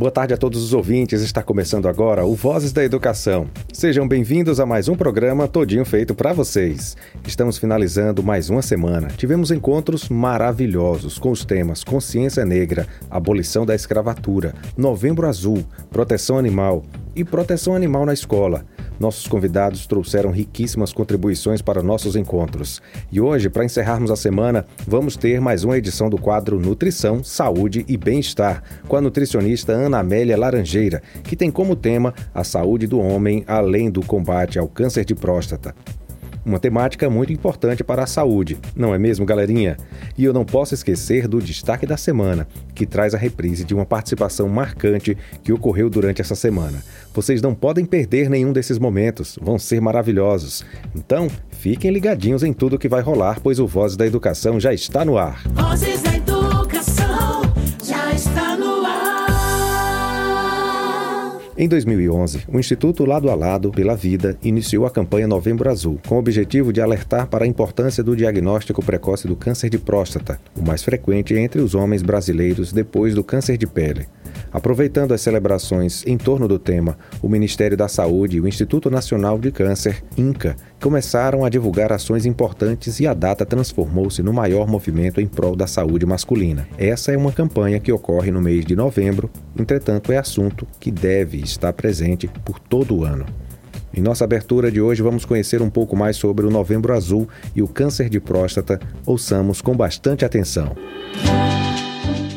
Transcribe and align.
Boa 0.00 0.10
tarde 0.10 0.32
a 0.32 0.36
todos 0.38 0.62
os 0.62 0.72
ouvintes. 0.72 1.20
Está 1.20 1.42
começando 1.42 1.86
agora 1.86 2.24
o 2.24 2.34
Vozes 2.34 2.72
da 2.72 2.82
Educação. 2.82 3.46
Sejam 3.70 4.08
bem-vindos 4.08 4.58
a 4.58 4.64
mais 4.64 4.88
um 4.88 4.96
programa 4.96 5.46
todinho 5.46 5.84
feito 5.84 6.14
para 6.14 6.32
vocês. 6.32 6.96
Estamos 7.26 7.58
finalizando 7.58 8.22
mais 8.22 8.48
uma 8.48 8.62
semana. 8.62 9.08
Tivemos 9.08 9.50
encontros 9.50 10.08
maravilhosos 10.08 11.18
com 11.18 11.30
os 11.30 11.44
temas 11.44 11.84
Consciência 11.84 12.46
Negra, 12.46 12.86
Abolição 13.10 13.66
da 13.66 13.74
Escravatura, 13.74 14.54
Novembro 14.74 15.28
Azul, 15.28 15.62
Proteção 15.90 16.38
Animal 16.38 16.82
e 17.14 17.22
Proteção 17.22 17.74
Animal 17.74 18.06
na 18.06 18.14
Escola. 18.14 18.64
Nossos 19.00 19.26
convidados 19.26 19.86
trouxeram 19.86 20.30
riquíssimas 20.30 20.92
contribuições 20.92 21.62
para 21.62 21.82
nossos 21.82 22.16
encontros. 22.16 22.82
E 23.10 23.18
hoje, 23.18 23.48
para 23.48 23.64
encerrarmos 23.64 24.10
a 24.10 24.16
semana, 24.16 24.66
vamos 24.86 25.16
ter 25.16 25.40
mais 25.40 25.64
uma 25.64 25.78
edição 25.78 26.10
do 26.10 26.18
quadro 26.18 26.60
Nutrição, 26.60 27.24
Saúde 27.24 27.82
e 27.88 27.96
Bem-Estar, 27.96 28.62
com 28.86 28.96
a 28.96 29.00
nutricionista 29.00 29.72
Ana 29.72 30.00
Amélia 30.00 30.36
Laranjeira, 30.36 31.02
que 31.24 31.34
tem 31.34 31.50
como 31.50 31.74
tema 31.74 32.12
a 32.34 32.44
saúde 32.44 32.86
do 32.86 33.00
homem 33.00 33.42
além 33.46 33.90
do 33.90 34.04
combate 34.04 34.58
ao 34.58 34.68
câncer 34.68 35.06
de 35.06 35.14
próstata. 35.14 35.74
Uma 36.44 36.58
temática 36.58 37.10
muito 37.10 37.32
importante 37.32 37.84
para 37.84 38.04
a 38.04 38.06
saúde, 38.06 38.58
não 38.74 38.94
é 38.94 38.98
mesmo, 38.98 39.26
galerinha? 39.26 39.76
E 40.16 40.24
eu 40.24 40.32
não 40.32 40.44
posso 40.44 40.74
esquecer 40.74 41.28
do 41.28 41.40
destaque 41.40 41.86
da 41.86 41.96
semana, 41.96 42.46
que 42.74 42.86
traz 42.86 43.14
a 43.14 43.18
reprise 43.18 43.64
de 43.64 43.74
uma 43.74 43.84
participação 43.84 44.48
marcante 44.48 45.16
que 45.44 45.52
ocorreu 45.52 45.90
durante 45.90 46.20
essa 46.22 46.34
semana. 46.34 46.82
Vocês 47.12 47.42
não 47.42 47.54
podem 47.54 47.84
perder 47.84 48.30
nenhum 48.30 48.52
desses 48.52 48.78
momentos, 48.78 49.38
vão 49.40 49.58
ser 49.58 49.80
maravilhosos. 49.80 50.64
Então, 50.94 51.28
fiquem 51.50 51.90
ligadinhos 51.90 52.42
em 52.42 52.52
tudo 52.52 52.78
que 52.78 52.88
vai 52.88 53.02
rolar, 53.02 53.40
pois 53.42 53.58
o 53.58 53.66
Voz 53.66 53.96
da 53.96 54.06
Educação 54.06 54.58
já 54.58 54.72
está 54.72 55.04
no 55.04 55.18
ar. 55.18 55.42
Vozes 55.48 56.00
da 56.02 56.19
em 61.62 61.68
2011, 61.68 62.44
o 62.48 62.58
Instituto 62.58 63.04
Lado 63.04 63.28
a 63.28 63.34
Lado 63.34 63.70
pela 63.70 63.94
Vida 63.94 64.34
iniciou 64.42 64.86
a 64.86 64.90
campanha 64.90 65.26
Novembro 65.26 65.68
Azul, 65.68 66.00
com 66.08 66.14
o 66.14 66.18
objetivo 66.18 66.72
de 66.72 66.80
alertar 66.80 67.26
para 67.26 67.44
a 67.44 67.46
importância 67.46 68.02
do 68.02 68.16
diagnóstico 68.16 68.82
precoce 68.82 69.28
do 69.28 69.36
câncer 69.36 69.68
de 69.68 69.76
próstata, 69.76 70.40
o 70.56 70.66
mais 70.66 70.82
frequente 70.82 71.34
entre 71.34 71.60
os 71.60 71.74
homens 71.74 72.00
brasileiros 72.00 72.72
depois 72.72 73.14
do 73.14 73.22
câncer 73.22 73.58
de 73.58 73.66
pele. 73.66 74.06
Aproveitando 74.52 75.12
as 75.12 75.20
celebrações 75.20 76.02
em 76.06 76.16
torno 76.16 76.48
do 76.48 76.58
tema, 76.58 76.96
o 77.22 77.28
Ministério 77.28 77.76
da 77.76 77.88
Saúde 77.88 78.38
e 78.38 78.40
o 78.40 78.48
Instituto 78.48 78.90
Nacional 78.90 79.38
de 79.38 79.52
Câncer, 79.52 80.02
INCA, 80.16 80.56
começaram 80.80 81.44
a 81.44 81.50
divulgar 81.50 81.92
ações 81.92 82.24
importantes 82.24 83.00
e 83.00 83.06
a 83.06 83.12
data 83.12 83.44
transformou-se 83.44 84.22
no 84.22 84.32
maior 84.32 84.66
movimento 84.66 85.20
em 85.20 85.26
prol 85.26 85.54
da 85.54 85.66
saúde 85.66 86.06
masculina. 86.06 86.66
Essa 86.78 87.12
é 87.12 87.16
uma 87.16 87.32
campanha 87.32 87.78
que 87.78 87.92
ocorre 87.92 88.30
no 88.30 88.40
mês 88.40 88.64
de 88.64 88.74
novembro, 88.74 89.30
entretanto, 89.58 90.10
é 90.10 90.16
assunto 90.16 90.66
que 90.80 90.90
deve 90.90 91.36
estar 91.50 91.72
presente 91.72 92.28
por 92.44 92.58
todo 92.58 92.96
o 92.96 93.04
ano. 93.04 93.26
Em 93.92 94.00
nossa 94.00 94.24
abertura 94.24 94.70
de 94.70 94.80
hoje, 94.80 95.02
vamos 95.02 95.24
conhecer 95.24 95.60
um 95.60 95.68
pouco 95.68 95.96
mais 95.96 96.16
sobre 96.16 96.46
o 96.46 96.50
Novembro 96.50 96.94
Azul 96.94 97.28
e 97.54 97.62
o 97.62 97.68
câncer 97.68 98.08
de 98.08 98.20
próstata. 98.20 98.80
Ouçamos 99.04 99.60
com 99.60 99.76
bastante 99.76 100.24
atenção. 100.24 100.76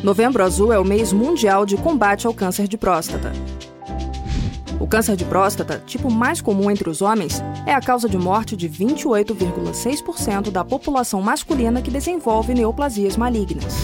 Novembro 0.04 0.44
Azul 0.44 0.74
é 0.74 0.80
o 0.80 0.84
mês 0.84 1.14
mundial 1.14 1.66
de 1.66 1.78
combate 1.78 2.28
ao 2.28 2.34
câncer 2.34 2.68
de 2.68 2.78
próstata. 2.78 3.32
O 4.80 4.88
câncer 4.88 5.16
de 5.16 5.24
próstata, 5.24 5.82
tipo 5.86 6.12
mais 6.12 6.42
comum 6.42 6.70
entre 6.70 6.90
os 6.90 7.02
homens, 7.02 7.42
é 7.66 7.74
a 7.74 7.80
causa 7.80 8.10
de 8.10 8.18
morte 8.18 8.58
de 8.58 8.68
28,6% 8.68 10.52
da 10.52 10.66
população 10.66 11.22
masculina 11.22 11.82
que 11.82 11.90
desenvolve 11.90 12.54
neoplasias 12.54 13.16
malignas. 13.16 13.76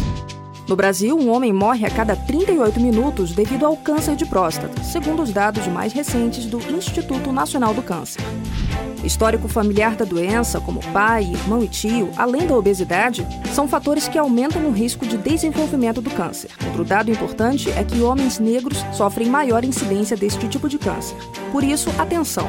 No 0.70 0.76
Brasil, 0.76 1.18
um 1.18 1.32
homem 1.32 1.52
morre 1.52 1.84
a 1.84 1.90
cada 1.90 2.16
38 2.16 2.80
minutos 2.80 3.32
devido 3.32 3.66
ao 3.66 3.76
câncer 3.76 4.16
de 4.16 4.24
próstata, 4.24 4.84
segundo 4.84 5.24
os 5.24 5.32
dados 5.32 5.66
mais 5.66 5.92
recentes 5.92 6.46
do 6.46 6.60
Instituto 6.72 7.32
Nacional 7.32 7.74
do 7.74 7.82
Câncer. 7.82 8.22
Histórico 9.04 9.48
familiar 9.48 9.96
da 9.96 10.06
doença, 10.06 10.62
como 10.62 10.80
pai, 10.94 11.24
irmão 11.24 11.64
e 11.64 11.68
tio, 11.68 12.12
além 12.16 12.46
da 12.46 12.56
obesidade, 12.56 13.26
são 13.52 13.68
fatores 13.68 14.08
que 14.08 14.20
aumentam 14.20 14.64
o 14.68 14.72
risco 14.72 15.08
de 15.08 15.18
desenvolvimento 15.18 16.02
do 16.02 16.12
câncer. 16.12 16.52
Outro 16.68 16.86
dado 16.86 17.10
importante 17.10 17.72
é 17.72 17.84
que 17.84 18.02
homens 18.02 18.38
negros 18.38 18.78
sofrem 18.94 19.28
maior 19.28 19.64
incidência 19.64 20.16
deste 20.16 20.48
tipo 20.48 20.70
de 20.70 20.78
câncer. 20.78 21.18
Por 21.52 21.64
isso, 21.64 21.90
atenção! 21.98 22.48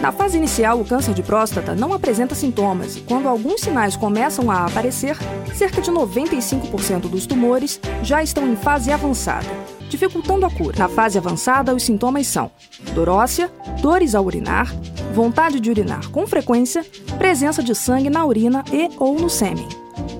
Na 0.00 0.12
fase 0.12 0.36
inicial, 0.36 0.80
o 0.80 0.84
câncer 0.84 1.12
de 1.12 1.24
próstata 1.24 1.74
não 1.74 1.92
apresenta 1.92 2.34
sintomas 2.34 2.96
e, 2.96 3.00
quando 3.00 3.28
alguns 3.28 3.62
sinais 3.62 3.96
começam 3.96 4.48
a 4.48 4.64
aparecer, 4.64 5.16
cerca 5.54 5.80
de 5.80 5.90
95% 5.90 7.08
dos 7.08 7.26
tumores 7.26 7.80
já 8.02 8.22
estão 8.22 8.46
em 8.48 8.54
fase 8.54 8.92
avançada, 8.92 9.48
dificultando 9.88 10.46
a 10.46 10.50
cura. 10.50 10.78
Na 10.78 10.88
fase 10.88 11.18
avançada, 11.18 11.74
os 11.74 11.82
sintomas 11.82 12.28
são 12.28 12.48
dor 12.94 13.08
óssea, 13.08 13.50
dores 13.82 14.14
ao 14.14 14.24
urinar, 14.24 14.72
vontade 15.12 15.58
de 15.58 15.68
urinar 15.68 16.08
com 16.10 16.26
frequência, 16.28 16.86
presença 17.18 17.60
de 17.60 17.74
sangue 17.74 18.08
na 18.08 18.24
urina 18.24 18.64
e 18.72 18.88
ou 18.98 19.18
no 19.18 19.28
sêmen. 19.28 19.68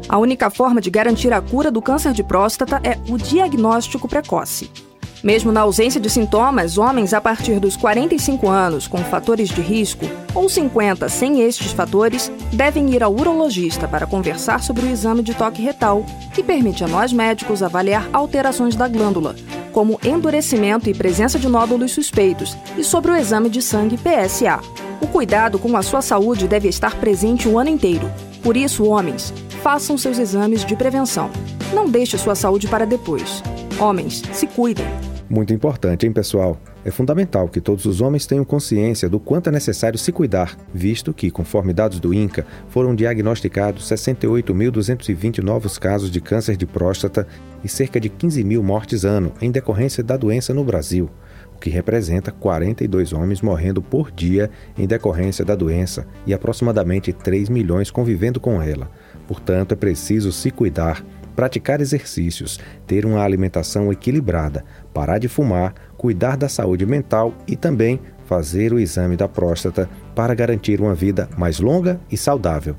A 0.09 0.19
única 0.19 0.51
forma 0.51 0.81
de 0.81 0.91
garantir 0.91 1.33
a 1.33 1.41
cura 1.41 1.71
do 1.71 1.81
câncer 1.81 2.13
de 2.13 2.25
próstata 2.25 2.81
é 2.83 2.99
o 3.09 3.17
diagnóstico 3.17 4.09
precoce. 4.09 4.88
Mesmo 5.23 5.51
na 5.51 5.63
ausência 5.63 6.01
de 6.01 6.09
sintomas, 6.09 6.79
homens 6.79 7.13
a 7.13 7.21
partir 7.21 7.59
dos 7.59 7.77
45 7.77 8.49
anos 8.49 8.87
com 8.87 8.99
fatores 8.99 9.49
de 9.49 9.61
risco 9.61 10.07
ou 10.35 10.49
50 10.49 11.09
sem 11.09 11.41
estes 11.43 11.73
fatores 11.73 12.31
devem 12.53 12.95
ir 12.95 13.03
ao 13.03 13.13
urologista 13.13 13.89
para 13.89 14.07
conversar 14.07 14.63
sobre 14.63 14.87
o 14.87 14.91
exame 14.91 15.23
de 15.23 15.35
toque 15.35 15.61
retal, 15.61 16.05
que 16.33 16.43
permite 16.43 16.85
a 16.85 16.89
nós 16.89 17.13
médicos 17.13 17.63
avaliar 17.63 18.09
alterações 18.13 18.77
da 18.77 18.87
glândula, 18.87 19.35
como 19.73 19.99
endurecimento 20.05 20.89
e 20.89 20.95
presença 20.95 21.39
de 21.39 21.49
nódulos 21.49 21.93
suspeitos, 21.93 22.57
e 22.77 22.85
sobre 22.85 23.11
o 23.11 23.17
exame 23.17 23.51
de 23.51 23.61
sangue 23.61 23.99
PSA. 23.99 24.61
O 25.01 25.07
cuidado 25.07 25.59
com 25.59 25.77
a 25.77 25.83
sua 25.83 26.03
saúde 26.03 26.47
deve 26.47 26.69
estar 26.69 26.97
presente 26.97 27.49
o 27.49 27.59
ano 27.59 27.71
inteiro. 27.71 28.11
Por 28.43 28.57
isso, 28.57 28.85
homens, 28.85 29.33
façam 29.63 29.99
seus 29.99 30.19
exames 30.19 30.65
de 30.65 30.77
prevenção. 30.77 31.31
Não 31.73 31.89
deixe 31.89 32.17
sua 32.17 32.35
saúde 32.35 32.69
para 32.69 32.87
depois. 32.87 33.43
Homens, 33.79 34.23
se 34.33 34.47
cuidem. 34.47 34.87
Muito 35.31 35.53
importante, 35.53 36.07
hein, 36.07 36.13
pessoal? 36.13 36.59
É 36.83 36.91
fundamental 36.91 37.51
que 37.51 37.61
todos 37.61 37.85
os 37.85 38.01
homens 38.01 38.25
tenham 38.25 38.47
consciência 38.47 39.11
do 39.11 39.21
quanto 39.21 39.51
é 39.51 39.53
necessário 39.53 39.99
se 39.99 40.11
cuidar, 40.11 40.57
visto 40.73 41.13
que, 41.13 41.31
conforme 41.31 41.75
dados 41.75 42.01
do 42.01 42.15
INCA, 42.15 42.47
foram 42.71 42.95
diagnosticados 42.95 43.87
68.220 43.91 45.43
novos 45.43 45.77
casos 45.77 46.11
de 46.11 46.19
câncer 46.19 46.57
de 46.57 46.65
próstata 46.65 47.27
e 47.63 47.69
cerca 47.69 48.01
de 48.01 48.09
15 48.09 48.43
mil 48.43 48.63
mortes 48.63 49.05
ano 49.05 49.31
em 49.39 49.51
decorrência 49.51 50.03
da 50.03 50.17
doença 50.17 50.55
no 50.55 50.65
Brasil, 50.65 51.11
o 51.55 51.59
que 51.59 51.69
representa 51.69 52.33
42 52.33 53.13
homens 53.13 53.43
morrendo 53.43 53.83
por 53.83 54.11
dia 54.11 54.51
em 54.79 54.87
decorrência 54.87 55.45
da 55.45 55.55
doença 55.55 56.07
e 56.27 56.33
aproximadamente 56.33 57.13
3 57.13 57.51
milhões 57.51 57.91
convivendo 57.91 58.41
com 58.41 58.63
ela. 58.63 58.91
Portanto, 59.27 59.73
é 59.73 59.77
preciso 59.77 60.33
se 60.33 60.51
cuidar 60.51 61.05
praticar 61.39 61.81
exercícios, 61.81 62.59
ter 62.85 63.07
uma 63.07 63.23
alimentação 63.23 63.93
equilibrada, 63.93 64.65
parar 64.93 65.19
de 65.19 65.29
fumar, 65.29 65.73
cuidar 65.97 66.37
da 66.37 66.49
saúde 66.49 66.85
mental 66.85 67.33
e 67.47 67.55
também 67.55 68.01
fazer 68.27 68.73
o 68.73 68.81
exame 68.81 69.17
da 69.17 69.29
próstata 69.29 69.89
para 70.17 70.35
garantir 70.35 70.81
uma 70.81 70.97
vida 70.97 71.29
mais 71.39 71.61
longa 71.61 72.01
e 72.11 72.17
saudável. 72.17 72.75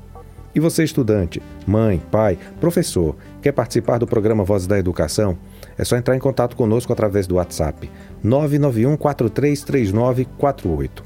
E 0.54 0.60
você, 0.60 0.84
estudante, 0.84 1.40
mãe, 1.66 2.02
pai, 2.10 2.36
professor, 2.60 3.16
quer 3.40 3.52
participar 3.52 3.96
do 3.96 4.06
programa 4.06 4.44
Vozes 4.44 4.66
da 4.66 4.78
Educação? 4.78 5.38
É 5.78 5.84
só 5.84 5.96
entrar 5.96 6.14
em 6.14 6.20
contato 6.20 6.54
conosco 6.54 6.92
através 6.92 7.26
do 7.26 7.36
WhatsApp 7.36 7.90
991 8.22 8.94
433948. 8.98 11.02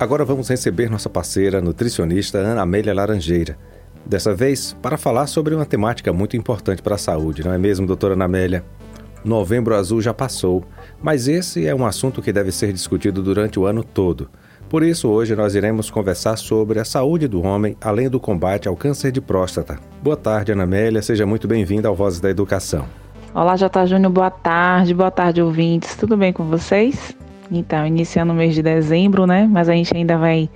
Agora 0.00 0.24
vamos 0.24 0.48
receber 0.48 0.88
nossa 0.88 1.10
parceira 1.10 1.60
nutricionista 1.60 2.38
Ana 2.38 2.62
Amélia 2.62 2.94
Laranjeira. 2.94 3.58
Dessa 4.06 4.32
vez, 4.32 4.72
para 4.80 4.96
falar 4.96 5.26
sobre 5.26 5.56
uma 5.56 5.66
temática 5.66 6.12
muito 6.12 6.36
importante 6.36 6.80
para 6.80 6.94
a 6.94 6.98
saúde, 6.98 7.44
não 7.44 7.52
é 7.52 7.58
mesmo, 7.58 7.84
doutora 7.84 8.14
Ana 8.14 8.26
Amélia? 8.26 8.64
Novembro 9.24 9.74
Azul 9.74 10.00
já 10.00 10.14
passou, 10.14 10.64
mas 11.02 11.26
esse 11.26 11.66
é 11.66 11.74
um 11.74 11.84
assunto 11.84 12.22
que 12.22 12.32
deve 12.32 12.52
ser 12.52 12.72
discutido 12.72 13.20
durante 13.24 13.58
o 13.58 13.66
ano 13.66 13.82
todo. 13.82 14.30
Por 14.68 14.84
isso, 14.84 15.08
hoje 15.08 15.34
nós 15.34 15.56
iremos 15.56 15.90
conversar 15.90 16.36
sobre 16.36 16.78
a 16.78 16.84
saúde 16.84 17.26
do 17.26 17.42
homem, 17.42 17.76
além 17.80 18.08
do 18.08 18.20
combate 18.20 18.68
ao 18.68 18.76
câncer 18.76 19.10
de 19.10 19.20
próstata. 19.20 19.80
Boa 20.00 20.16
tarde, 20.16 20.52
Ana 20.52 20.62
Amélia, 20.62 21.02
seja 21.02 21.26
muito 21.26 21.48
bem-vinda 21.48 21.88
ao 21.88 21.96
Vozes 21.96 22.20
da 22.20 22.30
Educação. 22.30 22.86
Olá, 23.34 23.56
Jota 23.56 23.84
Júnior, 23.84 24.12
boa 24.12 24.30
tarde, 24.30 24.94
boa 24.94 25.10
tarde, 25.10 25.42
ouvintes. 25.42 25.96
Tudo 25.96 26.16
bem 26.16 26.32
com 26.32 26.44
vocês? 26.44 27.16
Então, 27.50 27.86
iniciando 27.86 28.32
o 28.32 28.36
mês 28.36 28.54
de 28.54 28.62
dezembro, 28.62 29.26
né? 29.26 29.48
Mas 29.50 29.68
a 29.68 29.72
gente 29.72 29.96
ainda 29.96 30.16
vai 30.18 30.48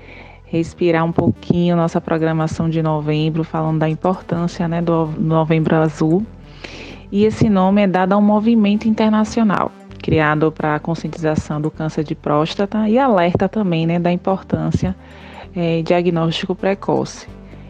respirar 0.45 1.05
um 1.05 1.13
pouquinho 1.13 1.75
nossa 1.75 2.01
programação 2.01 2.69
de 2.69 2.83
novembro, 2.83 3.43
falando 3.43 3.79
da 3.79 3.89
importância 3.89 4.69
né, 4.69 4.83
do 4.83 5.07
Novembro 5.19 5.75
Azul. 5.77 6.27
E 7.11 7.25
esse 7.25 7.49
nome 7.49 7.83
é 7.83 7.87
dado 7.87 8.13
a 8.13 8.17
um 8.17 8.23
movimento 8.23 8.87
internacional 8.87 9.71
criado 10.03 10.51
para 10.51 10.75
a 10.75 10.81
conscientização 10.81 11.61
do 11.61 11.71
câncer 11.71 12.03
de 12.03 12.15
próstata 12.15 12.89
e 12.89 12.99
alerta 12.99 13.49
também 13.49 13.87
né, 13.87 13.99
da 14.01 14.13
importância 14.13 14.97
é, 15.55 15.81
diagnóstico 15.83 16.55
precoce. 16.55 17.29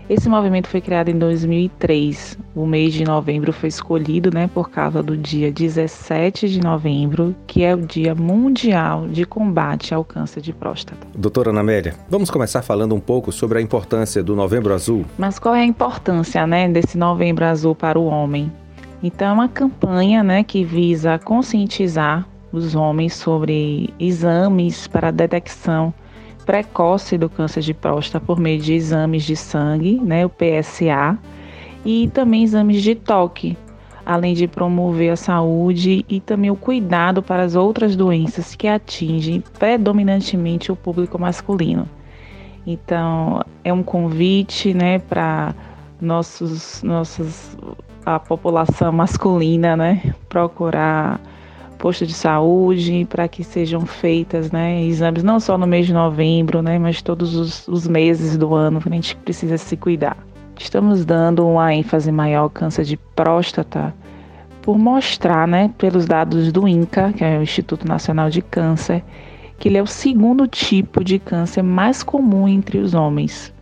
Esse 0.08 0.28
movimento 0.28 0.68
foi 0.68 0.80
criado 0.80 1.08
em 1.08 1.18
2003. 1.18 2.38
O 2.54 2.66
mês 2.66 2.92
de 2.92 3.04
novembro 3.04 3.52
foi 3.52 3.68
escolhido 3.68 4.30
né, 4.32 4.50
por 4.52 4.68
causa 4.68 5.02
do 5.02 5.16
dia 5.16 5.50
17 5.50 6.48
de 6.48 6.60
novembro, 6.60 7.34
que 7.46 7.62
é 7.62 7.74
o 7.74 7.78
Dia 7.78 8.14
Mundial 8.14 9.06
de 9.08 9.24
Combate 9.24 9.94
ao 9.94 10.04
Câncer 10.04 10.40
de 10.40 10.52
Próstata. 10.52 11.06
Doutora 11.16 11.50
Ana 11.50 11.60
Amélia, 11.60 11.94
vamos 12.10 12.30
começar 12.30 12.62
falando 12.62 12.94
um 12.94 13.00
pouco 13.00 13.30
sobre 13.30 13.58
a 13.58 13.62
importância 13.62 14.22
do 14.22 14.34
Novembro 14.34 14.74
Azul. 14.74 15.04
Mas 15.16 15.38
qual 15.38 15.54
é 15.54 15.60
a 15.60 15.66
importância 15.66 16.46
né, 16.46 16.68
desse 16.68 16.98
Novembro 16.98 17.44
Azul 17.44 17.74
para 17.74 17.98
o 17.98 18.06
homem? 18.06 18.52
Então, 19.02 19.28
é 19.28 19.32
uma 19.32 19.48
campanha 19.48 20.22
né, 20.22 20.44
que 20.44 20.64
visa 20.64 21.18
conscientizar 21.18 22.26
os 22.52 22.74
homens 22.74 23.14
sobre 23.14 23.92
exames 23.98 24.86
para 24.86 25.10
detecção 25.10 25.92
precoce 26.44 27.16
do 27.16 27.28
câncer 27.28 27.60
de 27.60 27.74
próstata 27.74 28.24
por 28.24 28.38
meio 28.38 28.60
de 28.60 28.74
exames 28.74 29.24
de 29.24 29.36
sangue, 29.36 30.00
né, 30.00 30.24
o 30.26 30.30
PSA, 30.30 31.18
e 31.84 32.08
também 32.08 32.42
exames 32.42 32.82
de 32.82 32.94
toque, 32.94 33.56
além 34.04 34.34
de 34.34 34.46
promover 34.46 35.12
a 35.12 35.16
saúde 35.16 36.04
e 36.08 36.20
também 36.20 36.50
o 36.50 36.56
cuidado 36.56 37.22
para 37.22 37.42
as 37.42 37.54
outras 37.54 37.96
doenças 37.96 38.54
que 38.54 38.68
atingem 38.68 39.42
predominantemente 39.58 40.70
o 40.70 40.76
público 40.76 41.18
masculino. 41.18 41.88
Então, 42.66 43.42
é 43.64 43.72
um 43.72 43.82
convite, 43.82 44.72
né, 44.72 44.98
para 44.98 45.54
nossos 46.00 46.82
nossos 46.82 47.56
a 48.04 48.18
população 48.18 48.92
masculina, 48.92 49.76
né, 49.76 50.14
procurar 50.28 51.20
posto 51.82 52.06
de 52.06 52.14
saúde 52.14 53.04
para 53.10 53.26
que 53.26 53.42
sejam 53.42 53.84
feitas 53.84 54.52
né, 54.52 54.84
exames 54.84 55.24
não 55.24 55.40
só 55.40 55.58
no 55.58 55.66
mês 55.66 55.84
de 55.84 55.92
novembro, 55.92 56.62
né, 56.62 56.78
mas 56.78 57.02
todos 57.02 57.34
os, 57.34 57.66
os 57.66 57.88
meses 57.88 58.36
do 58.36 58.54
ano 58.54 58.80
que 58.80 58.88
a 58.88 58.92
gente 58.92 59.16
precisa 59.16 59.58
se 59.58 59.76
cuidar. 59.76 60.16
Estamos 60.56 61.04
dando 61.04 61.44
uma 61.44 61.74
ênfase 61.74 62.12
maior 62.12 62.42
ao 62.42 62.50
câncer 62.50 62.84
de 62.84 62.96
próstata 62.96 63.92
por 64.62 64.78
mostrar, 64.78 65.48
né, 65.48 65.72
pelos 65.76 66.06
dados 66.06 66.52
do 66.52 66.68
INCA, 66.68 67.12
que 67.12 67.24
é 67.24 67.36
o 67.36 67.42
Instituto 67.42 67.84
Nacional 67.84 68.30
de 68.30 68.42
Câncer, 68.42 69.02
que 69.58 69.68
ele 69.68 69.76
é 69.76 69.82
o 69.82 69.86
segundo 69.86 70.46
tipo 70.46 71.02
de 71.02 71.18
câncer 71.18 71.62
mais 71.62 72.04
comum 72.04 72.46
entre 72.46 72.78
os 72.78 72.94
homens. 72.94 73.52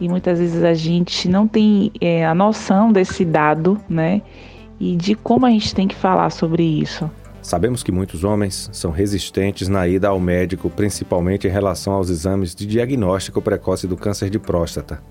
E 0.00 0.08
muitas 0.08 0.38
vezes 0.38 0.62
a 0.62 0.74
gente 0.74 1.28
não 1.28 1.48
tem 1.48 1.90
é, 2.00 2.24
a 2.24 2.36
noção 2.36 2.92
desse 2.92 3.24
dado, 3.24 3.80
né? 3.88 4.22
E 4.78 4.94
de 4.94 5.16
como 5.16 5.44
a 5.44 5.50
gente 5.50 5.74
tem 5.74 5.88
que 5.88 5.96
falar 5.96 6.30
sobre 6.30 6.62
isso. 6.62 7.10
Sabemos 7.48 7.82
que 7.82 7.90
muitos 7.90 8.24
homens 8.24 8.68
são 8.74 8.90
resistentes 8.90 9.68
na 9.68 9.88
ida 9.88 10.08
ao 10.08 10.20
médico, 10.20 10.68
principalmente 10.68 11.46
em 11.46 11.50
relação 11.50 11.94
aos 11.94 12.10
exames 12.10 12.54
de 12.54 12.66
diagnóstico 12.66 13.40
precoce 13.40 13.86
do 13.86 13.96
câncer 13.96 14.28
de 14.28 14.38
próstata. 14.38 15.02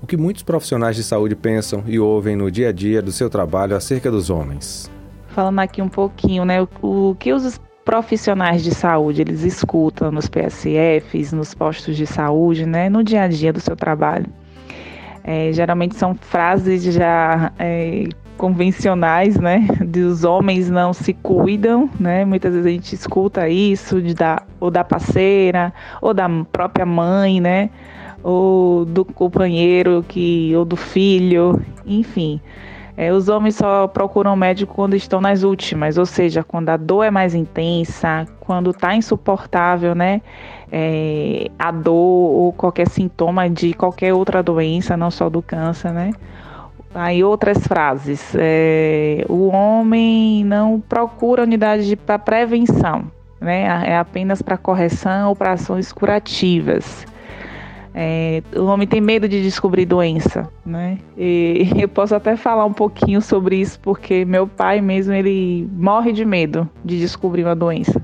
O 0.00 0.06
que 0.06 0.16
muitos 0.16 0.44
profissionais 0.44 0.94
de 0.94 1.02
saúde 1.02 1.34
pensam 1.34 1.82
e 1.84 1.98
ouvem 1.98 2.36
no 2.36 2.48
dia 2.48 2.68
a 2.68 2.72
dia 2.72 3.02
do 3.02 3.10
seu 3.10 3.28
trabalho 3.28 3.74
acerca 3.74 4.08
dos 4.08 4.30
homens. 4.30 4.88
Falando 5.30 5.58
aqui 5.58 5.82
um 5.82 5.88
pouquinho, 5.88 6.44
né, 6.44 6.64
o, 6.80 7.16
que 7.18 7.32
os 7.32 7.60
profissionais 7.84 8.62
de 8.62 8.72
saúde 8.72 9.22
eles 9.22 9.42
escutam 9.42 10.12
nos 10.12 10.28
PSFs, 10.28 11.32
nos 11.32 11.54
postos 11.54 11.96
de 11.96 12.06
saúde, 12.06 12.66
né, 12.66 12.88
no 12.88 13.02
dia 13.02 13.22
a 13.22 13.26
dia 13.26 13.52
do 13.52 13.58
seu 13.58 13.74
trabalho. 13.74 14.26
É, 15.24 15.52
geralmente 15.52 15.96
são 15.96 16.14
frases 16.14 16.84
já 16.84 17.52
é, 17.58 18.04
convencionais, 18.38 19.36
né? 19.36 19.66
Dos 19.84 20.24
homens 20.24 20.70
não 20.70 20.94
se 20.94 21.12
cuidam, 21.12 21.90
né? 21.98 22.24
Muitas 22.24 22.54
vezes 22.54 22.66
a 22.66 22.70
gente 22.70 22.94
escuta 22.94 23.48
isso 23.48 24.00
de 24.00 24.14
da, 24.14 24.42
ou 24.58 24.70
da 24.70 24.84
parceira, 24.84 25.74
ou 26.00 26.14
da 26.14 26.26
própria 26.50 26.86
mãe, 26.86 27.40
né? 27.40 27.68
Ou 28.22 28.84
do 28.84 29.04
companheiro 29.04 30.04
que, 30.08 30.54
ou 30.56 30.64
do 30.64 30.76
filho, 30.76 31.60
enfim. 31.84 32.40
É, 32.96 33.12
os 33.12 33.28
homens 33.28 33.56
só 33.56 33.86
procuram 33.86 34.34
médico 34.34 34.74
quando 34.74 34.96
estão 34.96 35.20
nas 35.20 35.44
últimas, 35.44 35.98
ou 35.98 36.06
seja, 36.06 36.42
quando 36.42 36.68
a 36.68 36.76
dor 36.76 37.04
é 37.04 37.10
mais 37.10 37.32
intensa, 37.34 38.26
quando 38.40 38.70
está 38.70 38.94
insuportável, 38.94 39.94
né? 39.94 40.20
É, 40.70 41.48
a 41.58 41.70
dor 41.70 41.94
ou 41.94 42.52
qualquer 42.52 42.88
sintoma 42.88 43.48
de 43.48 43.72
qualquer 43.72 44.14
outra 44.14 44.42
doença, 44.42 44.96
não 44.96 45.10
só 45.10 45.28
do 45.28 45.42
câncer, 45.42 45.92
né? 45.92 46.10
Aí 46.94 47.22
outras 47.22 47.66
frases. 47.66 48.34
É, 48.34 49.24
o 49.28 49.48
homem 49.48 50.44
não 50.44 50.80
procura 50.80 51.42
unidade 51.42 51.94
para 51.96 52.18
prevenção, 52.18 53.10
né? 53.40 53.84
É 53.86 53.98
apenas 53.98 54.42
para 54.42 54.56
correção 54.56 55.28
ou 55.28 55.36
para 55.36 55.52
ações 55.52 55.92
curativas. 55.92 57.06
É, 57.94 58.42
o 58.54 58.66
homem 58.66 58.86
tem 58.86 59.00
medo 59.00 59.28
de 59.28 59.42
descobrir 59.42 59.84
doença, 59.84 60.48
né? 60.64 60.98
E 61.16 61.68
eu 61.76 61.88
posso 61.88 62.14
até 62.14 62.36
falar 62.36 62.64
um 62.64 62.72
pouquinho 62.72 63.20
sobre 63.20 63.56
isso 63.56 63.78
porque 63.80 64.24
meu 64.24 64.46
pai 64.46 64.80
mesmo 64.80 65.12
ele 65.12 65.68
morre 65.72 66.12
de 66.12 66.24
medo 66.24 66.68
de 66.84 66.98
descobrir 66.98 67.44
uma 67.44 67.56
doença. 67.56 68.00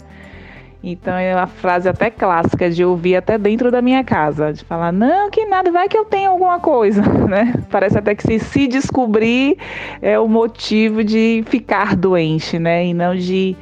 Então 0.87 1.15
é 1.15 1.35
uma 1.35 1.47
frase 1.47 1.89
até 1.89 2.11
clássica 2.11 2.71
de 2.71 2.85
ouvir 2.85 3.17
até 3.17 3.39
dentro 3.39 3.71
da 3.71 3.81
minha 3.81 4.05
casa, 4.05 4.53
de 4.53 4.63
falar, 4.65 4.93
não, 4.93 5.31
que 5.31 5.47
nada, 5.47 5.73
vai 5.73 5.89
que 5.89 5.97
eu 5.97 6.05
tenho 6.05 6.31
alguma 6.31 6.61
coisa, 6.61 7.01
né? 7.27 7.55
Parece 7.71 7.97
até 7.97 8.15
que 8.15 8.23
se, 8.23 8.39
se 8.39 8.67
descobrir 8.67 9.57
é 10.03 10.19
o 10.19 10.29
motivo 10.29 11.03
de 11.03 11.43
ficar 11.47 11.97
doente, 11.97 12.59
né? 12.59 12.85
E 12.85 12.93
não 12.93 13.17
de 13.17 13.57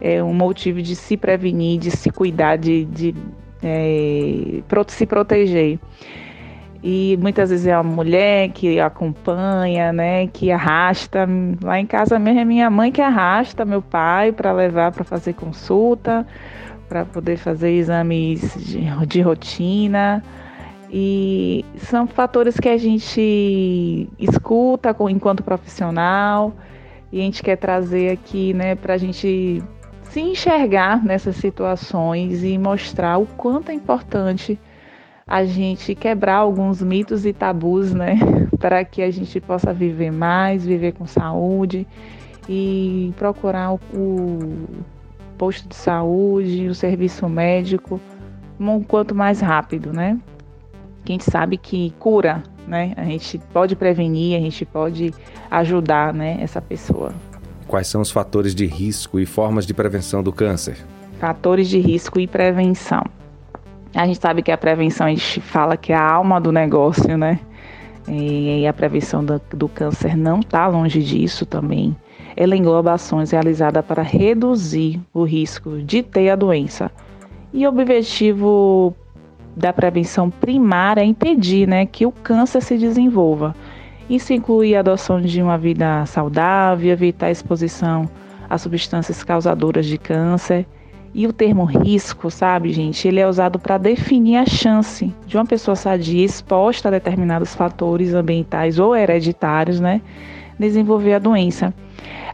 é, 0.00 0.22
um 0.22 0.32
motivo 0.32 0.80
de 0.80 0.94
se 0.94 1.16
prevenir, 1.16 1.80
de 1.80 1.90
se 1.90 2.12
cuidar, 2.12 2.56
de, 2.56 2.84
de 2.84 3.12
é, 3.60 4.62
se 4.86 5.04
proteger. 5.04 5.80
E 6.80 7.18
muitas 7.20 7.50
vezes 7.50 7.66
é 7.66 7.72
a 7.72 7.82
mulher 7.82 8.50
que 8.50 8.78
acompanha, 8.78 9.92
né, 9.92 10.28
que 10.28 10.52
arrasta. 10.52 11.28
Lá 11.60 11.80
em 11.80 11.86
casa 11.86 12.20
mesmo 12.20 12.38
é 12.38 12.44
minha 12.44 12.70
mãe 12.70 12.92
que 12.92 13.02
arrasta 13.02 13.64
meu 13.64 13.82
pai 13.82 14.30
para 14.30 14.52
levar 14.52 14.92
para 14.92 15.02
fazer 15.02 15.32
consulta 15.32 16.24
para 16.88 17.04
poder 17.04 17.36
fazer 17.36 17.70
exames 17.70 18.54
de, 18.56 19.06
de 19.06 19.20
rotina. 19.20 20.22
E 20.90 21.64
são 21.76 22.06
fatores 22.06 22.58
que 22.58 22.68
a 22.68 22.78
gente 22.78 24.08
escuta 24.18 24.96
enquanto 25.10 25.42
profissional 25.42 26.54
e 27.12 27.20
a 27.20 27.22
gente 27.22 27.42
quer 27.42 27.56
trazer 27.56 28.10
aqui 28.10 28.54
né, 28.54 28.74
para 28.74 28.94
a 28.94 28.98
gente 28.98 29.62
se 30.04 30.20
enxergar 30.20 31.04
nessas 31.04 31.36
situações 31.36 32.42
e 32.42 32.56
mostrar 32.56 33.18
o 33.18 33.26
quanto 33.26 33.70
é 33.70 33.74
importante 33.74 34.58
a 35.26 35.44
gente 35.44 35.94
quebrar 35.94 36.36
alguns 36.36 36.80
mitos 36.80 37.26
e 37.26 37.34
tabus, 37.34 37.92
né, 37.92 38.18
para 38.58 38.82
que 38.82 39.02
a 39.02 39.10
gente 39.10 39.38
possa 39.40 39.74
viver 39.74 40.10
mais, 40.10 40.64
viver 40.64 40.92
com 40.92 41.06
saúde 41.06 41.86
e 42.48 43.12
procurar 43.18 43.74
o, 43.74 43.78
posto 45.38 45.68
de 45.68 45.76
saúde, 45.76 46.66
o 46.68 46.74
serviço 46.74 47.28
médico, 47.28 48.00
um 48.58 48.82
quanto 48.82 49.14
mais 49.14 49.40
rápido, 49.40 49.92
né? 49.92 50.18
Que 51.04 51.12
a 51.12 51.14
gente 51.14 51.30
sabe 51.30 51.56
que 51.56 51.94
cura, 51.98 52.42
né? 52.66 52.92
A 52.96 53.04
gente 53.04 53.38
pode 53.52 53.76
prevenir, 53.76 54.36
a 54.36 54.40
gente 54.40 54.64
pode 54.66 55.14
ajudar, 55.50 56.12
né, 56.12 56.36
essa 56.40 56.60
pessoa. 56.60 57.14
Quais 57.66 57.86
são 57.86 58.00
os 58.00 58.10
fatores 58.10 58.54
de 58.54 58.66
risco 58.66 59.20
e 59.20 59.24
formas 59.24 59.64
de 59.64 59.72
prevenção 59.72 60.22
do 60.22 60.32
câncer? 60.32 60.76
Fatores 61.20 61.68
de 61.68 61.78
risco 61.78 62.18
e 62.18 62.26
prevenção. 62.26 63.04
A 63.94 64.06
gente 64.06 64.20
sabe 64.20 64.42
que 64.42 64.50
a 64.50 64.58
prevenção, 64.58 65.06
a 65.06 65.10
gente 65.10 65.40
fala 65.40 65.76
que 65.76 65.92
é 65.92 65.96
a 65.96 66.02
alma 66.02 66.40
do 66.40 66.52
negócio, 66.52 67.16
né? 67.16 67.38
E 68.06 68.66
a 68.66 68.72
prevenção 68.72 69.24
do, 69.24 69.40
do 69.50 69.68
câncer 69.68 70.16
não 70.16 70.40
está 70.40 70.66
longe 70.66 71.02
disso 71.02 71.44
também 71.44 71.94
ela 72.40 72.56
engloba 72.56 72.92
ações 72.92 73.32
realizadas 73.32 73.84
para 73.84 74.00
reduzir 74.00 75.00
o 75.12 75.24
risco 75.24 75.82
de 75.82 76.04
ter 76.04 76.30
a 76.30 76.36
doença. 76.36 76.88
E 77.52 77.66
o 77.66 77.68
objetivo 77.68 78.94
da 79.56 79.72
prevenção 79.72 80.30
primária 80.30 81.00
é 81.00 81.04
impedir 81.04 81.66
né, 81.66 81.84
que 81.84 82.06
o 82.06 82.12
câncer 82.12 82.62
se 82.62 82.78
desenvolva. 82.78 83.56
Isso 84.08 84.32
inclui 84.32 84.76
a 84.76 84.78
adoção 84.78 85.20
de 85.20 85.42
uma 85.42 85.58
vida 85.58 86.06
saudável, 86.06 86.92
evitar 86.92 87.26
a 87.26 87.30
exposição 87.32 88.08
a 88.48 88.56
substâncias 88.56 89.24
causadoras 89.24 89.84
de 89.84 89.98
câncer. 89.98 90.64
E 91.12 91.26
o 91.26 91.32
termo 91.32 91.64
risco, 91.64 92.30
sabe, 92.30 92.72
gente, 92.72 93.08
ele 93.08 93.18
é 93.18 93.26
usado 93.26 93.58
para 93.58 93.78
definir 93.78 94.36
a 94.36 94.46
chance 94.46 95.12
de 95.26 95.36
uma 95.36 95.44
pessoa 95.44 95.74
sadia 95.74 96.24
exposta 96.24 96.86
a 96.86 96.92
determinados 96.92 97.52
fatores 97.52 98.14
ambientais 98.14 98.78
ou 98.78 98.94
hereditários, 98.94 99.80
né, 99.80 100.00
desenvolver 100.58 101.14
a 101.14 101.18
doença. 101.18 101.72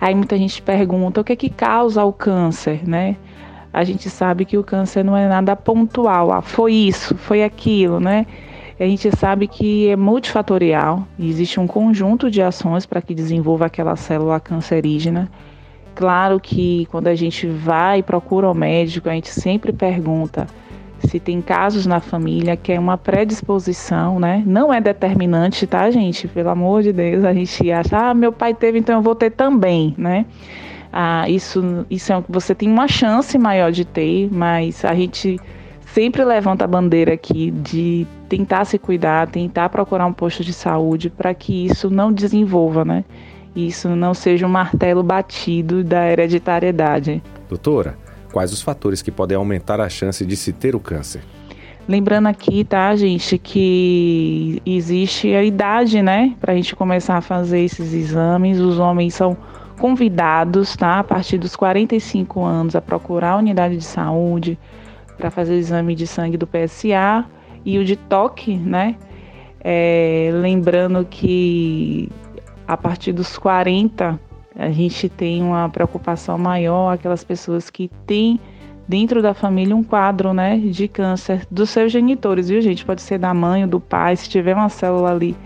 Aí 0.00 0.14
muita 0.14 0.36
gente 0.36 0.60
pergunta 0.62 1.20
o 1.20 1.24
que 1.24 1.32
é 1.32 1.36
que 1.36 1.48
causa 1.48 2.04
o 2.04 2.12
câncer, 2.12 2.86
né? 2.86 3.16
A 3.72 3.82
gente 3.84 4.08
sabe 4.08 4.44
que 4.44 4.56
o 4.56 4.62
câncer 4.62 5.04
não 5.04 5.16
é 5.16 5.28
nada 5.28 5.56
pontual, 5.56 6.32
ah, 6.32 6.40
foi 6.40 6.72
isso, 6.72 7.16
foi 7.16 7.42
aquilo, 7.42 7.98
né? 7.98 8.26
A 8.78 8.84
gente 8.84 9.10
sabe 9.16 9.46
que 9.46 9.88
é 9.88 9.96
multifatorial 9.96 11.06
e 11.18 11.28
existe 11.28 11.60
um 11.60 11.66
conjunto 11.66 12.30
de 12.30 12.42
ações 12.42 12.84
para 12.84 13.00
que 13.00 13.14
desenvolva 13.14 13.66
aquela 13.66 13.96
célula 13.96 14.40
cancerígena. 14.40 15.30
Claro 15.94 16.40
que 16.40 16.86
quando 16.90 17.06
a 17.06 17.14
gente 17.14 17.46
vai 17.46 18.00
e 18.00 18.02
procura 18.02 18.50
o 18.50 18.54
médico, 18.54 19.08
a 19.08 19.12
gente 19.12 19.30
sempre 19.30 19.72
pergunta 19.72 20.46
se 21.08 21.20
tem 21.20 21.40
casos 21.40 21.86
na 21.86 22.00
família 22.00 22.56
que 22.56 22.72
é 22.72 22.78
uma 22.78 22.96
predisposição, 22.96 24.18
né? 24.18 24.42
Não 24.46 24.72
é 24.72 24.80
determinante, 24.80 25.66
tá, 25.66 25.90
gente? 25.90 26.28
Pelo 26.28 26.50
amor 26.50 26.82
de 26.82 26.92
Deus, 26.92 27.24
a 27.24 27.32
gente 27.32 27.70
acha, 27.70 28.10
ah, 28.10 28.14
meu 28.14 28.32
pai 28.32 28.54
teve, 28.54 28.78
então 28.78 28.96
eu 28.96 29.02
vou 29.02 29.14
ter 29.14 29.30
também, 29.30 29.94
né? 29.96 30.26
Ah, 30.92 31.28
isso, 31.28 31.84
isso 31.90 32.12
é 32.12 32.22
você 32.28 32.54
tem 32.54 32.70
uma 32.70 32.86
chance 32.86 33.36
maior 33.36 33.72
de 33.72 33.84
ter, 33.84 34.28
mas 34.32 34.84
a 34.84 34.94
gente 34.94 35.40
sempre 35.86 36.24
levanta 36.24 36.64
a 36.64 36.68
bandeira 36.68 37.14
aqui 37.14 37.50
de 37.50 38.06
tentar 38.28 38.64
se 38.64 38.78
cuidar, 38.78 39.28
tentar 39.28 39.68
procurar 39.68 40.06
um 40.06 40.12
posto 40.12 40.44
de 40.44 40.52
saúde 40.52 41.10
para 41.10 41.34
que 41.34 41.66
isso 41.66 41.90
não 41.90 42.12
desenvolva, 42.12 42.84
né? 42.84 43.04
Isso 43.54 43.88
não 43.90 44.14
seja 44.14 44.46
um 44.46 44.50
martelo 44.50 45.02
batido 45.02 45.84
da 45.84 46.10
hereditariedade. 46.10 47.22
Doutora, 47.48 47.96
quais 48.34 48.52
os 48.52 48.60
fatores 48.60 49.00
que 49.00 49.12
podem 49.12 49.36
aumentar 49.36 49.80
a 49.80 49.88
chance 49.88 50.26
de 50.26 50.34
se 50.34 50.52
ter 50.52 50.74
o 50.74 50.80
câncer? 50.80 51.22
Lembrando 51.86 52.26
aqui, 52.26 52.64
tá, 52.64 52.96
gente, 52.96 53.38
que 53.38 54.60
existe 54.66 55.32
a 55.32 55.44
idade, 55.44 56.02
né, 56.02 56.34
para 56.40 56.52
a 56.52 56.56
gente 56.56 56.74
começar 56.74 57.16
a 57.16 57.20
fazer 57.20 57.60
esses 57.60 57.92
exames. 57.92 58.58
Os 58.58 58.80
homens 58.80 59.14
são 59.14 59.36
convidados, 59.78 60.74
tá, 60.74 60.98
a 60.98 61.04
partir 61.04 61.38
dos 61.38 61.54
45 61.54 62.42
anos, 62.42 62.74
a 62.74 62.80
procurar 62.80 63.32
a 63.32 63.36
unidade 63.36 63.76
de 63.76 63.84
saúde 63.84 64.58
para 65.16 65.30
fazer 65.30 65.54
o 65.54 65.58
exame 65.58 65.94
de 65.94 66.04
sangue 66.04 66.36
do 66.36 66.44
PSA 66.44 67.24
e 67.64 67.78
o 67.78 67.84
de 67.84 67.94
toque, 67.94 68.56
né? 68.56 68.96
É, 69.60 70.30
lembrando 70.34 71.06
que 71.08 72.10
a 72.66 72.76
partir 72.76 73.12
dos 73.12 73.38
40 73.38 74.18
a 74.56 74.70
gente 74.70 75.08
tem 75.08 75.42
uma 75.42 75.68
preocupação 75.68 76.38
maior, 76.38 76.92
aquelas 76.92 77.24
pessoas 77.24 77.70
que 77.70 77.90
têm 78.06 78.40
dentro 78.86 79.22
da 79.22 79.34
família 79.34 79.74
um 79.74 79.82
quadro 79.82 80.32
né, 80.32 80.58
de 80.58 80.86
câncer 80.86 81.46
dos 81.50 81.70
seus 81.70 81.90
genitores, 81.90 82.48
viu, 82.48 82.60
gente? 82.60 82.84
Pode 82.84 83.02
ser 83.02 83.18
da 83.18 83.32
mãe 83.32 83.62
ou 83.64 83.68
do 83.68 83.80
pai, 83.80 84.16
se 84.16 84.28
tiver 84.28 84.54
uma 84.54 84.68
célula 84.68 85.10
ali 85.10 85.36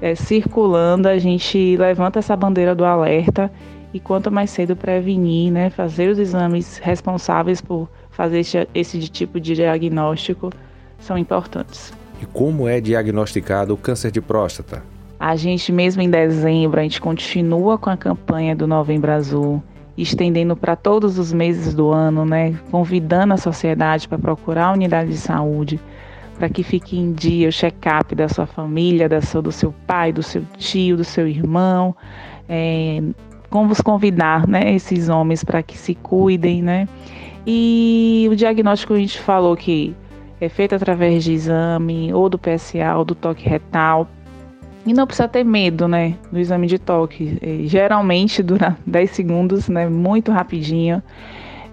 é, 0.00 0.14
circulando, 0.14 1.08
a 1.08 1.18
gente 1.18 1.76
levanta 1.76 2.18
essa 2.18 2.36
bandeira 2.36 2.74
do 2.74 2.84
alerta 2.84 3.50
e 3.92 4.00
quanto 4.00 4.30
mais 4.30 4.50
cedo 4.50 4.76
prevenir, 4.76 5.50
né, 5.50 5.70
fazer 5.70 6.10
os 6.10 6.18
exames 6.18 6.78
responsáveis 6.78 7.60
por 7.60 7.88
fazer 8.10 8.40
esse, 8.40 8.68
esse 8.74 8.98
tipo 9.08 9.40
de 9.40 9.54
diagnóstico 9.54 10.50
são 10.98 11.16
importantes. 11.16 11.92
E 12.20 12.26
como 12.26 12.68
é 12.68 12.80
diagnosticado 12.80 13.74
o 13.74 13.76
câncer 13.76 14.10
de 14.10 14.20
próstata? 14.20 14.82
A 15.18 15.34
gente, 15.34 15.72
mesmo 15.72 16.02
em 16.02 16.10
dezembro, 16.10 16.78
a 16.78 16.82
gente 16.82 17.00
continua 17.00 17.78
com 17.78 17.88
a 17.88 17.96
campanha 17.96 18.54
do 18.54 18.66
Novembro 18.66 19.10
Azul, 19.10 19.62
estendendo 19.96 20.54
para 20.54 20.76
todos 20.76 21.18
os 21.18 21.32
meses 21.32 21.74
do 21.74 21.90
ano, 21.90 22.26
né? 22.26 22.54
Convidando 22.70 23.32
a 23.32 23.38
sociedade 23.38 24.06
para 24.06 24.18
procurar 24.18 24.66
a 24.66 24.72
unidade 24.72 25.10
de 25.10 25.16
saúde, 25.16 25.80
para 26.38 26.50
que 26.50 26.62
fique 26.62 26.98
em 26.98 27.12
dia 27.12 27.48
o 27.48 27.52
check-up 27.52 28.14
da 28.14 28.28
sua 28.28 28.46
família, 28.46 29.08
da 29.08 29.22
sua, 29.22 29.40
do 29.40 29.50
seu 29.50 29.74
pai, 29.86 30.12
do 30.12 30.22
seu 30.22 30.42
tio, 30.58 30.98
do 30.98 31.04
seu 31.04 31.26
irmão. 31.26 31.96
É, 32.46 33.02
como 33.48 33.74
convidar, 33.82 34.46
né, 34.46 34.74
esses 34.74 35.08
homens 35.08 35.42
para 35.42 35.62
que 35.62 35.78
se 35.78 35.94
cuidem, 35.94 36.62
né? 36.62 36.86
E 37.46 38.28
o 38.30 38.36
diagnóstico 38.36 38.92
a 38.92 38.98
gente 38.98 39.18
falou 39.18 39.56
que 39.56 39.94
é 40.40 40.48
feito 40.48 40.74
através 40.74 41.24
de 41.24 41.32
exame, 41.32 42.12
ou 42.12 42.28
do 42.28 42.38
PSA, 42.38 42.94
ou 42.96 43.04
do 43.04 43.14
toque 43.14 43.48
retal, 43.48 44.06
e 44.86 44.92
não 44.92 45.06
precisa 45.06 45.26
ter 45.26 45.44
medo, 45.44 45.88
né, 45.88 46.14
do 46.30 46.38
exame 46.38 46.68
de 46.68 46.78
toque. 46.78 47.38
E, 47.42 47.66
geralmente 47.66 48.42
dura 48.42 48.78
10 48.86 49.10
segundos, 49.10 49.68
né, 49.68 49.88
muito 49.88 50.30
rapidinho. 50.30 51.02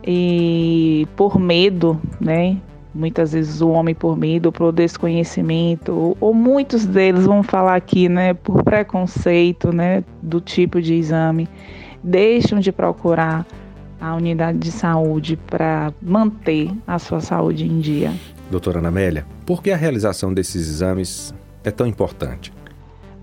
E 0.05 1.08
por 1.15 1.39
medo, 1.39 2.01
né, 2.20 2.58
muitas 2.93 3.32
vezes 3.32 3.62
o 3.62 3.70
homem 3.70 3.96
por 3.96 4.17
medo, 4.17 4.51
por 4.51 4.72
desconhecimento, 4.72 5.93
ou, 5.93 6.17
ou 6.20 6.34
muitos 6.34 6.86
deles 6.86 7.25
vão 7.25 7.43
falar 7.43 7.75
aqui, 7.75 8.10
né, 8.10 8.34
por 8.34 8.63
preconceito, 8.63 9.72
né, 9.72 10.03
do 10.22 10.41
tipo 10.41 10.82
de 10.82 10.96
exame, 10.96 11.48
deixam 12.03 12.60
de 12.60 12.72
procurar 12.72 13.46
a 14.01 14.15
unidade 14.15 14.58
de 14.58 14.72
saúde 14.72 15.38
para 15.48 15.93
manter 16.01 16.70
a 16.86 17.00
sua 17.00 17.22
saúde 17.22 17.65
em 17.65 17.79
dia. 17.79 18.12
Doutora 18.51 18.79
Anamélia, 18.79 19.25
por 19.46 19.63
que 19.63 19.72
a 19.72 19.77
realização 19.77 20.34
desses 20.34 20.67
exames 20.67 21.34
é 21.63 21.72
tão 21.72 21.88
importante? 21.88 22.51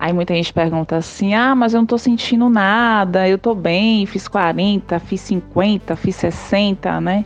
Aí 0.00 0.14
muita 0.14 0.35
gente 0.35 0.50
pergunta 0.50 0.97
assim: 0.97 1.35
ah, 1.35 1.54
mas 1.54 1.75
eu 1.75 1.80
não 1.80 1.87
tô 1.87 1.99
sentindo 1.99 2.49
nada, 2.49 3.28
eu 3.28 3.37
tô 3.37 3.54
bem, 3.54 4.07
fiz 4.07 4.26
40, 4.26 4.99
fiz 4.99 5.21
50, 5.21 5.95
fiz 5.95 6.16
60, 6.16 6.99
né? 7.02 7.23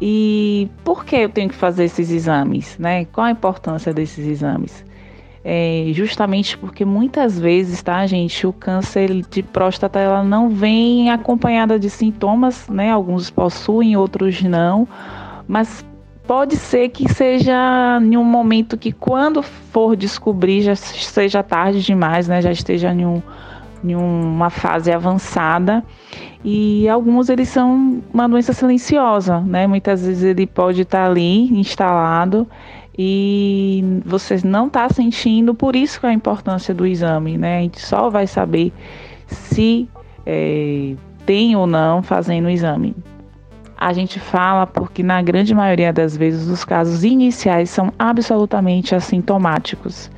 E 0.00 0.70
por 0.84 1.04
que 1.04 1.16
eu 1.16 1.28
tenho 1.28 1.48
que 1.48 1.56
fazer 1.56 1.84
esses 1.84 2.08
exames, 2.12 2.78
né? 2.78 3.04
Qual 3.06 3.26
a 3.26 3.32
importância 3.32 3.92
desses 3.92 4.24
exames? 4.24 4.84
É 5.44 5.90
justamente 5.92 6.56
porque 6.56 6.84
muitas 6.84 7.36
vezes, 7.36 7.82
tá, 7.82 8.06
gente, 8.06 8.46
o 8.46 8.52
câncer 8.52 9.10
de 9.28 9.42
próstata 9.42 9.98
ela 9.98 10.22
não 10.22 10.50
vem 10.50 11.10
acompanhada 11.10 11.80
de 11.80 11.90
sintomas, 11.90 12.68
né? 12.68 12.92
Alguns 12.92 13.28
possuem, 13.28 13.96
outros 13.96 14.40
não, 14.40 14.86
mas 15.48 15.84
pode 16.28 16.56
ser 16.56 16.90
que 16.90 17.10
seja 17.10 17.98
em 18.02 18.14
um 18.14 18.22
momento 18.22 18.76
que 18.76 18.92
quando 18.92 19.42
for 19.42 19.96
descobrir 19.96 20.60
já 20.60 20.76
seja 20.76 21.42
tarde 21.42 21.82
demais, 21.82 22.28
né? 22.28 22.42
Já 22.42 22.52
esteja 22.52 22.92
em, 22.92 23.06
um, 23.06 23.22
em 23.82 23.96
uma 23.96 24.50
fase 24.50 24.92
avançada 24.92 25.82
e 26.44 26.86
alguns 26.86 27.30
eles 27.30 27.48
são 27.48 28.02
uma 28.12 28.28
doença 28.28 28.52
silenciosa, 28.52 29.40
né? 29.40 29.66
Muitas 29.66 30.04
vezes 30.04 30.22
ele 30.22 30.46
pode 30.46 30.82
estar 30.82 31.06
ali 31.06 31.44
instalado 31.58 32.46
e 32.96 33.82
você 34.04 34.38
não 34.44 34.66
está 34.66 34.86
sentindo, 34.90 35.54
por 35.54 35.74
isso 35.74 35.98
que 35.98 36.04
é 36.04 36.10
a 36.10 36.12
importância 36.12 36.74
do 36.74 36.86
exame, 36.86 37.38
né? 37.38 37.56
A 37.56 37.60
gente 37.62 37.80
só 37.80 38.10
vai 38.10 38.26
saber 38.26 38.70
se 39.26 39.88
é, 40.26 40.94
tem 41.24 41.56
ou 41.56 41.66
não 41.66 42.02
fazendo 42.02 42.46
o 42.46 42.50
exame 42.50 42.94
a 43.78 43.92
gente 43.92 44.18
fala 44.18 44.66
porque 44.66 45.04
na 45.04 45.22
grande 45.22 45.54
maioria 45.54 45.92
das 45.92 46.16
vezes 46.16 46.48
os 46.48 46.64
casos 46.64 47.04
iniciais 47.04 47.70
são 47.70 47.92
absolutamente 47.96 48.92
assintomáticos. 48.92 50.10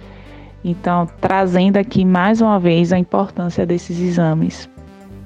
Então, 0.65 1.07
trazendo 1.21 1.77
aqui 1.77 2.03
mais 2.03 2.41
uma 2.41 2.59
vez 2.59 2.91
a 2.91 2.99
importância 2.99 3.67
desses 3.67 4.01
exames. 4.01 4.69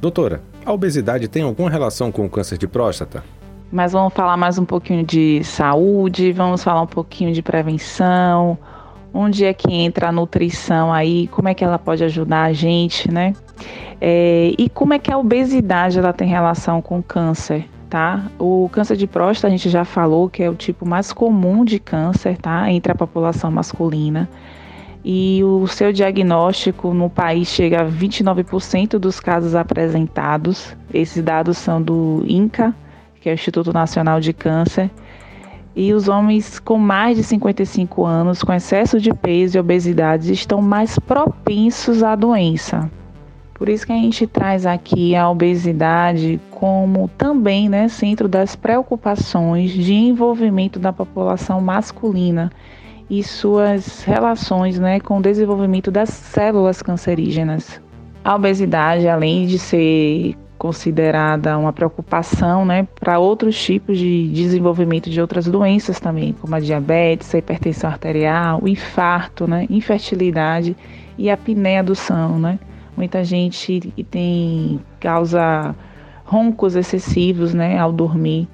Doutora, 0.00 0.42
a 0.66 0.72
obesidade 0.72 1.28
tem 1.28 1.44
alguma 1.44 1.70
relação 1.70 2.10
com 2.10 2.26
o 2.26 2.28
câncer 2.28 2.58
de 2.58 2.66
próstata? 2.66 3.22
Mas 3.70 3.92
vamos 3.92 4.12
falar 4.12 4.36
mais 4.36 4.58
um 4.58 4.64
pouquinho 4.64 5.04
de 5.04 5.42
saúde, 5.44 6.32
vamos 6.32 6.62
falar 6.62 6.82
um 6.82 6.86
pouquinho 6.86 7.32
de 7.32 7.40
prevenção, 7.40 8.58
onde 9.12 9.44
é 9.44 9.54
que 9.54 9.72
entra 9.72 10.08
a 10.08 10.12
nutrição 10.12 10.92
aí, 10.92 11.28
como 11.28 11.48
é 11.48 11.54
que 11.54 11.64
ela 11.64 11.78
pode 11.78 12.02
ajudar 12.02 12.42
a 12.42 12.52
gente, 12.52 13.10
né? 13.10 13.32
É, 14.00 14.52
e 14.58 14.68
como 14.68 14.92
é 14.92 14.98
que 14.98 15.12
a 15.12 15.18
obesidade 15.18 15.98
ela 15.98 16.12
tem 16.12 16.28
relação 16.28 16.82
com 16.82 16.98
o 16.98 17.02
câncer? 17.02 17.68
Tá? 17.94 18.24
O 18.40 18.68
câncer 18.72 18.96
de 18.96 19.06
próstata 19.06 19.46
a 19.46 19.50
gente 19.50 19.70
já 19.70 19.84
falou 19.84 20.28
que 20.28 20.42
é 20.42 20.50
o 20.50 20.56
tipo 20.56 20.84
mais 20.84 21.12
comum 21.12 21.64
de 21.64 21.78
câncer, 21.78 22.36
tá? 22.36 22.68
Entre 22.68 22.90
a 22.90 22.94
população 22.94 23.52
masculina. 23.52 24.28
E 25.04 25.44
o 25.44 25.64
seu 25.68 25.92
diagnóstico 25.92 26.92
no 26.92 27.08
país 27.08 27.46
chega 27.46 27.82
a 27.82 27.84
29% 27.84 28.98
dos 28.98 29.20
casos 29.20 29.54
apresentados. 29.54 30.76
Esses 30.92 31.22
dados 31.22 31.56
são 31.56 31.80
do 31.80 32.24
INCA, 32.26 32.74
que 33.20 33.28
é 33.28 33.32
o 33.32 33.34
Instituto 33.34 33.72
Nacional 33.72 34.18
de 34.18 34.32
Câncer. 34.32 34.90
E 35.76 35.92
os 35.92 36.08
homens 36.08 36.58
com 36.58 36.76
mais 36.76 37.16
de 37.16 37.22
55 37.22 38.04
anos, 38.04 38.42
com 38.42 38.52
excesso 38.52 38.98
de 38.98 39.14
peso 39.14 39.56
e 39.56 39.60
obesidade, 39.60 40.32
estão 40.32 40.60
mais 40.60 40.98
propensos 40.98 42.02
à 42.02 42.16
doença. 42.16 42.90
Por 43.54 43.68
isso 43.68 43.86
que 43.86 43.92
a 43.92 43.96
gente 43.96 44.26
traz 44.26 44.66
aqui 44.66 45.14
a 45.14 45.30
obesidade 45.30 46.40
como 46.50 47.08
também 47.16 47.68
né, 47.68 47.88
centro 47.88 48.28
das 48.28 48.56
preocupações 48.56 49.70
de 49.70 49.94
envolvimento 49.94 50.78
da 50.80 50.92
população 50.92 51.60
masculina 51.60 52.50
e 53.08 53.22
suas 53.22 54.02
relações 54.02 54.78
né, 54.78 54.98
com 54.98 55.18
o 55.18 55.22
desenvolvimento 55.22 55.90
das 55.90 56.08
células 56.08 56.82
cancerígenas. 56.82 57.80
A 58.24 58.34
obesidade, 58.34 59.06
além 59.06 59.46
de 59.46 59.58
ser 59.58 60.36
considerada 60.58 61.56
uma 61.56 61.72
preocupação 61.72 62.64
né, 62.64 62.88
para 62.98 63.18
outros 63.18 63.62
tipos 63.62 63.98
de 63.98 64.28
desenvolvimento 64.30 65.10
de 65.10 65.20
outras 65.20 65.46
doenças 65.46 66.00
também, 66.00 66.32
como 66.40 66.54
a 66.54 66.60
diabetes, 66.60 67.34
a 67.34 67.38
hipertensão 67.38 67.90
arterial, 67.90 68.60
o 68.62 68.68
infarto, 68.68 69.46
né, 69.46 69.66
infertilidade 69.70 70.74
e 71.16 71.30
a 71.30 71.34
apneia 71.34 71.84
do 71.84 71.94
sono, 71.94 72.38
né? 72.38 72.58
Muita 72.96 73.24
gente 73.24 73.80
tem 74.10 74.80
causa 75.00 75.74
roncos 76.24 76.74
excessivos, 76.76 77.52
né, 77.52 77.78
ao 77.78 77.92
dormir, 77.92 78.48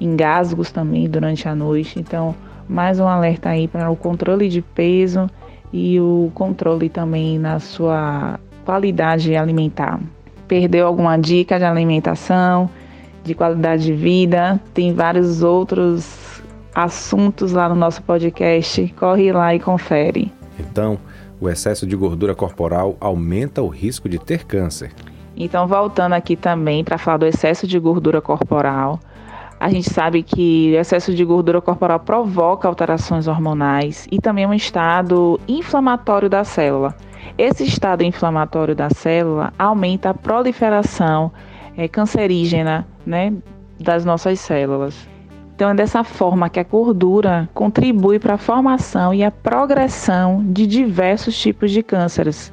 engasgos 0.00 0.70
também 0.70 1.08
durante 1.08 1.48
a 1.48 1.54
noite. 1.54 1.98
Então, 1.98 2.34
mais 2.68 3.00
um 3.00 3.06
alerta 3.06 3.48
aí 3.48 3.66
para 3.66 3.90
o 3.90 3.96
controle 3.96 4.48
de 4.48 4.60
peso 4.62 5.28
e 5.72 5.98
o 6.00 6.30
controle 6.34 6.88
também 6.88 7.38
na 7.38 7.58
sua 7.58 8.38
qualidade 8.64 9.34
alimentar. 9.34 10.00
Perdeu 10.46 10.86
alguma 10.86 11.16
dica 11.16 11.58
de 11.58 11.64
alimentação, 11.64 12.70
de 13.24 13.34
qualidade 13.34 13.84
de 13.84 13.92
vida? 13.92 14.60
Tem 14.72 14.92
vários 14.92 15.42
outros 15.42 16.42
assuntos 16.74 17.52
lá 17.52 17.68
no 17.68 17.74
nosso 17.74 18.02
podcast. 18.02 18.94
Corre 18.96 19.32
lá 19.32 19.54
e 19.54 19.58
confere. 19.58 20.32
Então, 20.58 20.98
o 21.40 21.48
excesso 21.48 21.86
de 21.86 21.96
gordura 21.96 22.34
corporal 22.34 22.96
aumenta 23.00 23.62
o 23.62 23.68
risco 23.68 24.08
de 24.08 24.18
ter 24.18 24.44
câncer. 24.44 24.92
Então, 25.36 25.66
voltando 25.66 26.14
aqui 26.14 26.34
também 26.34 26.82
para 26.82 26.96
falar 26.96 27.18
do 27.18 27.26
excesso 27.26 27.66
de 27.66 27.78
gordura 27.78 28.22
corporal, 28.22 28.98
a 29.58 29.70
gente 29.70 29.90
sabe 29.90 30.22
que 30.22 30.72
o 30.74 30.80
excesso 30.80 31.14
de 31.14 31.24
gordura 31.24 31.60
corporal 31.60 32.00
provoca 32.00 32.68
alterações 32.68 33.26
hormonais 33.26 34.06
e 34.10 34.18
também 34.18 34.46
um 34.46 34.54
estado 34.54 35.40
inflamatório 35.48 36.28
da 36.28 36.44
célula. 36.44 36.94
Esse 37.36 37.64
estado 37.64 38.02
inflamatório 38.02 38.74
da 38.74 38.88
célula 38.90 39.52
aumenta 39.58 40.10
a 40.10 40.14
proliferação 40.14 41.32
é, 41.76 41.88
cancerígena 41.88 42.86
né, 43.04 43.32
das 43.78 44.04
nossas 44.04 44.40
células. 44.40 45.08
Então, 45.56 45.70
é 45.70 45.74
dessa 45.74 46.04
forma 46.04 46.50
que 46.50 46.60
a 46.60 46.62
gordura 46.62 47.48
contribui 47.54 48.18
para 48.18 48.34
a 48.34 48.38
formação 48.38 49.14
e 49.14 49.24
a 49.24 49.30
progressão 49.30 50.44
de 50.46 50.66
diversos 50.66 51.34
tipos 51.34 51.70
de 51.70 51.82
cânceres. 51.82 52.52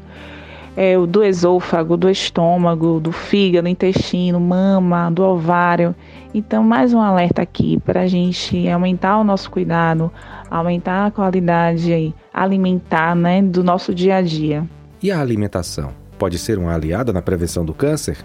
É, 0.75 0.97
do 0.97 1.21
esôfago, 1.21 1.97
do 1.97 2.09
estômago, 2.09 3.01
do 3.01 3.11
fígado, 3.11 3.67
intestino, 3.67 4.39
mama, 4.39 5.11
do 5.11 5.21
ovário. 5.21 5.93
Então, 6.33 6.63
mais 6.63 6.93
um 6.93 6.99
alerta 7.01 7.41
aqui 7.41 7.77
para 7.77 8.01
a 8.01 8.07
gente 8.07 8.67
aumentar 8.69 9.19
o 9.19 9.23
nosso 9.23 9.51
cuidado, 9.51 10.09
aumentar 10.49 11.07
a 11.07 11.11
qualidade 11.11 12.15
alimentar 12.33 13.15
né, 13.15 13.41
do 13.41 13.63
nosso 13.65 13.93
dia 13.93 14.15
a 14.15 14.21
dia. 14.21 14.65
E 15.01 15.11
a 15.11 15.19
alimentação? 15.19 15.91
Pode 16.17 16.39
ser 16.39 16.57
uma 16.57 16.73
aliada 16.73 17.11
na 17.11 17.21
prevenção 17.21 17.65
do 17.65 17.73
câncer? 17.73 18.17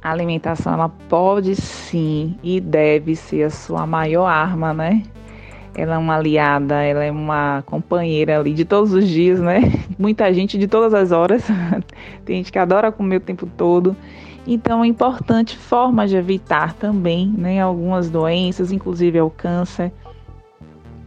A 0.00 0.12
alimentação 0.12 0.72
ela 0.72 0.88
pode 0.88 1.56
sim 1.56 2.36
e 2.42 2.60
deve 2.60 3.16
ser 3.16 3.44
a 3.44 3.50
sua 3.50 3.86
maior 3.86 4.26
arma, 4.26 4.72
né? 4.72 5.02
Ela 5.74 5.94
é 5.94 5.98
uma 5.98 6.16
aliada, 6.16 6.82
ela 6.82 7.04
é 7.04 7.10
uma 7.10 7.62
companheira 7.66 8.38
ali 8.38 8.52
de 8.52 8.64
todos 8.64 8.92
os 8.92 9.06
dias, 9.06 9.40
né? 9.40 9.60
Muita 9.98 10.32
gente 10.32 10.56
de 10.58 10.66
todas 10.66 10.94
as 10.94 11.12
horas. 11.12 11.44
Tem 12.24 12.36
gente 12.36 12.52
que 12.52 12.58
adora 12.58 12.92
comer 12.92 13.16
o 13.16 13.20
tempo 13.20 13.46
todo. 13.56 13.96
Então 14.46 14.82
é 14.82 14.86
importante 14.86 15.58
formas 15.58 16.10
de 16.10 16.16
evitar 16.16 16.72
também, 16.72 17.28
né, 17.28 17.60
algumas 17.60 18.08
doenças, 18.08 18.72
inclusive 18.72 19.20
o 19.20 19.28
câncer, 19.28 19.92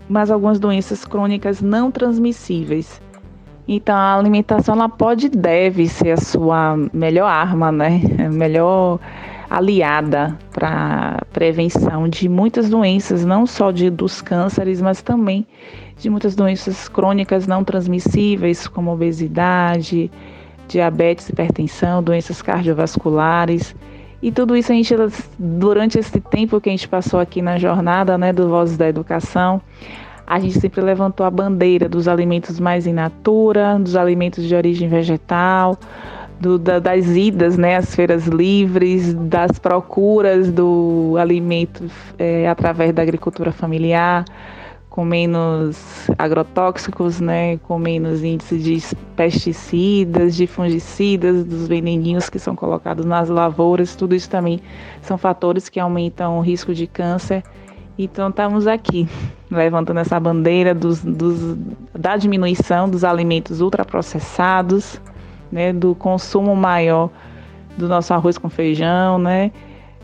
mas 0.08 0.30
algumas 0.30 0.60
doenças 0.60 1.06
crônicas 1.06 1.60
não 1.60 1.90
transmissíveis. 1.90 3.02
Então 3.68 3.96
a 3.96 4.18
alimentação 4.18 4.76
ela 4.76 4.90
pode 4.90 5.28
e 5.28 5.30
deve 5.30 5.88
ser 5.88 6.12
a 6.12 6.18
sua 6.18 6.76
melhor 6.92 7.28
arma, 7.28 7.72
né? 7.72 8.02
melhor 8.32 9.00
aliada 9.50 10.38
para 10.54 11.22
prevenção 11.34 12.08
de 12.08 12.30
muitas 12.30 12.70
doenças, 12.70 13.26
não 13.26 13.46
só 13.46 13.70
de 13.70 13.90
dos 13.90 14.22
cânceres, 14.22 14.82
mas 14.82 15.02
também 15.02 15.46
de 15.98 16.10
muitas 16.10 16.36
doenças 16.36 16.88
crônicas 16.88 17.46
não 17.46 17.64
transmissíveis, 17.64 18.66
como 18.66 18.92
obesidade, 18.92 20.10
diabetes, 20.70 21.28
hipertensão, 21.30 22.02
doenças 22.02 22.42
cardiovasculares. 22.42 23.76
E 24.22 24.32
tudo 24.32 24.56
isso 24.56 24.72
a 24.72 24.76
gente, 24.76 24.96
durante 25.38 26.00
esse 26.00 26.20
tempo 26.22 26.62
que 26.62 26.70
a 26.70 26.72
gente 26.72 26.88
passou 26.88 27.20
aqui 27.20 27.42
na 27.42 27.58
jornada 27.58 28.18
né, 28.18 28.32
do 28.32 28.48
Vozes 28.48 28.78
da 28.78 28.88
Educação, 28.88 29.62
a 30.32 30.40
gente 30.40 30.62
sempre 30.62 30.80
levantou 30.80 31.26
a 31.26 31.30
bandeira 31.30 31.90
dos 31.90 32.08
alimentos 32.08 32.58
mais 32.58 32.88
in 32.88 32.94
natura, 32.94 33.78
dos 33.78 33.98
alimentos 33.98 34.46
de 34.46 34.56
origem 34.56 34.88
vegetal, 34.88 35.78
do, 36.40 36.58
da, 36.58 36.80
das 36.80 37.06
idas 37.06 37.58
né, 37.58 37.76
às 37.76 37.94
feiras 37.94 38.28
livres, 38.28 39.14
das 39.14 39.60
procuras 39.60 40.50
do 40.50 41.18
alimento 41.20 41.84
é, 42.18 42.48
através 42.48 42.94
da 42.94 43.02
agricultura 43.02 43.52
familiar, 43.52 44.24
com 44.90 45.04
menos 45.04 46.10
agrotóxicos, 46.18 47.20
né, 47.20 47.58
com 47.58 47.78
menos 47.78 48.24
índice 48.24 48.58
de 48.58 48.82
pesticidas, 49.18 50.34
de 50.34 50.48
fungicidas, 50.48 51.44
dos 51.44 51.68
veneninhos 51.68 52.30
que 52.30 52.40
são 52.40 52.56
colocados 52.56 53.06
nas 53.06 53.28
lavouras, 53.28 53.98
tudo 53.98 54.16
isso 54.16 54.30
também 54.30 54.62
são 55.02 55.18
fatores 55.18 55.68
que 55.68 55.78
aumentam 55.78 56.38
o 56.38 56.42
risco 56.42 56.74
de 56.74 56.88
câncer 56.88 57.44
então 58.04 58.30
estamos 58.30 58.68
aqui, 58.68 59.08
levantando 59.50 60.00
essa 60.00 60.20
bandeira 60.20 60.74
dos, 60.74 61.04
dos, 61.04 61.58
da 61.94 62.18
diminuição 62.18 62.90
dos 62.90 63.04
alimentos 63.04 63.62
ultraprocessados, 63.62 65.02
né, 65.52 65.74
do 65.74 65.94
consumo 65.96 66.56
maior 66.56 67.10
do 67.78 67.88
nosso 67.88 68.14
arroz 68.14 68.38
com 68.38 68.50
feijão, 68.50 69.18
né, 69.18 69.52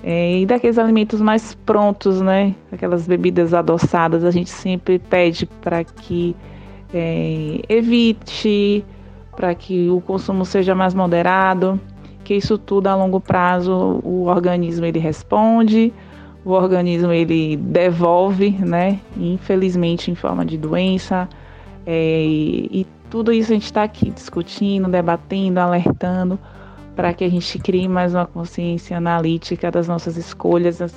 é, 0.03 0.39
e 0.39 0.45
daqueles 0.45 0.77
alimentos 0.77 1.21
mais 1.21 1.53
prontos, 1.53 2.21
né, 2.21 2.53
aquelas 2.71 3.07
bebidas 3.07 3.53
adoçadas, 3.53 4.23
a 4.23 4.31
gente 4.31 4.49
sempre 4.49 4.99
pede 4.99 5.45
para 5.45 5.83
que 5.83 6.35
é, 6.93 7.61
evite, 7.67 8.85
para 9.35 9.53
que 9.53 9.89
o 9.89 10.01
consumo 10.01 10.45
seja 10.45 10.73
mais 10.73 10.93
moderado, 10.93 11.79
que 12.23 12.35
isso 12.35 12.57
tudo 12.57 12.87
a 12.87 12.95
longo 12.95 13.19
prazo 13.19 14.01
o 14.03 14.25
organismo 14.25 14.85
ele 14.85 14.99
responde, 14.99 15.93
o 16.47 16.51
organismo 16.51 17.11
ele 17.11 17.57
devolve, 17.57 18.51
né? 18.51 19.01
Infelizmente 19.17 20.09
em 20.09 20.15
forma 20.15 20.45
de 20.45 20.57
doença. 20.57 21.27
É, 21.85 22.23
e 22.23 22.87
tudo 23.09 23.33
isso 23.33 23.51
a 23.51 23.55
gente 23.55 23.65
está 23.65 23.83
aqui 23.83 24.09
discutindo, 24.09 24.87
debatendo, 24.87 25.59
alertando 25.59 26.39
para 26.95 27.13
que 27.13 27.25
a 27.25 27.29
gente 27.29 27.59
crie 27.59 27.85
mais 27.89 28.13
uma 28.13 28.25
consciência 28.25 28.95
analítica 28.95 29.69
das 29.69 29.89
nossas 29.89 30.15
escolhas, 30.15 30.77
das 30.77 30.93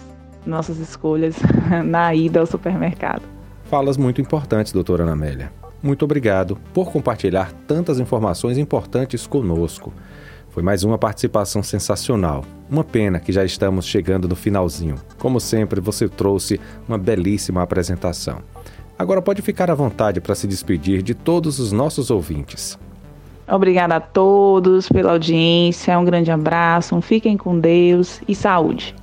nossas 0.46 0.78
escolhas 0.78 1.34
na 1.84 2.14
ida 2.14 2.38
ao 2.38 2.46
supermercado. 2.46 3.22
Falas 3.64 3.96
muito 3.96 4.20
importantes, 4.20 4.72
doutora 4.72 5.02
Ana 5.02 5.14
Amélia. 5.14 5.52
Muito 5.82 6.04
obrigado 6.04 6.58
por 6.72 6.92
compartilhar 6.92 7.50
tantas 7.66 7.98
informações 7.98 8.56
importantes 8.56 9.26
conosco. 9.26 9.92
Foi 10.50 10.62
mais 10.62 10.84
uma 10.84 10.96
participação 10.96 11.60
sensacional. 11.60 12.44
Uma 12.70 12.84
pena 12.84 13.18
que 13.18 13.32
já 13.32 13.44
estamos 13.44 13.84
chegando 13.84 14.28
no 14.28 14.36
finalzinho. 14.36 14.94
Como 15.18 15.40
sempre, 15.40 15.80
você 15.80 16.08
trouxe 16.08 16.60
uma 16.86 16.96
belíssima 16.96 17.62
apresentação. 17.62 18.38
Agora 18.96 19.20
pode 19.20 19.42
ficar 19.42 19.70
à 19.70 19.74
vontade 19.74 20.20
para 20.20 20.36
se 20.36 20.46
despedir 20.46 21.02
de 21.02 21.12
todos 21.12 21.58
os 21.58 21.72
nossos 21.72 22.10
ouvintes. 22.10 22.78
Obrigada 23.48 23.96
a 23.96 24.00
todos 24.00 24.88
pela 24.88 25.10
audiência, 25.10 25.98
um 25.98 26.04
grande 26.04 26.30
abraço, 26.30 27.00
fiquem 27.00 27.36
com 27.36 27.58
Deus 27.58 28.20
e 28.28 28.34
saúde. 28.34 28.94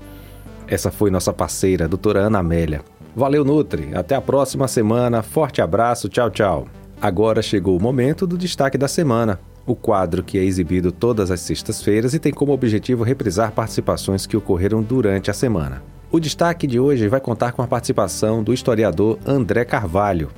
Essa 0.65 0.89
foi 0.89 1.11
nossa 1.11 1.33
parceira, 1.33 1.85
a 1.85 1.87
doutora 1.87 2.19
Ana 2.21 2.39
Amélia. 2.39 2.81
Valeu, 3.13 3.43
Nutri. 3.43 3.89
Até 3.93 4.15
a 4.15 4.21
próxima 4.21 4.67
semana. 4.67 5.23
Forte 5.23 5.61
abraço. 5.61 6.07
Tchau, 6.07 6.29
tchau. 6.29 6.67
Agora 7.01 7.41
chegou 7.41 7.75
o 7.75 7.81
momento 7.81 8.27
do 8.27 8.37
destaque 8.37 8.77
da 8.77 8.87
semana 8.87 9.39
o 9.67 9.75
quadro 9.75 10.23
que 10.23 10.39
é 10.39 10.43
exibido 10.43 10.91
todas 10.91 11.29
as 11.29 11.41
sextas-feiras 11.41 12.13
e 12.13 12.19
tem 12.19 12.31
como 12.31 12.53
objetivo 12.53 13.03
reprisar 13.03 13.51
participações 13.51 14.25
que 14.25 14.37
ocorreram 14.37 14.81
durante 14.81 15.29
a 15.29 15.33
semana. 15.33 15.83
O 16.09 16.21
destaque 16.21 16.65
de 16.65 16.79
hoje 16.79 17.09
vai 17.09 17.19
contar 17.19 17.51
com 17.51 17.61
a 17.61 17.67
participação 17.67 18.41
do 18.41 18.53
historiador 18.53 19.19
André 19.25 19.65
Carvalho. 19.65 20.29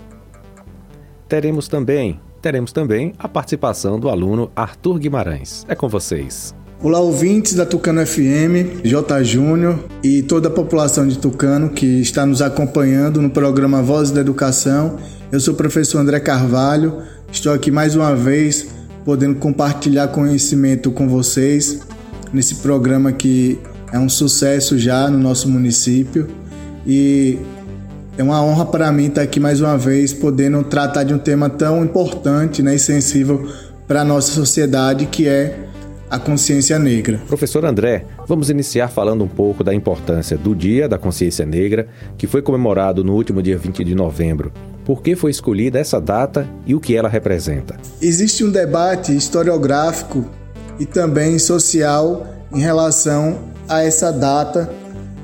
Teremos 1.28 1.68
também, 1.68 2.20
teremos 2.42 2.72
também 2.72 3.14
a 3.20 3.30
participação 3.30 4.00
do 4.00 4.10
aluno 4.10 4.52
Arthur 4.56 4.98
Guimarães. 4.98 5.64
É 5.70 5.76
com 5.76 5.88
vocês. 5.88 6.56
Olá, 6.82 7.00
ouvintes 7.00 7.54
da 7.54 7.66
Tucano 7.66 8.04
FM, 8.04 8.82
J. 8.84 9.24
Júnior 9.24 9.84
e 10.02 10.24
toda 10.24 10.48
a 10.48 10.52
população 10.52 11.08
de 11.08 11.20
Tucano 11.20 11.70
que 11.70 11.86
está 12.02 12.26
nos 12.26 12.42
acompanhando 12.42 13.22
no 13.22 13.30
programa 13.30 13.84
Voz 13.84 14.10
da 14.10 14.22
Educação. 14.22 14.98
Eu 15.32 15.40
sou 15.40 15.54
o 15.54 15.58
professor 15.58 16.00
André 16.00 16.20
Carvalho, 16.20 17.04
estou 17.32 17.54
aqui 17.54 17.70
mais 17.70 17.96
uma 17.96 18.16
vez 18.16 18.79
podendo 19.06 19.36
compartilhar 19.36 20.08
conhecimento 20.10 20.92
com 20.92 21.08
vocês 21.08 21.80
nesse 22.34 22.56
programa 22.56 23.12
que 23.12 23.60
é 23.92 24.00
um 24.00 24.10
sucesso 24.10 24.78
já 24.78 25.10
no 25.10 25.18
nosso 25.18 25.50
município. 25.50 26.28
E 26.86 27.38
é 28.18 28.24
uma 28.24 28.44
honra 28.44 28.66
para 28.66 28.92
mim 28.92 29.08
estar 29.08 29.22
aqui 29.22 29.40
mais 29.40 29.62
uma 29.62 29.78
vez 29.78 30.14
podendo 30.14 30.64
tratar 30.64 31.04
de 31.04 31.14
um 31.14 31.18
tema 31.18 31.50
tão 31.50 31.84
importante 31.84 32.62
né, 32.62 32.76
e 32.76 32.80
sensível 32.80 33.50
para 33.88 34.02
a 34.02 34.06
nossa 34.06 34.32
sociedade 34.32 35.06
que 35.06 35.28
é 35.28 35.69
a 36.10 36.18
consciência 36.18 36.80
negra. 36.80 37.22
Professor 37.28 37.64
André, 37.64 38.06
vamos 38.28 38.50
iniciar 38.50 38.88
falando 38.88 39.24
um 39.24 39.28
pouco 39.28 39.64
da 39.64 39.74
importância 39.74 40.38
do 40.38 40.56
Dia 40.56 40.90
da 40.90 40.98
Consciência 40.98 41.46
Negra, 41.46 41.88
que 42.18 42.26
foi 42.26 42.42
comemorado 42.42 43.04
no 43.04 43.14
último 43.14 43.42
dia 43.42 43.58
20 43.58 43.84
de 43.84 43.94
novembro. 43.94 44.52
Por 44.84 45.04
que 45.04 45.16
foi 45.16 45.30
escolhida 45.30 45.78
essa 45.78 46.02
data 46.02 46.48
e 46.66 46.74
o 46.74 46.80
que 46.80 46.96
ela 46.96 47.08
representa? 47.08 47.78
Existe 48.02 48.44
um 48.44 48.52
debate 48.52 49.16
historiográfico 49.16 50.26
e 50.80 50.86
também 50.86 51.38
social 51.38 52.26
em 52.52 52.60
relação 52.60 53.38
a 53.68 53.84
essa 53.84 54.12
data 54.12 54.70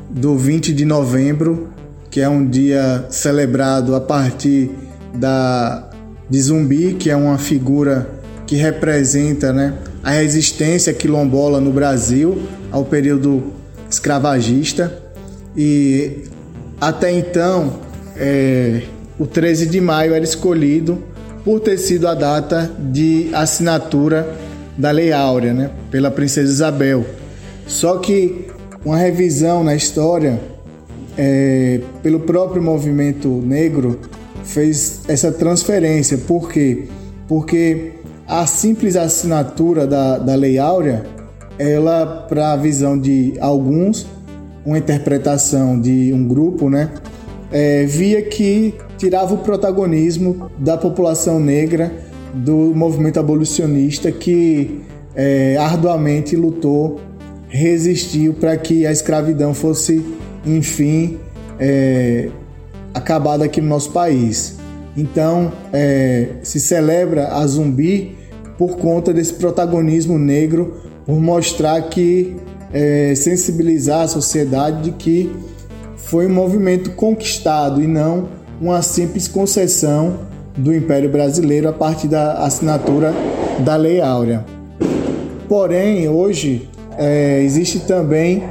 do 0.09 0.37
20 0.37 0.71
de 0.71 0.85
novembro, 0.85 1.69
que 2.11 2.21
é 2.21 2.29
um 2.29 2.47
dia 2.47 3.05
celebrado 3.09 3.95
a 3.95 4.01
partir 4.01 4.69
da 5.15 5.89
de 6.29 6.41
Zumbi, 6.41 6.93
que 6.93 7.09
é 7.09 7.15
uma 7.15 7.37
figura 7.37 8.09
que 8.47 8.55
representa, 8.55 9.51
né, 9.51 9.73
a 10.05 10.11
resistência 10.11 10.93
quilombola 10.93 11.59
no 11.59 11.71
Brasil 11.71 12.43
ao 12.71 12.85
período 12.85 13.51
escravagista 13.89 15.01
e 15.57 16.25
até 16.79 17.11
então 17.11 17.79
é, 18.15 18.83
o 19.17 19.25
13 19.25 19.65
de 19.65 19.81
maio 19.81 20.13
era 20.13 20.23
escolhido 20.23 21.03
por 21.43 21.59
ter 21.59 21.79
sido 21.79 22.07
a 22.07 22.13
data 22.13 22.71
de 22.77 23.31
assinatura 23.33 24.31
da 24.77 24.91
Lei 24.91 25.11
Áurea, 25.11 25.53
né, 25.53 25.71
pela 25.89 26.11
Princesa 26.11 26.51
Isabel. 26.51 27.03
Só 27.65 27.97
que 27.97 28.47
uma 28.83 28.97
revisão 28.97 29.63
na 29.63 29.73
história, 29.73 30.39
é, 31.17 31.81
pelo 32.03 32.19
próprio 32.19 32.61
movimento 32.61 33.27
negro, 33.27 33.99
fez 34.43 35.01
essa 35.07 35.31
transferência. 35.31 36.19
Por 36.19 36.51
quê? 36.51 36.83
Porque 37.27 37.93
a 38.27 38.45
simples 38.45 38.95
assinatura 38.95 39.85
da, 39.85 40.17
da 40.17 40.35
Lei 40.35 40.57
Áurea, 40.57 41.05
ela, 41.57 42.25
para 42.27 42.53
a 42.53 42.55
visão 42.55 42.99
de 42.99 43.33
alguns, 43.39 44.05
uma 44.65 44.77
interpretação 44.77 45.79
de 45.79 46.11
um 46.11 46.27
grupo, 46.27 46.69
né, 46.69 46.91
é, 47.51 47.85
via 47.85 48.21
que 48.23 48.73
tirava 48.97 49.33
o 49.33 49.37
protagonismo 49.37 50.49
da 50.57 50.77
população 50.77 51.39
negra 51.39 51.93
do 52.33 52.73
movimento 52.75 53.19
abolicionista 53.19 54.11
que 54.11 54.81
é, 55.15 55.55
arduamente 55.57 56.35
lutou, 56.35 56.99
resistiu 57.47 58.33
para 58.33 58.57
que 58.57 58.85
a 58.85 58.91
escravidão 58.91 59.53
fosse, 59.53 60.03
enfim, 60.45 61.17
é, 61.59 62.29
acabada 62.93 63.45
aqui 63.45 63.61
no 63.61 63.69
nosso 63.69 63.91
país. 63.91 64.57
Então, 64.97 65.51
é, 65.71 66.29
se 66.43 66.59
celebra 66.59 67.29
a 67.29 67.45
Zumbi 67.45 68.14
por 68.57 68.77
conta 68.77 69.13
desse 69.13 69.33
protagonismo 69.33 70.17
negro, 70.17 70.75
por 71.05 71.19
mostrar 71.19 71.81
que, 71.83 72.35
é, 72.73 73.13
sensibilizar 73.15 74.01
a 74.01 74.07
sociedade 74.07 74.83
de 74.83 74.91
que 74.91 75.31
foi 75.97 76.27
um 76.27 76.33
movimento 76.33 76.91
conquistado 76.91 77.81
e 77.81 77.87
não 77.87 78.29
uma 78.61 78.81
simples 78.81 79.27
concessão 79.27 80.19
do 80.57 80.73
Império 80.73 81.09
Brasileiro 81.09 81.67
a 81.67 81.73
partir 81.73 82.07
da 82.07 82.33
assinatura 82.45 83.13
da 83.59 83.75
Lei 83.75 83.99
Áurea. 83.99 84.45
Porém, 85.49 86.07
hoje 86.07 86.69
é, 86.97 87.41
existe 87.41 87.79
também 87.81 88.43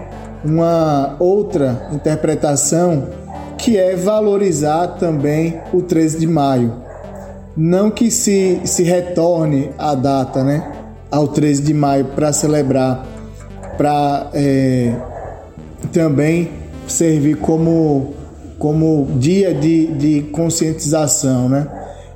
uma 0.44 1.16
outra 1.18 1.88
interpretação 1.92 3.08
que 3.56 3.78
é 3.78 3.96
valorizar 3.96 4.88
também 4.98 5.58
o 5.72 5.80
13 5.80 6.18
de 6.18 6.26
maio. 6.26 6.83
Não 7.56 7.90
que 7.90 8.10
se, 8.10 8.60
se 8.64 8.82
retorne 8.82 9.70
a 9.78 9.94
data, 9.94 10.42
né, 10.42 10.72
ao 11.10 11.28
13 11.28 11.62
de 11.62 11.74
maio 11.74 12.06
para 12.06 12.32
celebrar, 12.32 13.06
para 13.76 14.30
é, 14.34 14.94
também 15.92 16.50
servir 16.88 17.36
como, 17.36 18.14
como 18.58 19.06
dia 19.18 19.54
de, 19.54 19.86
de 19.86 20.22
conscientização, 20.32 21.48
né? 21.48 21.68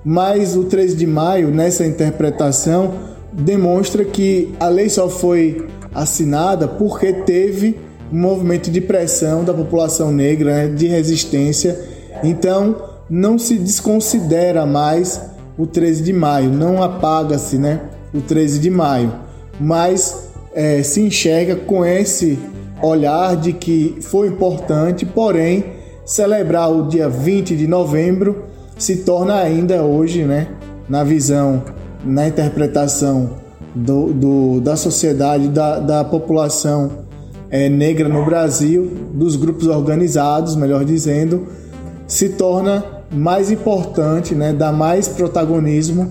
Mas 0.04 0.56
o 0.56 0.64
13 0.64 0.96
de 0.96 1.06
maio, 1.06 1.48
nessa 1.50 1.84
interpretação, 1.86 2.94
demonstra 3.32 4.04
que 4.04 4.54
a 4.58 4.68
lei 4.68 4.88
só 4.88 5.08
foi 5.08 5.68
assinada 5.94 6.66
porque 6.66 7.12
teve 7.12 7.78
um 8.12 8.18
movimento 8.18 8.70
de 8.70 8.80
pressão 8.80 9.44
da 9.44 9.52
população 9.52 10.10
negra, 10.10 10.54
né, 10.54 10.68
de 10.68 10.86
resistência. 10.86 11.78
Então, 12.22 12.87
não 13.08 13.38
se 13.38 13.56
desconsidera 13.58 14.66
mais 14.66 15.20
o 15.56 15.66
13 15.66 16.02
de 16.02 16.12
maio, 16.12 16.50
não 16.50 16.82
apaga-se 16.82 17.58
né, 17.58 17.80
o 18.14 18.20
13 18.20 18.58
de 18.60 18.70
maio, 18.70 19.12
mas 19.60 20.30
é, 20.54 20.82
se 20.82 21.00
enxerga 21.00 21.56
com 21.56 21.84
esse 21.84 22.38
olhar 22.82 23.36
de 23.36 23.52
que 23.52 23.96
foi 24.00 24.28
importante, 24.28 25.04
porém, 25.04 25.64
celebrar 26.04 26.70
o 26.70 26.88
dia 26.88 27.08
20 27.08 27.56
de 27.56 27.66
novembro 27.66 28.44
se 28.78 28.98
torna 28.98 29.34
ainda 29.34 29.82
hoje, 29.82 30.22
né, 30.22 30.48
na 30.88 31.02
visão, 31.02 31.64
na 32.04 32.28
interpretação 32.28 33.30
do, 33.74 34.12
do 34.12 34.60
da 34.60 34.76
sociedade, 34.76 35.48
da, 35.48 35.80
da 35.80 36.04
população 36.04 36.90
é, 37.50 37.68
negra 37.68 38.08
no 38.08 38.24
Brasil, 38.24 38.90
dos 39.12 39.34
grupos 39.34 39.66
organizados, 39.66 40.54
melhor 40.54 40.84
dizendo, 40.84 41.48
se 42.06 42.30
torna 42.30 42.97
mais 43.10 43.50
importante, 43.50 44.34
né, 44.34 44.52
dá 44.52 44.72
mais 44.72 45.08
protagonismo 45.08 46.10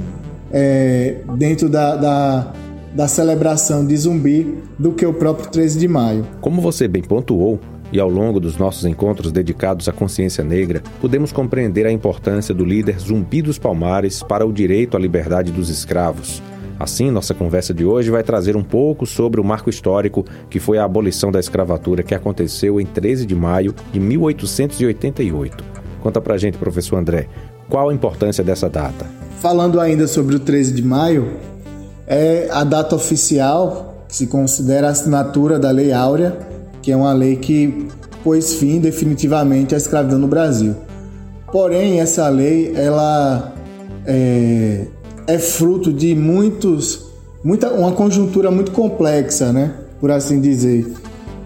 é, 0.52 1.18
dentro 1.38 1.70
da, 1.70 1.96
da, 1.96 2.54
da 2.94 3.08
celebração 3.08 3.86
de 3.86 3.96
zumbi 3.96 4.58
do 4.78 4.92
que 4.92 5.06
o 5.06 5.14
próprio 5.14 5.50
13 5.50 5.80
de 5.80 5.88
maio. 5.88 6.26
Como 6.42 6.62
você 6.62 6.88
bem 6.88 7.04
pontuou, 7.04 7.60
e 7.90 8.02
ao 8.02 8.10
longo 8.10 8.38
dos 8.38 8.58
nossos 8.58 8.84
encontros 8.84 9.32
dedicados 9.32 9.88
à 9.88 9.94
consciência 9.94 10.44
negra, 10.44 10.84
podemos 11.00 11.32
compreender 11.32 11.86
a 11.86 11.92
importância 11.92 12.54
do 12.54 12.66
líder 12.66 13.00
Zumbi 13.00 13.42
dos 13.42 13.58
Palmares 13.58 14.22
para 14.22 14.46
o 14.46 14.52
direito 14.52 14.98
à 14.98 15.00
liberdade 15.00 15.54
dos 15.54 15.70
escravos 15.70 16.42
Assim, 16.80 17.10
nossa 17.10 17.34
conversa 17.34 17.74
de 17.74 17.84
hoje 17.84 18.12
vai 18.12 18.22
trazer 18.22 18.56
um 18.56 18.64
pouco 18.64 19.06
sobre 19.06 19.42
o 19.42 19.44
marco 19.44 19.70
histórico 19.70 20.24
que 20.50 20.60
foi 20.60 20.78
a 20.78 20.84
abolição 20.84 21.32
da 21.32 21.40
escravatura 21.40 22.04
que 22.04 22.14
aconteceu 22.14 22.80
em 22.80 22.86
13 22.86 23.26
de 23.26 23.34
maio 23.34 23.74
de 23.92 24.00
1888. 24.00 25.64
Conta 26.02 26.22
pra 26.22 26.38
gente, 26.38 26.58
professor 26.58 26.98
André, 26.98 27.28
qual 27.70 27.90
a 27.90 27.94
importância 27.94 28.44
dessa 28.44 28.70
data? 28.70 29.06
Falando 29.42 29.80
ainda 29.80 30.08
sobre 30.08 30.36
o 30.36 30.40
13 30.40 30.74
de 30.74 30.84
maio, 30.84 31.34
é 32.06 32.48
a 32.52 32.64
data 32.64 32.96
oficial 32.96 34.06
que 34.08 34.16
se 34.16 34.28
considera 34.28 34.88
a 34.88 34.92
assinatura 34.92 35.60
da 35.60 35.70
Lei 35.70 35.92
Áurea, 35.92 36.38
que 36.82 36.92
é 36.92 36.96
uma 36.96 37.12
lei 37.14 37.36
que 37.36 37.88
pôs 38.24 38.56
fim 38.56 38.80
definitivamente 38.80 39.76
à 39.76 39.78
escravidão 39.78 40.18
no 40.18 40.28
Brasil. 40.28 40.76
Porém, 41.52 42.00
essa 42.00 42.28
lei 42.30 42.74
ela 42.76 43.54
é, 44.06 44.86
é 45.28 45.38
fruto 45.38 45.92
de 45.92 46.16
muitos, 46.16 47.06
muita, 47.44 47.70
uma 47.72 47.92
conjuntura 47.92 48.50
muito 48.50 48.72
complexa, 48.72 49.52
né? 49.52 49.74
Por 50.00 50.12
assim 50.12 50.40
dizer. 50.40 50.94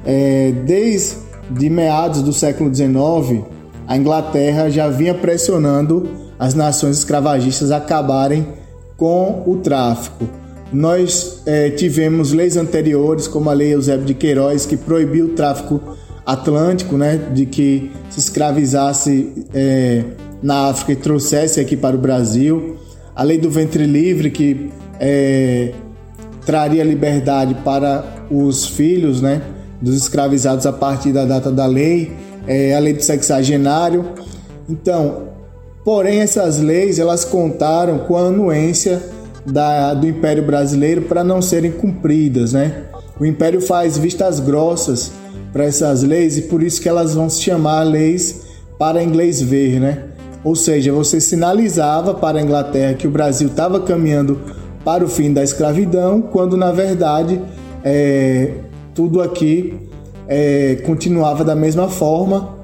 É, 0.04 0.52
desde 0.66 1.70
meados 1.70 2.22
do 2.24 2.34
século 2.34 2.74
XIX, 2.74 3.44
a 3.91 3.97
Inglaterra 3.97 4.69
já 4.69 4.88
vinha 4.88 5.13
pressionando 5.13 6.10
as 6.39 6.54
nações 6.54 6.99
escravagistas 6.99 7.71
a 7.71 7.77
acabarem 7.77 8.47
com 8.95 9.43
o 9.45 9.58
tráfico. 9.58 10.30
Nós 10.71 11.41
é, 11.45 11.69
tivemos 11.71 12.32
leis 12.32 12.56
anteriores, 12.56 13.27
como 13.27 13.49
a 13.49 13.54
Lei 13.54 13.73
Eusébio 13.73 14.06
de 14.06 14.13
Queiroz, 14.13 14.65
que 14.65 14.77
proibiu 14.77 15.25
o 15.25 15.30
tráfico 15.30 15.82
atlântico, 16.25 16.95
né, 16.95 17.17
de 17.34 17.45
que 17.45 17.91
se 18.10 18.19
escravizasse 18.19 19.45
é, 19.54 20.06
na 20.41 20.69
África 20.69 20.93
e 20.93 20.95
trouxesse 20.95 21.60
aqui 21.60 21.75
para 21.75 21.93
o 21.93 21.99
Brasil 21.99 22.77
a 23.13 23.23
lei 23.23 23.38
do 23.38 23.49
ventre 23.49 23.86
livre, 23.86 24.32
que 24.32 24.71
é, 25.01 25.73
traria 26.45 26.86
liberdade 26.86 27.56
para 27.56 28.06
os 28.32 28.65
filhos 28.65 29.21
né, 29.21 29.41
dos 29.82 29.97
escravizados 29.97 30.65
a 30.65 30.71
partir 30.71 31.12
da 31.12 31.25
data 31.25 31.51
da 31.51 31.65
lei, 31.65 32.31
é, 32.47 32.75
a 32.75 32.80
lei 32.80 32.93
do 32.93 33.04
sexagenário. 33.04 34.06
Então, 34.69 35.30
porém, 35.84 36.19
essas 36.19 36.58
leis 36.58 36.99
elas 36.99 37.25
contaram 37.25 37.99
com 37.99 38.17
a 38.17 38.27
anuência 38.27 39.01
da, 39.45 39.93
do 39.93 40.08
Império 40.08 40.45
Brasileiro 40.45 41.04
para 41.04 41.23
não 41.23 41.41
serem 41.41 41.71
cumpridas. 41.71 42.54
Né? 42.54 42.84
O 43.19 43.25
Império 43.25 43.62
faz 43.62 43.97
vistas 43.97 44.39
grossas 44.39 45.12
para 45.51 45.65
essas 45.65 46.04
leis 46.04 46.38
e 46.38 46.43
por 46.43 46.63
isso 46.63 46.82
que 46.82 46.88
elas 46.88 47.13
vão 47.13 47.30
se 47.30 47.41
chamar 47.41 47.84
leis 47.84 48.41
para 48.77 49.04
inglês 49.04 49.41
ver, 49.41 49.80
né? 49.80 50.06
Ou 50.43 50.56
seja, 50.56 50.91
você 50.91 51.21
sinalizava 51.21 52.15
para 52.15 52.39
a 52.39 52.41
Inglaterra 52.41 52.95
que 52.95 53.06
o 53.06 53.12
Brasil 53.12 53.47
estava 53.47 53.80
caminhando 53.80 54.39
para 54.84 55.04
o 55.04 55.08
fim 55.08 55.32
da 55.32 55.43
escravidão, 55.43 56.21
quando 56.21 56.58
na 56.58 56.71
verdade 56.71 57.39
é, 57.84 58.54
tudo 58.95 59.21
aqui 59.21 59.90
é, 60.27 60.81
continuava 60.86 61.43
da 61.43 61.55
mesma 61.55 61.89
forma, 61.89 62.57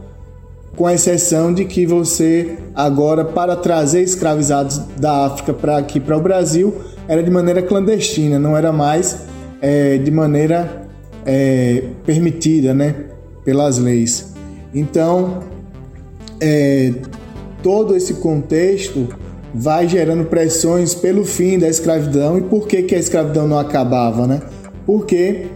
com 0.75 0.87
exceção 0.89 1.53
de 1.53 1.65
que 1.65 1.85
você 1.85 2.57
agora 2.75 3.25
para 3.25 3.55
trazer 3.55 4.03
escravizados 4.03 4.77
da 4.97 5.25
África 5.25 5.51
para 5.51 5.77
aqui 5.77 5.99
para 5.99 6.15
o 6.15 6.21
Brasil 6.21 6.73
era 7.07 7.23
de 7.23 7.31
maneira 7.31 7.61
clandestina, 7.63 8.37
não 8.37 8.55
era 8.55 8.71
mais 8.71 9.23
é, 9.59 9.97
de 9.97 10.11
maneira 10.11 10.87
é, 11.25 11.83
permitida, 12.05 12.73
né, 12.73 12.95
pelas 13.43 13.79
leis. 13.79 14.33
Então, 14.73 15.39
é, 16.39 16.93
todo 17.63 17.95
esse 17.95 18.15
contexto 18.15 19.07
vai 19.53 19.87
gerando 19.87 20.25
pressões 20.25 20.93
pelo 20.93 21.25
fim 21.25 21.57
da 21.57 21.67
escravidão 21.67 22.37
e 22.37 22.41
por 22.41 22.67
que, 22.67 22.83
que 22.83 22.93
a 22.93 22.99
escravidão 22.99 23.47
não 23.47 23.57
acabava, 23.57 24.27
né? 24.27 24.41
Porque 24.85 25.47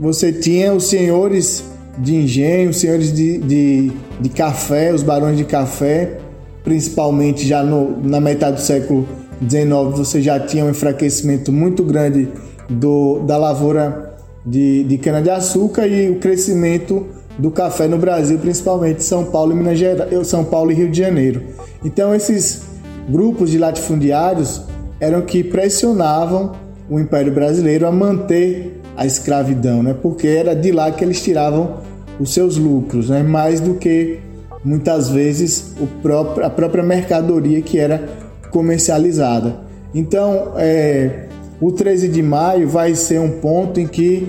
você 0.00 0.32
tinha 0.32 0.72
os 0.72 0.84
senhores 0.84 1.62
de 1.98 2.16
engenho, 2.16 2.70
os 2.70 2.78
senhores 2.78 3.12
de, 3.12 3.36
de, 3.36 3.92
de 4.18 4.28
café, 4.30 4.94
os 4.94 5.02
barões 5.02 5.36
de 5.36 5.44
café, 5.44 6.16
principalmente 6.64 7.46
já 7.46 7.62
no, 7.62 8.00
na 8.02 8.18
metade 8.18 8.56
do 8.56 8.62
século 8.62 9.06
XIX, 9.46 9.68
você 9.94 10.22
já 10.22 10.40
tinha 10.40 10.64
um 10.64 10.70
enfraquecimento 10.70 11.52
muito 11.52 11.84
grande 11.84 12.30
do, 12.70 13.18
da 13.20 13.36
lavoura 13.36 14.14
de, 14.44 14.84
de 14.84 14.96
cana-de-açúcar 14.96 15.86
e 15.86 16.08
o 16.08 16.18
crescimento 16.18 17.06
do 17.38 17.50
café 17.50 17.86
no 17.86 17.98
Brasil, 17.98 18.38
principalmente 18.38 19.04
São 19.04 19.26
Paulo 19.26 19.52
e 19.52 19.54
Minas 19.54 19.78
Gerais, 19.78 20.26
São 20.26 20.44
Paulo 20.44 20.72
e 20.72 20.74
Rio 20.74 20.90
de 20.90 20.98
Janeiro. 20.98 21.42
Então 21.84 22.14
esses 22.14 22.62
grupos 23.06 23.50
de 23.50 23.58
latifundiários 23.58 24.62
eram 24.98 25.20
que 25.20 25.44
pressionavam 25.44 26.52
o 26.88 26.98
Império 26.98 27.32
Brasileiro 27.32 27.86
a 27.86 27.92
manter 27.92 28.79
a 28.96 29.06
escravidão, 29.06 29.82
né? 29.82 29.94
Porque 29.94 30.26
era 30.26 30.54
de 30.54 30.72
lá 30.72 30.90
que 30.90 31.04
eles 31.04 31.22
tiravam 31.22 31.78
os 32.18 32.32
seus 32.32 32.56
lucros, 32.56 33.10
né? 33.10 33.22
Mais 33.22 33.60
do 33.60 33.74
que 33.74 34.18
muitas 34.64 35.08
vezes 35.08 35.74
próprio, 36.02 36.44
a 36.44 36.50
própria 36.50 36.82
mercadoria 36.82 37.62
que 37.62 37.78
era 37.78 38.08
comercializada. 38.50 39.60
Então, 39.94 40.52
é, 40.56 41.26
o 41.60 41.72
13 41.72 42.08
de 42.08 42.22
maio 42.22 42.68
vai 42.68 42.94
ser 42.94 43.20
um 43.20 43.40
ponto 43.40 43.80
em 43.80 43.86
que 43.86 44.28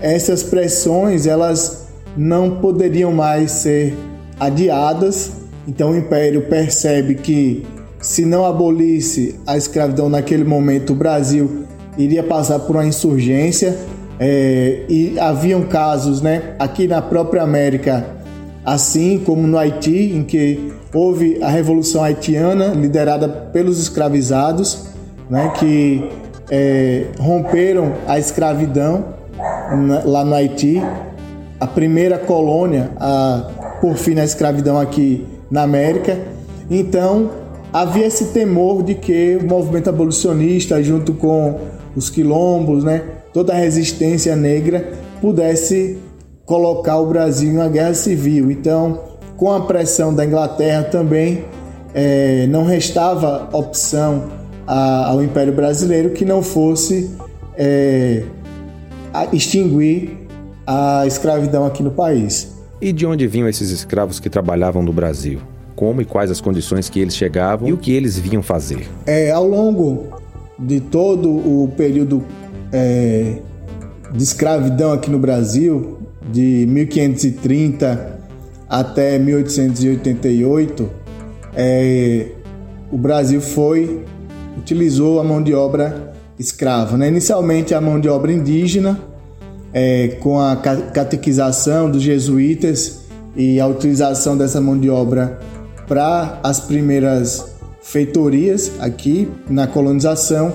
essas 0.00 0.42
pressões 0.42 1.26
elas 1.26 1.86
não 2.16 2.56
poderiam 2.60 3.12
mais 3.12 3.50
ser 3.52 3.94
adiadas. 4.38 5.32
Então, 5.66 5.90
o 5.90 5.96
Império 5.96 6.42
percebe 6.48 7.14
que 7.14 7.64
se 8.00 8.24
não 8.24 8.44
abolisse 8.44 9.38
a 9.46 9.56
escravidão 9.56 10.08
naquele 10.08 10.44
momento, 10.44 10.92
o 10.92 10.96
Brasil 10.96 11.64
iria 11.96 12.22
passar 12.22 12.58
por 12.60 12.76
uma 12.76 12.84
insurgência. 12.84 13.76
É, 14.24 14.84
e 14.88 15.18
haviam 15.18 15.62
casos, 15.62 16.22
né, 16.22 16.54
aqui 16.56 16.86
na 16.86 17.02
própria 17.02 17.42
América, 17.42 18.06
assim 18.64 19.18
como 19.18 19.48
no 19.48 19.58
Haiti, 19.58 20.12
em 20.14 20.22
que 20.22 20.72
houve 20.94 21.42
a 21.42 21.48
Revolução 21.48 22.04
Haitiana, 22.04 22.68
liderada 22.68 23.28
pelos 23.28 23.80
escravizados, 23.80 24.86
né, 25.28 25.52
que 25.58 26.08
é, 26.48 27.06
romperam 27.18 27.94
a 28.06 28.16
escravidão 28.16 29.06
lá 30.04 30.24
no 30.24 30.36
Haiti, 30.36 30.80
a 31.58 31.66
primeira 31.66 32.16
colônia 32.16 32.92
a 33.00 33.50
por 33.80 33.96
fim 33.96 34.14
na 34.14 34.22
escravidão 34.22 34.78
aqui 34.78 35.26
na 35.50 35.62
América. 35.62 36.16
Então 36.70 37.28
havia 37.72 38.06
esse 38.06 38.26
temor 38.26 38.82
de 38.82 38.94
que 38.94 39.38
o 39.40 39.46
movimento 39.46 39.88
abolicionista, 39.88 40.82
junto 40.82 41.14
com 41.14 41.58
os 41.96 42.10
quilombos, 42.10 42.84
né, 42.84 43.02
toda 43.32 43.52
a 43.52 43.56
resistência 43.56 44.36
negra, 44.36 44.92
pudesse 45.20 45.98
colocar 46.44 46.98
o 46.98 47.06
Brasil 47.06 47.50
em 47.50 47.56
uma 47.56 47.68
guerra 47.68 47.94
civil. 47.94 48.50
Então, 48.50 49.00
com 49.36 49.52
a 49.52 49.60
pressão 49.62 50.14
da 50.14 50.24
Inglaterra 50.24 50.84
também, 50.84 51.44
é, 51.94 52.46
não 52.48 52.64
restava 52.64 53.48
opção 53.52 54.24
a, 54.66 55.10
ao 55.10 55.22
Império 55.22 55.52
Brasileiro 55.52 56.10
que 56.10 56.24
não 56.24 56.42
fosse 56.42 57.10
é, 57.56 58.24
extinguir 59.32 60.18
a 60.66 61.04
escravidão 61.06 61.66
aqui 61.66 61.82
no 61.82 61.90
país. 61.90 62.52
E 62.80 62.92
de 62.92 63.06
onde 63.06 63.26
vinham 63.26 63.48
esses 63.48 63.70
escravos 63.70 64.18
que 64.18 64.28
trabalhavam 64.28 64.82
no 64.82 64.92
Brasil? 64.92 65.40
Como 65.74 66.00
e 66.02 66.04
quais 66.04 66.30
as 66.30 66.40
condições 66.40 66.88
que 66.88 67.00
eles 67.00 67.16
chegavam 67.16 67.68
e 67.68 67.72
o 67.72 67.76
que 67.76 67.92
eles 67.92 68.18
vinham 68.18 68.42
fazer? 68.42 68.86
É, 69.06 69.30
ao 69.30 69.46
longo 69.46 70.06
de 70.58 70.80
todo 70.80 71.28
o 71.30 71.72
período 71.76 72.22
é, 72.72 73.36
de 74.12 74.22
escravidão 74.22 74.92
aqui 74.92 75.10
no 75.10 75.18
Brasil, 75.18 75.98
de 76.30 76.66
1530 76.68 78.20
até 78.68 79.18
1888, 79.18 80.90
é, 81.54 82.28
o 82.90 82.98
Brasil 82.98 83.40
foi 83.40 84.04
utilizou 84.56 85.20
a 85.20 85.24
mão 85.24 85.42
de 85.42 85.54
obra 85.54 86.12
escrava. 86.38 86.96
Né? 86.96 87.08
Inicialmente 87.08 87.74
a 87.74 87.80
mão 87.80 87.98
de 88.00 88.08
obra 88.08 88.32
indígena, 88.32 89.00
é, 89.72 90.18
com 90.20 90.38
a 90.38 90.56
catequização 90.56 91.90
dos 91.90 92.02
jesuítas 92.02 93.02
e 93.34 93.58
a 93.58 93.66
utilização 93.66 94.36
dessa 94.36 94.60
mão 94.60 94.78
de 94.78 94.90
obra 94.90 95.40
para 95.92 96.40
as 96.42 96.58
primeiras 96.58 97.52
feitorias 97.82 98.72
aqui 98.80 99.30
na 99.46 99.66
colonização, 99.66 100.50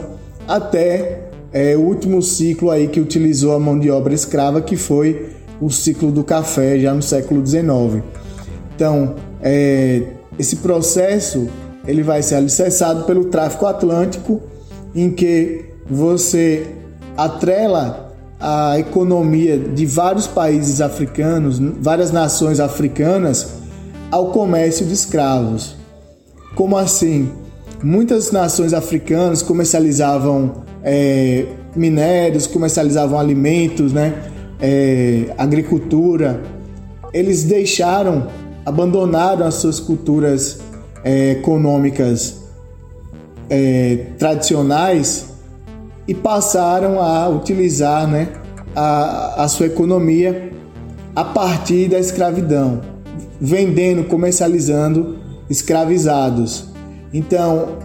até 0.47 1.29
é, 1.53 1.77
o 1.77 1.81
último 1.81 2.23
ciclo 2.23 2.71
aí 2.71 2.87
que 2.87 2.99
utilizou 2.99 3.53
a 3.53 3.59
mão 3.59 3.77
de 3.77 3.91
obra 3.91 4.15
escrava, 4.15 4.61
que 4.61 4.75
foi 4.75 5.29
o 5.61 5.69
ciclo 5.69 6.11
do 6.11 6.23
café, 6.23 6.79
já 6.79 6.91
no 6.91 7.03
século 7.03 7.45
XIX. 7.45 8.03
Então, 8.75 9.13
é, 9.39 10.07
esse 10.39 10.55
processo 10.55 11.47
ele 11.85 12.01
vai 12.01 12.23
ser 12.23 12.33
alicerçado 12.33 13.03
pelo 13.03 13.25
tráfico 13.25 13.67
atlântico, 13.67 14.41
em 14.95 15.11
que 15.11 15.65
você 15.87 16.65
atrela 17.15 18.11
a 18.39 18.79
economia 18.79 19.55
de 19.55 19.85
vários 19.85 20.25
países 20.25 20.81
africanos, 20.81 21.59
várias 21.79 22.11
nações 22.11 22.59
africanas, 22.59 23.56
ao 24.11 24.27
comércio 24.27 24.85
de 24.85 24.93
escravos. 24.93 25.75
Como 26.55 26.77
assim? 26.77 27.31
Muitas 27.83 28.31
nações 28.31 28.73
africanas 28.73 29.41
comercializavam 29.41 30.63
é, 30.83 31.45
minérios, 31.75 32.47
comercializavam 32.47 33.19
alimentos, 33.19 33.93
né? 33.93 34.31
É, 34.59 35.33
agricultura. 35.37 36.41
Eles 37.13 37.43
deixaram, 37.43 38.27
abandonaram 38.65 39.45
as 39.45 39.55
suas 39.55 39.79
culturas 39.79 40.59
é, 41.03 41.31
econômicas 41.31 42.41
é, 43.49 44.07
tradicionais 44.17 45.27
e 46.07 46.13
passaram 46.13 47.01
a 47.01 47.27
utilizar 47.27 48.07
né, 48.07 48.29
a, 48.75 49.43
a 49.43 49.47
sua 49.47 49.67
economia 49.67 50.51
a 51.15 51.23
partir 51.23 51.89
da 51.89 51.99
escravidão, 51.99 52.81
vendendo, 53.39 54.05
comercializando 54.05 55.17
escravizados. 55.49 56.65
Então, 57.13 57.77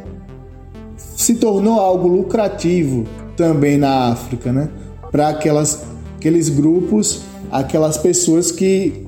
se 0.97 1.35
tornou 1.35 1.79
algo 1.79 2.09
lucrativo 2.09 3.05
também 3.37 3.79
na 3.79 4.11
África, 4.13 4.53
né? 4.53 4.69
Para 5.11 5.29
aquelas 5.29 5.85
aqueles 6.17 6.49
grupos, 6.49 7.23
aquelas 7.51 7.99
pessoas 7.99 8.53
que 8.53 9.07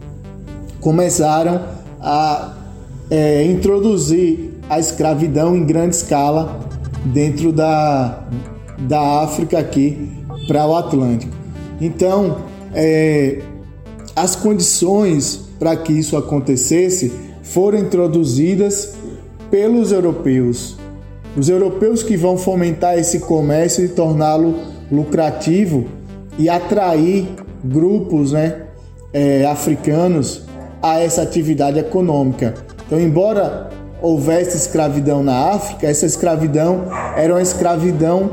começaram 0.81 1.63
a 2.01 2.55
é, 3.09 3.45
introduzir 3.45 4.55
a 4.69 4.81
escravidão 4.81 5.55
em 5.55 5.65
grande 5.65 5.95
escala 5.95 6.61
dentro 7.05 7.53
da, 7.53 8.27
da 8.81 9.23
África 9.23 9.59
aqui 9.59 10.11
para 10.49 10.67
o 10.67 10.75
Atlântico. 10.75 11.33
Então, 11.81 12.39
é, 12.75 13.41
as 14.17 14.35
condições 14.35 15.44
para 15.65 15.77
que 15.77 15.95
isso 15.95 16.15
acontecesse 16.15 17.11
foram 17.43 17.79
introduzidas 17.79 18.97
pelos 19.51 19.93
europeus. 19.93 20.77
Os 21.35 21.49
europeus 21.49 22.03
que 22.03 22.19
vão 22.19 22.37
fomentar 22.37 22.99
esse 22.99 23.21
comércio 23.21 23.83
e 23.83 23.89
torná-lo 23.89 24.57
lucrativo 24.93 25.87
e 26.39 26.51
atrair 26.51 27.29
grupos 27.65 28.33
né, 28.33 28.65
é, 29.11 29.47
africanos 29.47 30.43
a 30.83 31.01
essa 31.01 31.23
atividade 31.23 31.79
econômica. 31.79 32.53
Então, 32.87 33.01
embora 33.01 33.71
houvesse 34.03 34.59
escravidão 34.59 35.23
na 35.23 35.49
África, 35.49 35.87
essa 35.87 36.05
escravidão 36.05 36.85
era 37.17 37.33
uma 37.33 37.41
escravidão 37.41 38.33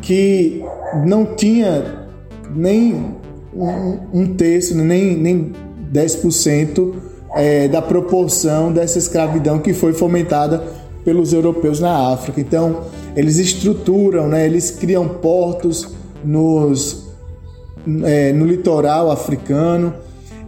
que 0.00 0.64
não 1.06 1.26
tinha 1.26 2.08
nem 2.52 3.14
um, 3.54 3.98
um 4.12 4.34
terço, 4.34 4.76
nem, 4.76 5.16
nem 5.16 5.52
10% 5.92 6.94
é, 7.34 7.68
da 7.68 7.82
proporção 7.82 8.72
dessa 8.72 8.98
escravidão 8.98 9.58
que 9.58 9.72
foi 9.72 9.92
fomentada 9.92 10.62
pelos 11.04 11.32
europeus 11.32 11.80
na 11.80 12.12
África. 12.12 12.40
Então, 12.40 12.82
eles 13.16 13.38
estruturam, 13.38 14.28
né, 14.28 14.46
eles 14.46 14.70
criam 14.70 15.08
portos 15.08 15.88
nos, 16.24 17.08
é, 18.04 18.32
no 18.32 18.46
litoral 18.46 19.10
africano, 19.10 19.92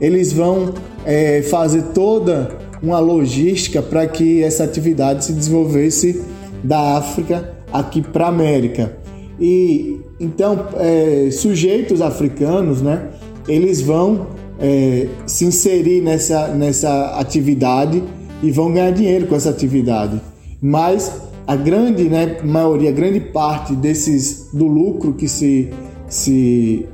eles 0.01 0.33
vão 0.33 0.75
é, 1.05 1.43
fazer 1.43 1.83
toda 1.95 2.51
uma 2.83 2.99
logística 2.99 3.81
para 3.83 4.07
que 4.07 4.43
essa 4.43 4.65
atividade 4.65 5.25
se 5.25 5.33
desenvolvesse 5.33 6.23
da 6.63 6.97
África 6.97 7.55
aqui 7.73 8.03
para 8.03 8.27
a 8.27 8.29
América. 8.29 8.97
E 9.41 10.01
então, 10.21 10.67
é, 10.77 11.29
sujeitos 11.31 12.01
africanos, 12.01 12.81
né, 12.81 13.09
eles 13.49 13.81
vão 13.81 14.27
é, 14.59 15.09
se 15.27 15.45
inserir 15.45 16.01
nessa, 16.01 16.49
nessa 16.49 17.19
atividade 17.19 18.03
e 18.43 18.51
vão 18.51 18.73
ganhar 18.73 18.91
dinheiro 18.91 19.27
com 19.27 19.35
essa 19.35 19.51
atividade. 19.51 20.21
Mas 20.61 21.13
a 21.47 21.57
grande 21.57 22.05
né, 22.05 22.39
maioria, 22.43 22.91
a 22.91 22.93
grande 22.93 23.21
parte 23.21 23.75
desses 23.75 24.49
do 24.53 24.67
lucro 24.67 25.13
que 25.13 25.29
se, 25.29 25.71
se 26.09 26.87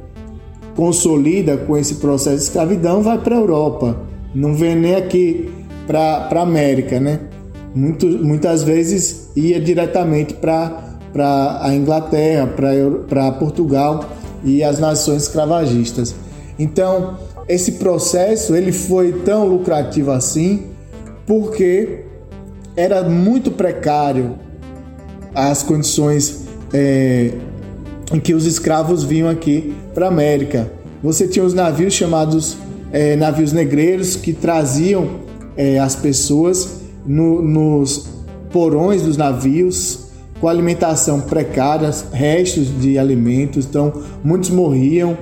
consolida 0.74 1.56
com 1.56 1.76
esse 1.76 1.96
processo 1.96 2.36
de 2.36 2.42
escravidão 2.42 3.02
vai 3.02 3.18
para 3.18 3.36
a 3.36 3.38
Europa. 3.38 3.96
Não 4.34 4.54
vem 4.54 4.76
nem 4.76 4.94
aqui 4.94 5.50
para 5.86 6.28
a 6.30 6.42
América, 6.42 7.00
né? 7.00 7.20
Muito, 7.74 8.06
muitas 8.06 8.62
vezes 8.62 9.30
ia 9.36 9.60
diretamente 9.60 10.34
para 10.34 11.60
a 11.60 11.74
Inglaterra, 11.74 12.48
para 13.08 13.32
Portugal 13.32 14.04
e 14.42 14.62
as 14.62 14.80
nações 14.80 15.24
escravagistas. 15.24 16.14
Então, 16.58 17.16
esse 17.50 17.72
processo 17.72 18.54
ele 18.54 18.70
foi 18.70 19.12
tão 19.24 19.44
lucrativo 19.44 20.12
assim 20.12 20.66
porque 21.26 22.04
era 22.76 23.02
muito 23.02 23.50
precário 23.50 24.36
as 25.34 25.60
condições 25.64 26.46
é, 26.72 27.32
em 28.12 28.20
que 28.20 28.34
os 28.34 28.46
escravos 28.46 29.02
vinham 29.02 29.28
aqui 29.28 29.74
para 29.92 30.06
a 30.06 30.08
América. 30.08 30.70
Você 31.02 31.26
tinha 31.26 31.44
os 31.44 31.52
navios 31.52 31.92
chamados 31.92 32.56
é, 32.92 33.16
navios 33.16 33.52
negreiros 33.52 34.14
que 34.14 34.32
traziam 34.32 35.20
é, 35.56 35.78
as 35.78 35.96
pessoas 35.96 36.82
no, 37.04 37.42
nos 37.42 38.08
porões 38.52 39.02
dos 39.02 39.16
navios 39.16 40.10
com 40.40 40.46
alimentação 40.46 41.20
precária, 41.20 41.90
restos 42.12 42.80
de 42.80 42.96
alimentos, 42.96 43.66
então 43.66 43.92
muitos 44.24 44.50
morriam 44.50 45.16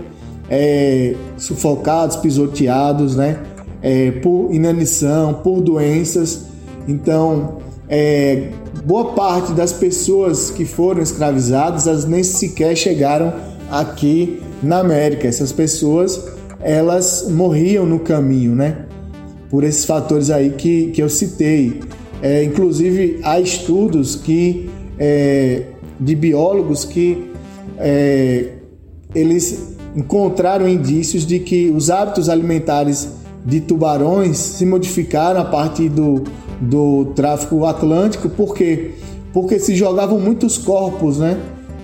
é, 0.50 1.14
sufocados, 1.36 2.16
pisoteados, 2.16 3.16
né? 3.16 3.38
É, 3.82 4.10
por 4.10 4.52
inanição, 4.52 5.34
por 5.34 5.60
doenças. 5.60 6.46
Então, 6.86 7.58
é, 7.88 8.50
boa 8.84 9.12
parte 9.12 9.52
das 9.52 9.72
pessoas 9.72 10.50
que 10.50 10.64
foram 10.64 11.02
escravizadas, 11.02 11.86
elas 11.86 12.04
nem 12.04 12.22
sequer 12.22 12.76
chegaram 12.76 13.32
aqui 13.70 14.40
na 14.62 14.80
América. 14.80 15.28
Essas 15.28 15.52
pessoas, 15.52 16.20
elas 16.60 17.28
morriam 17.30 17.86
no 17.86 18.00
caminho, 18.00 18.54
né? 18.54 18.86
Por 19.50 19.64
esses 19.64 19.84
fatores 19.84 20.30
aí 20.30 20.50
que, 20.50 20.90
que 20.90 21.02
eu 21.02 21.08
citei. 21.08 21.80
É, 22.20 22.42
inclusive, 22.42 23.20
há 23.22 23.40
estudos 23.40 24.16
que 24.16 24.68
é, 24.98 25.62
de 26.00 26.14
biólogos 26.14 26.84
que 26.84 27.30
é, 27.78 28.54
eles 29.14 29.77
encontraram 29.94 30.68
indícios 30.68 31.26
de 31.26 31.38
que 31.38 31.70
os 31.70 31.90
hábitos 31.90 32.28
alimentares 32.28 33.08
de 33.44 33.60
tubarões 33.60 34.36
se 34.36 34.66
modificaram 34.66 35.40
a 35.40 35.44
partir 35.44 35.88
do, 35.88 36.24
do 36.60 37.06
tráfico 37.14 37.64
atlântico, 37.64 38.28
por 38.28 38.54
quê? 38.54 38.92
Porque 39.32 39.58
se 39.58 39.74
jogavam 39.74 40.18
muitos 40.18 40.58
corpos 40.58 41.18
né, 41.18 41.38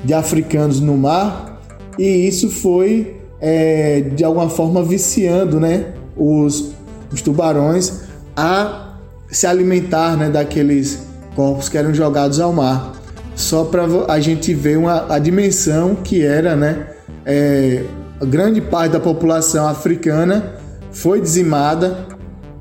de 0.04 0.12
africanos 0.12 0.80
no 0.80 0.96
mar 0.96 1.62
e 1.98 2.04
isso 2.04 2.50
foi 2.50 3.16
é, 3.40 4.00
de 4.00 4.24
alguma 4.24 4.48
forma 4.48 4.82
viciando 4.82 5.60
né, 5.60 5.92
os, 6.16 6.72
os 7.12 7.22
tubarões 7.22 8.02
a 8.36 8.96
se 9.28 9.46
alimentar 9.46 10.16
né, 10.16 10.28
daqueles 10.28 11.06
corpos 11.34 11.68
que 11.68 11.78
eram 11.78 11.94
jogados 11.94 12.40
ao 12.40 12.52
mar. 12.52 12.94
Só 13.34 13.64
para 13.64 13.84
a 14.08 14.20
gente 14.20 14.54
ver 14.54 14.78
uma, 14.78 15.12
a 15.12 15.18
dimensão 15.18 15.96
que 15.96 16.24
era 16.24 16.54
né, 16.54 16.86
é, 17.24 17.84
grande 18.22 18.60
parte 18.60 18.92
da 18.92 19.00
população 19.00 19.66
africana 19.66 20.54
foi 20.92 21.20
dizimada 21.20 22.06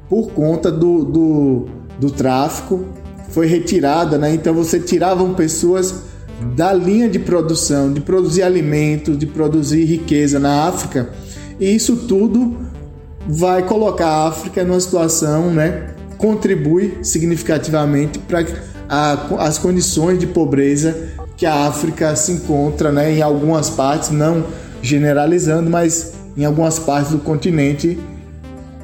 por 0.10 0.32
conta 0.32 0.72
do, 0.72 1.04
do, 1.04 1.66
do 2.00 2.12
tráfico, 2.12 2.86
foi 3.30 3.48
retirada, 3.48 4.18
né? 4.18 4.34
Então 4.34 4.54
você 4.54 4.80
tiravam 4.80 5.34
pessoas 5.34 6.04
da 6.56 6.74
linha 6.74 7.10
de 7.10 7.20
produção, 7.20 7.92
de 7.92 8.02
produzir 8.02 8.44
alimentos, 8.44 9.18
de 9.18 9.26
produzir 9.26 9.86
riqueza 9.86 10.40
na 10.40 10.68
África, 10.68 11.10
e 11.60 11.74
isso 11.74 11.96
tudo 12.08 12.58
vai 13.28 13.64
colocar 13.64 14.08
a 14.08 14.28
África 14.28 14.64
numa 14.64 14.80
situação, 14.80 15.52
né? 15.52 15.94
Contribui 16.18 16.98
significativamente 17.02 18.20
para 18.20 18.46
as 19.40 19.58
condições 19.58 20.20
de 20.20 20.28
pobreza 20.28 21.14
que 21.44 21.48
a 21.48 21.68
África 21.68 22.16
se 22.16 22.32
encontra, 22.32 22.90
né? 22.90 23.12
Em 23.12 23.22
algumas 23.22 23.70
partes, 23.70 24.12
não 24.12 24.46
generalizando, 24.82 25.70
mas 25.70 26.14
em 26.38 26.46
algumas 26.46 26.80
partes 26.80 27.12
do 27.12 27.18
continente 27.18 28.00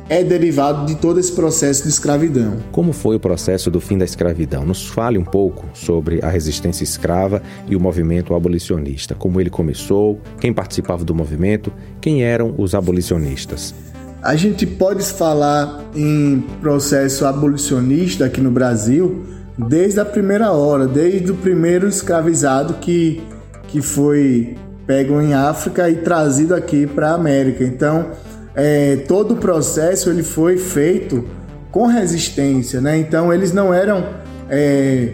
é 0.09 0.25
derivado 0.25 0.85
de 0.85 0.95
todo 0.95 1.21
esse 1.21 1.31
processo 1.31 1.83
de 1.83 1.87
escravidão. 1.87 2.57
Como 2.69 2.91
foi 2.91 3.15
o 3.15 3.19
processo 3.19 3.71
do 3.71 3.79
fim 3.79 3.97
da 3.97 4.03
escravidão? 4.03 4.65
Nos 4.65 4.87
fale 4.87 5.17
um 5.17 5.23
pouco 5.23 5.67
sobre 5.73 6.19
a 6.21 6.27
resistência 6.27 6.83
escrava 6.83 7.41
e 7.65 7.77
o 7.77 7.79
movimento 7.79 8.35
abolicionista. 8.35 9.15
Como 9.15 9.39
ele 9.39 9.49
começou, 9.49 10.19
quem 10.41 10.51
participava 10.51 11.05
do 11.05 11.15
movimento, 11.15 11.71
quem 12.01 12.23
eram 12.23 12.53
os 12.57 12.75
abolicionistas. 12.75 13.73
A 14.21 14.35
gente 14.35 14.67
pode 14.67 15.01
falar 15.05 15.81
em 15.95 16.43
processo 16.59 17.25
abolicionista 17.25 18.25
aqui 18.25 18.41
no 18.41 18.51
Brasil 18.51 19.38
desde 19.67 19.99
a 19.99 20.05
primeira 20.05 20.51
hora, 20.51 20.87
desde 20.87 21.31
o 21.31 21.35
primeiro 21.35 21.87
escravizado 21.87 22.75
que, 22.75 23.21
que 23.67 23.81
foi 23.81 24.55
pego 24.87 25.21
em 25.21 25.33
África 25.33 25.89
e 25.89 25.95
trazido 25.97 26.55
aqui 26.55 26.87
para 26.87 27.11
a 27.11 27.13
América. 27.15 27.63
Então, 27.63 28.11
é, 28.55 28.95
todo 29.07 29.33
o 29.33 29.37
processo 29.37 30.09
ele 30.09 30.23
foi 30.23 30.57
feito 30.57 31.25
com 31.71 31.85
resistência, 31.85 32.79
né? 32.79 32.97
Então, 32.97 33.33
eles 33.33 33.51
não 33.51 33.73
eram 33.73 34.05
é, 34.49 35.13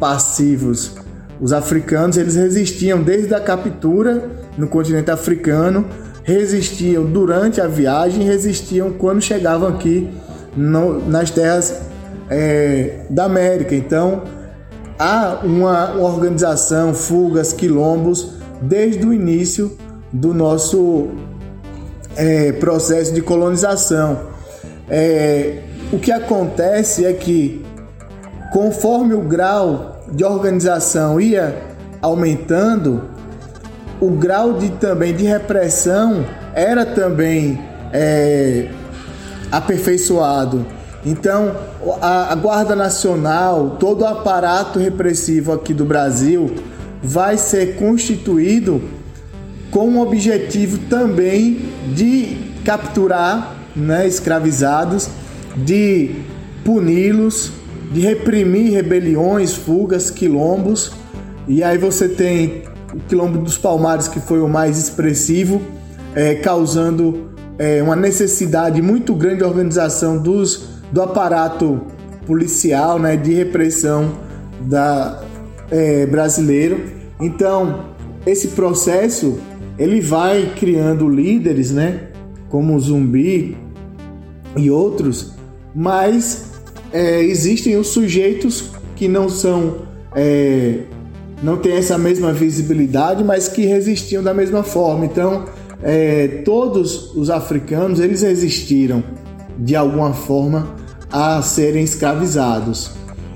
passivos. 0.00 0.94
Os 1.40 1.52
africanos 1.52 2.16
eles 2.16 2.34
resistiam 2.34 3.02
desde 3.02 3.34
a 3.34 3.40
captura 3.40 4.28
no 4.58 4.66
continente 4.66 5.10
africano, 5.10 5.86
resistiam 6.24 7.04
durante 7.04 7.60
a 7.60 7.66
viagem, 7.66 8.24
resistiam 8.24 8.92
quando 8.92 9.20
chegavam 9.22 9.68
aqui 9.68 10.10
no, 10.56 11.06
nas 11.08 11.30
terras 11.30 11.80
é, 12.30 13.00
da 13.10 13.24
América. 13.24 13.74
Então, 13.74 14.22
há 14.98 15.40
uma, 15.42 15.92
uma 15.92 16.08
organização, 16.08 16.94
fugas, 16.94 17.52
quilombos 17.52 18.32
desde 18.60 19.06
o 19.06 19.12
início 19.12 19.76
do 20.12 20.32
nosso 20.32 21.08
é, 22.16 22.52
processo 22.52 23.12
de 23.12 23.20
colonização. 23.20 24.20
É, 24.88 25.62
o 25.92 25.98
que 25.98 26.10
acontece 26.10 27.04
é 27.04 27.12
que, 27.12 27.64
conforme 28.52 29.14
o 29.14 29.20
grau 29.20 30.02
de 30.10 30.24
organização 30.24 31.20
ia 31.20 31.56
aumentando, 32.00 33.02
o 34.00 34.10
grau 34.10 34.54
de 34.54 34.70
também 34.70 35.14
de 35.14 35.24
repressão 35.24 36.24
era 36.54 36.84
também 36.84 37.58
é, 37.92 38.68
aperfeiçoado. 39.50 40.66
Então, 41.06 41.54
a, 42.02 42.32
a 42.32 42.34
Guarda 42.34 42.74
Nacional, 42.74 43.76
todo 43.78 44.02
o 44.02 44.06
aparato 44.06 44.80
repressivo 44.80 45.52
aqui 45.52 45.72
do 45.72 45.84
Brasil, 45.84 46.52
vai 47.00 47.38
ser 47.38 47.76
constituído 47.76 48.82
com 49.70 49.88
o 49.90 50.02
objetivo 50.02 50.78
também 50.90 51.70
de 51.94 52.36
capturar 52.64 53.54
né, 53.76 54.04
escravizados, 54.08 55.08
de 55.56 56.16
puni-los, 56.64 57.52
de 57.92 58.00
reprimir 58.00 58.72
rebeliões, 58.72 59.54
fugas, 59.54 60.10
quilombos. 60.10 60.90
E 61.46 61.62
aí 61.62 61.78
você 61.78 62.08
tem 62.08 62.64
o 62.92 62.98
quilombo 63.08 63.38
dos 63.38 63.56
Palmares, 63.56 64.08
que 64.08 64.18
foi 64.18 64.40
o 64.40 64.48
mais 64.48 64.76
expressivo, 64.76 65.62
é, 66.16 66.34
causando 66.34 67.30
é, 67.58 67.80
uma 67.80 67.94
necessidade 67.94 68.82
muito 68.82 69.14
grande 69.14 69.36
de 69.36 69.44
organização 69.44 70.18
dos, 70.18 70.75
do 70.92 71.02
aparato 71.02 71.82
policial, 72.26 72.98
né, 72.98 73.16
de 73.16 73.32
repressão 73.32 74.12
da, 74.60 75.22
é, 75.70 76.06
brasileiro. 76.06 76.80
Então, 77.20 77.86
esse 78.26 78.48
processo 78.48 79.38
ele 79.78 80.00
vai 80.00 80.52
criando 80.58 81.08
líderes, 81.08 81.70
né, 81.70 82.08
como 82.48 82.74
o 82.74 82.80
Zumbi 82.80 83.56
e 84.56 84.70
outros, 84.70 85.34
mas 85.74 86.52
é, 86.92 87.22
existem 87.22 87.76
os 87.76 87.88
sujeitos 87.88 88.70
que 88.94 89.08
não 89.08 89.28
são 89.28 89.86
é, 90.14 90.80
não 91.42 91.58
têm 91.58 91.72
essa 91.72 91.98
mesma 91.98 92.32
visibilidade, 92.32 93.22
mas 93.22 93.46
que 93.46 93.66
resistiam 93.66 94.22
da 94.22 94.32
mesma 94.32 94.62
forma. 94.62 95.04
Então, 95.04 95.44
é, 95.82 96.40
todos 96.46 97.14
os 97.14 97.28
africanos 97.28 98.00
eles 98.00 98.22
resistiram 98.22 99.04
de 99.58 99.74
alguma 99.76 100.12
forma 100.12 100.74
a 101.10 101.40
serem 101.42 101.84
escravizados. 101.84 102.90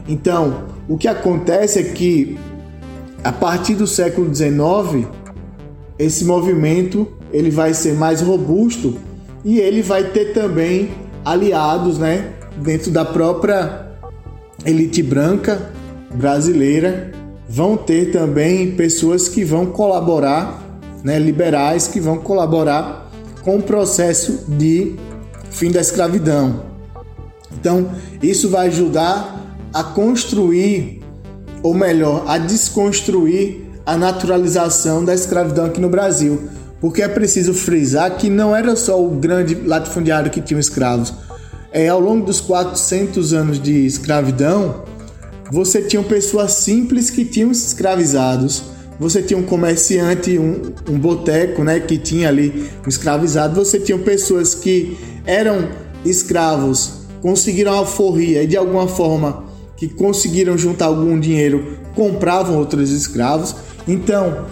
Então, 0.09 0.64
o 0.89 0.99
que 0.99 1.09
acontece 1.09 1.79
é 1.79 1.83
que 1.83 2.39
a 3.23 3.33
partir 3.33 3.75
do 3.75 3.87
século 3.87 4.35
XIX, 4.35 5.07
esse 5.99 6.25
movimento 6.25 7.07
ele 7.33 7.51
vai 7.51 7.75
ser 7.75 7.95
mais 7.95 8.21
robusto 8.21 8.97
e 9.45 9.59
ele 9.59 9.83
vai 9.83 10.05
ter 10.05 10.33
também 10.33 10.91
aliados, 11.25 11.99
né, 11.99 12.33
dentro 12.57 12.91
da 12.91 13.05
própria 13.05 13.87
elite 14.64 15.03
branca 15.03 15.71
brasileira, 16.14 17.12
vão 17.49 17.77
ter 17.77 18.11
também 18.11 18.73
pessoas 18.73 19.29
que 19.29 19.45
vão 19.45 19.66
colaborar, 19.66 20.62
né, 21.05 21.18
liberais 21.18 21.87
que 21.87 22.01
vão 22.01 22.18
colaborar 22.18 23.11
com 23.43 23.57
o 23.57 23.62
processo 23.62 24.45
de 24.49 24.97
fim 25.51 25.71
da 25.71 25.81
escravidão. 25.81 26.65
Então, 27.53 27.91
isso 28.23 28.49
vai 28.49 28.69
ajudar 28.69 29.39
a 29.73 29.85
construir 29.85 31.01
ou 31.63 31.75
melhor, 31.75 32.25
a 32.27 32.39
desconstruir 32.39 33.63
a 33.85 33.97
naturalização 33.97 35.05
da 35.05 35.15
escravidão 35.15 35.67
aqui 35.67 35.81
no 35.81 35.89
Brasil. 35.89 36.49
porque 36.81 37.03
é 37.03 37.09
preciso 37.09 37.53
frisar 37.53 38.17
que 38.17 38.31
não 38.31 38.57
era 38.57 38.75
só 38.75 38.99
o 39.05 39.11
grande 39.11 39.55
latifundiário 39.55 40.31
que 40.31 40.41
tinha 40.41 40.59
escravos. 40.59 41.13
É, 41.71 41.89
ao 41.89 42.01
longo 42.01 42.25
dos 42.25 42.41
400 42.41 43.35
anos 43.35 43.61
de 43.61 43.85
escravidão, 43.85 44.85
você 45.53 45.83
tinha 45.83 46.03
pessoas 46.03 46.53
simples 46.53 47.11
que 47.11 47.23
tinham 47.23 47.51
escravizados. 47.51 48.63
Você 48.99 49.23
tinha 49.23 49.39
um 49.39 49.43
comerciante, 49.43 50.39
um, 50.39 50.73
um 50.89 50.99
boteco, 50.99 51.63
né, 51.63 51.81
que 51.81 51.99
tinha 51.99 52.29
ali 52.29 52.71
um 52.83 52.89
escravizado. 52.89 53.55
Você 53.63 53.79
tinha 53.79 53.99
pessoas 53.99 54.55
que 54.55 54.97
eram 55.27 55.68
escravos, 56.05 57.01
conseguiram 57.21 57.73
alforria 57.73 58.43
e 58.43 58.47
de 58.47 58.57
alguma 58.57 58.89
forma 58.89 59.45
que 59.77 59.89
conseguiram 59.89 60.59
juntar 60.59 60.87
algum 60.87 61.18
dinheiro, 61.18 61.79
compravam 61.95 62.59
outros 62.59 62.91
escravos. 62.91 63.55
Então, 63.89 64.47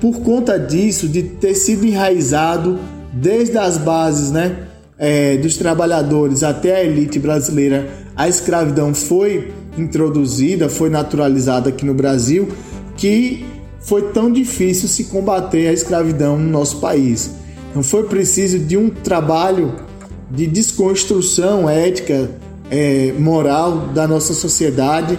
por 0.00 0.20
conta 0.20 0.58
disso, 0.58 1.08
de 1.08 1.22
ter 1.22 1.54
sido 1.54 1.84
enraizado 1.84 2.78
desde 3.12 3.56
as 3.58 3.78
bases, 3.78 4.30
né, 4.30 4.66
é, 4.98 5.36
dos 5.36 5.56
trabalhadores 5.56 6.42
até 6.42 6.76
a 6.76 6.84
elite 6.84 7.18
brasileira, 7.18 7.88
a 8.14 8.28
escravidão 8.28 8.94
foi 8.94 9.52
introduzida, 9.76 10.68
foi 10.68 10.88
naturalizada 10.88 11.68
aqui 11.68 11.84
no 11.84 11.94
Brasil, 11.94 12.48
que 12.96 13.44
foi 13.80 14.10
tão 14.12 14.32
difícil 14.32 14.88
se 14.88 15.04
combater 15.04 15.68
a 15.68 15.72
escravidão 15.72 16.38
no 16.38 16.50
nosso 16.50 16.80
país. 16.80 17.30
Então 17.76 17.84
foi 17.84 18.04
preciso 18.04 18.58
de 18.58 18.74
um 18.74 18.88
trabalho 18.88 19.74
de 20.30 20.46
desconstrução 20.46 21.68
ética, 21.68 22.30
é, 22.70 23.12
moral 23.18 23.88
da 23.88 24.08
nossa 24.08 24.32
sociedade, 24.32 25.18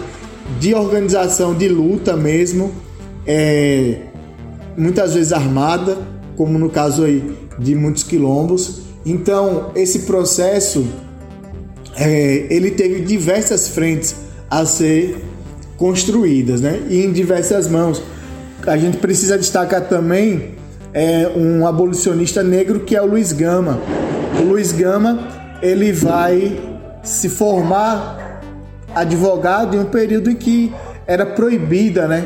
de 0.60 0.74
organização 0.74 1.54
de 1.54 1.68
luta 1.70 2.18
mesmo, 2.18 2.74
é, 3.28 4.00
muitas 4.76 5.14
vezes 5.14 5.32
armada, 5.32 6.00
como 6.36 6.58
no 6.58 6.68
caso 6.68 7.04
aí 7.04 7.32
de 7.60 7.76
muitos 7.76 8.02
quilombos. 8.02 8.82
Então 9.06 9.70
esse 9.76 10.00
processo 10.00 10.84
é, 11.96 12.48
ele 12.50 12.72
teve 12.72 13.02
diversas 13.02 13.68
frentes 13.68 14.16
a 14.50 14.66
ser 14.66 15.24
construídas, 15.78 16.60
né? 16.60 16.82
E 16.90 17.06
em 17.06 17.12
diversas 17.14 17.68
mãos. 17.68 18.02
A 18.66 18.76
gente 18.78 18.98
precisa 18.98 19.38
destacar 19.38 19.88
também 19.88 20.57
é, 20.98 21.32
um 21.36 21.68
abolicionista 21.68 22.42
negro 22.42 22.80
que 22.80 22.96
é 22.96 23.02
o 23.02 23.06
Luiz 23.06 23.32
Gama. 23.32 23.80
O 24.42 24.46
Luiz 24.46 24.72
Gama 24.72 25.28
ele 25.62 25.92
vai 25.92 26.60
se 27.04 27.30
formar 27.30 28.42
advogado 28.96 29.76
em 29.76 29.80
um 29.80 29.86
período 29.86 30.32
em 30.32 30.36
que 30.36 30.74
era 31.06 31.24
proibida, 31.24 32.08
né, 32.08 32.26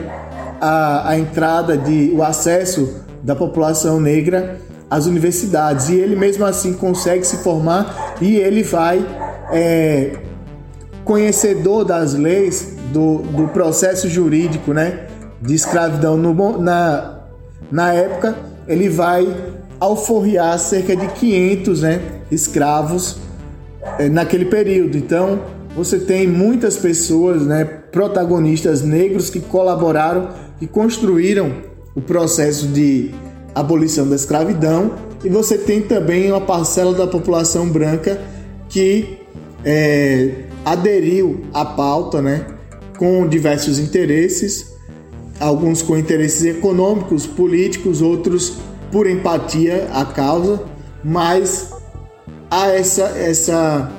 a, 0.61 1.09
a 1.09 1.19
entrada 1.19 1.77
de 1.77 2.13
o 2.15 2.23
acesso 2.23 3.01
da 3.21 3.35
população 3.35 3.99
negra 3.99 4.57
às 4.89 5.05
universidades 5.05 5.89
e 5.89 5.95
ele 5.95 6.15
mesmo 6.15 6.45
assim 6.45 6.71
consegue 6.71 7.27
se 7.27 7.37
formar 7.43 8.15
e 8.21 8.37
ele 8.37 8.63
vai 8.63 9.05
é, 9.51 10.13
conhecedor 11.03 11.83
das 11.83 12.13
leis 12.13 12.77
do, 12.93 13.17
do 13.17 13.49
processo 13.49 14.07
jurídico, 14.07 14.73
né, 14.73 15.07
de 15.41 15.53
escravidão 15.53 16.15
no, 16.15 16.57
na, 16.57 17.19
na 17.69 17.93
época, 17.93 18.50
ele 18.67 18.89
vai 18.89 19.27
alforriar 19.79 20.57
cerca 20.59 20.95
de 20.95 21.07
500 21.07 21.81
né, 21.81 22.01
escravos 22.29 23.17
é, 23.97 24.07
naquele 24.07 24.45
período. 24.45 24.97
Então, 24.97 25.41
você 25.75 25.97
tem 25.99 26.27
muitas 26.27 26.77
pessoas, 26.77 27.43
né, 27.43 27.65
protagonistas 27.65 28.81
negros 28.81 29.29
que 29.29 29.39
colaboraram 29.39 30.29
e 30.59 30.67
construíram 30.67 31.51
o 31.95 32.01
processo 32.01 32.67
de 32.67 33.11
abolição 33.53 34.07
da 34.07 34.15
escravidão, 34.15 34.93
e 35.23 35.29
você 35.29 35.57
tem 35.57 35.81
também 35.81 36.31
uma 36.31 36.41
parcela 36.41 36.93
da 36.93 37.05
população 37.05 37.67
branca 37.67 38.19
que 38.69 39.19
é, 39.65 40.45
aderiu 40.63 41.41
à 41.53 41.65
pauta, 41.65 42.21
né, 42.21 42.45
com 42.97 43.27
diversos 43.27 43.77
interesses, 43.77 44.73
alguns 45.41 45.81
com 45.81 45.97
interesses 45.97 46.45
econômicos, 46.45 47.25
políticos, 47.25 48.01
outros 48.01 48.57
por 48.91 49.07
empatia 49.07 49.89
à 49.91 50.05
causa, 50.05 50.63
mas 51.03 51.71
há 52.49 52.67
essa, 52.67 53.03
essa 53.17 53.91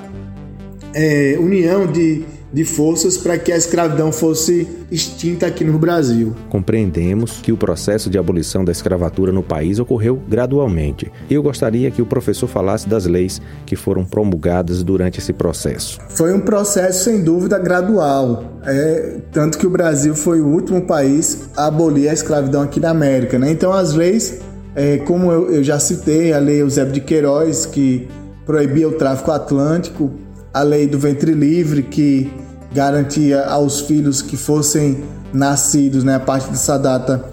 é, 0.95 1.37
união 1.41 1.87
de 1.87 2.25
de 2.53 2.65
forças 2.65 3.17
para 3.17 3.39
que 3.39 3.51
a 3.51 3.57
escravidão 3.57 4.13
fosse 4.13 4.69
extinta 4.91 5.47
aqui 5.47 5.65
no 5.65 5.79
Brasil. 5.79 6.35
Compreendemos 6.51 7.41
que 7.41 7.51
o 7.51 7.57
processo 7.57 8.11
de 8.11 8.19
abolição 8.19 8.65
da 8.65 8.71
escravatura 8.71 9.33
no 9.33 9.43
país 9.43 9.79
ocorreu 9.79 10.21
gradualmente. 10.29 11.11
Eu 11.31 11.43
gostaria 11.43 11.91
que 11.91 12.03
o 12.03 12.07
professor 12.07 12.47
falasse 12.47 12.89
das 12.89 13.07
leis 13.07 13.41
que 13.65 13.75
foram 13.75 14.05
promulgadas 14.05 14.83
durante 14.83 15.19
esse 15.19 15.33
processo. 15.33 15.99
Foi 16.11 16.33
um 16.33 16.41
processo 16.41 17.05
sem 17.05 17.23
dúvida 17.23 17.59
gradual, 17.59 18.45
é, 18.65 19.21
tanto 19.33 19.57
que 19.57 19.67
o 19.67 19.71
Brasil 19.71 20.15
foi 20.15 20.41
o 20.41 20.47
último 20.47 20.83
país 20.83 21.49
a 21.57 21.67
abolir 21.67 22.11
a 22.11 22.13
escravidão 22.13 22.63
aqui 22.63 22.79
na 22.79 22.91
América. 22.91 23.39
Né? 23.39 23.51
Então 23.51 23.73
as 23.73 23.95
leis, 23.95 24.41
é, 24.75 24.99
como 24.99 25.33
eu, 25.33 25.51
eu 25.51 25.65
já 25.65 25.79
citei, 25.79 26.33
a 26.33 26.39
lei 26.39 26.61
Eusébio 26.61 26.93
de 26.93 27.01
Queiroz 27.01 27.65
que 27.65 28.09
proibia 28.45 28.89
o 28.89 28.93
tráfico 28.93 29.31
atlântico, 29.31 30.11
a 30.53 30.63
lei 30.63 30.87
do 30.87 30.99
ventre 30.99 31.33
livre 31.33 31.83
que 31.83 32.31
garantia 32.75 33.45
aos 33.47 33.81
filhos 33.81 34.23
que 34.23 34.37
fossem 34.37 35.05
nascidos, 35.33 36.05
né, 36.05 36.17
a 36.17 36.21
partir 36.21 36.51
dessa 36.51 36.79
data, 36.79 37.25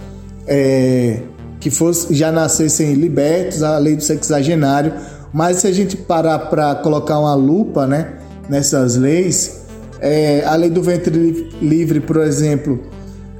é, 0.47 1.21
que 1.59 1.69
fosse, 1.69 2.13
já 2.13 2.31
nascessem 2.31 2.93
libertos, 2.93 3.63
a 3.63 3.77
lei 3.77 3.95
do 3.95 4.03
sexagenário. 4.03 4.93
Mas 5.33 5.57
se 5.57 5.67
a 5.67 5.71
gente 5.71 5.95
parar 5.95 6.39
para 6.39 6.75
colocar 6.75 7.19
uma 7.19 7.35
lupa 7.35 7.85
né, 7.85 8.13
nessas 8.47 8.95
leis, 8.95 9.65
é, 9.99 10.43
a 10.45 10.55
lei 10.55 10.69
do 10.69 10.81
ventre 10.81 11.49
livre, 11.61 11.99
por 11.99 12.17
exemplo, 12.17 12.79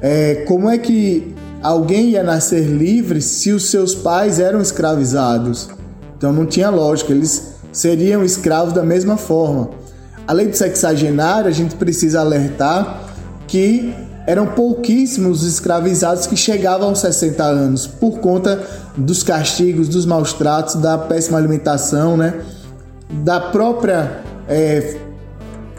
é, 0.02 0.44
como 0.48 0.70
é 0.70 0.78
que 0.78 1.34
alguém 1.62 2.12
ia 2.12 2.24
nascer 2.24 2.64
livre 2.66 3.22
se 3.22 3.52
os 3.52 3.70
seus 3.70 3.96
pais 3.96 4.40
eram 4.40 4.62
escravizados? 4.62 5.70
Então 6.18 6.32
não 6.34 6.46
tinha 6.46 6.70
lógica, 6.70 7.12
eles 7.12 7.56
seriam 7.72 8.24
escravos 8.24 8.74
da 8.74 8.84
mesma 8.84 9.18
forma. 9.18 9.70
Além 10.30 10.48
do 10.48 10.56
sexagenário, 10.56 11.48
a 11.48 11.52
gente 11.52 11.74
precisa 11.74 12.20
alertar 12.20 13.02
que 13.48 13.92
eram 14.28 14.46
pouquíssimos 14.46 15.42
os 15.42 15.54
escravizados 15.54 16.28
que 16.28 16.38
chegavam 16.38 16.90
aos 16.90 17.00
60 17.00 17.44
anos 17.44 17.88
por 17.88 18.20
conta 18.20 18.62
dos 18.96 19.24
castigos, 19.24 19.88
dos 19.88 20.06
maus 20.06 20.32
tratos, 20.32 20.76
da 20.76 21.00
péssima 21.00 21.40
alimentação, 21.40 22.16
né? 22.16 22.42
da 23.24 23.40
própria 23.40 24.20
é, 24.48 24.98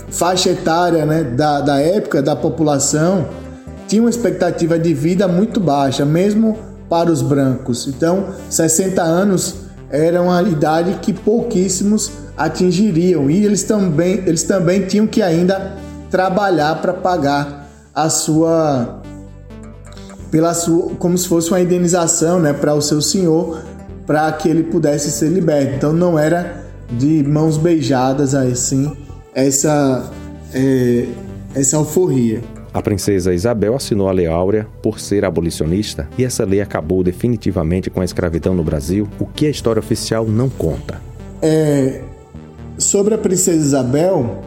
faixa 0.08 0.50
etária 0.50 1.06
né? 1.06 1.22
da, 1.22 1.60
da 1.60 1.80
época 1.80 2.20
da 2.20 2.34
população, 2.34 3.28
tinha 3.86 4.02
uma 4.02 4.10
expectativa 4.10 4.76
de 4.76 4.92
vida 4.92 5.28
muito 5.28 5.60
baixa, 5.60 6.04
mesmo 6.04 6.58
para 6.88 7.08
os 7.08 7.22
brancos. 7.22 7.86
Então, 7.86 8.30
60 8.50 9.00
anos 9.00 9.54
era 9.88 10.20
uma 10.20 10.42
idade 10.42 10.98
que 11.00 11.12
pouquíssimos 11.12 12.10
atingiriam 12.40 13.30
e 13.30 13.44
eles 13.44 13.62
também, 13.64 14.22
eles 14.26 14.42
também 14.44 14.86
tinham 14.86 15.06
que 15.06 15.20
ainda 15.20 15.76
trabalhar 16.10 16.80
para 16.80 16.94
pagar 16.94 17.70
a 17.94 18.08
sua 18.08 19.02
pela 20.30 20.54
sua 20.54 20.94
como 20.98 21.18
se 21.18 21.28
fosse 21.28 21.50
uma 21.50 21.60
indenização, 21.60 22.40
né, 22.40 22.52
para 22.52 22.72
o 22.72 22.80
seu 22.80 23.02
senhor, 23.02 23.62
para 24.06 24.32
que 24.32 24.48
ele 24.48 24.62
pudesse 24.62 25.10
ser 25.10 25.28
liberto. 25.28 25.74
Então 25.74 25.92
não 25.92 26.18
era 26.18 26.64
de 26.90 27.22
mãos 27.22 27.58
beijadas 27.58 28.34
assim 28.34 28.90
essa 29.34 30.10
é, 30.54 31.06
essa 31.54 31.76
alforria. 31.76 32.40
A 32.72 32.80
princesa 32.80 33.34
Isabel 33.34 33.74
assinou 33.74 34.08
a 34.08 34.12
Lei 34.12 34.26
Áurea 34.26 34.66
por 34.80 34.98
ser 34.98 35.24
abolicionista 35.24 36.08
e 36.16 36.24
essa 36.24 36.44
lei 36.44 36.60
acabou 36.60 37.02
definitivamente 37.02 37.90
com 37.90 38.00
a 38.00 38.04
escravidão 38.04 38.54
no 38.54 38.62
Brasil, 38.62 39.08
o 39.18 39.26
que 39.26 39.46
a 39.46 39.50
história 39.50 39.80
oficial 39.80 40.24
não 40.24 40.48
conta. 40.48 41.00
É, 41.42 42.00
Sobre 42.80 43.14
a 43.14 43.18
princesa 43.18 43.58
Isabel, 43.58 44.40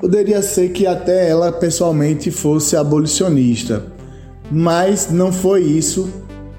poderia 0.00 0.42
ser 0.42 0.70
que 0.70 0.84
até 0.84 1.28
ela 1.28 1.52
pessoalmente 1.52 2.28
fosse 2.32 2.76
abolicionista, 2.76 3.84
mas 4.50 5.08
não 5.08 5.30
foi 5.30 5.62
isso 5.62 6.10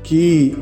que 0.01 0.57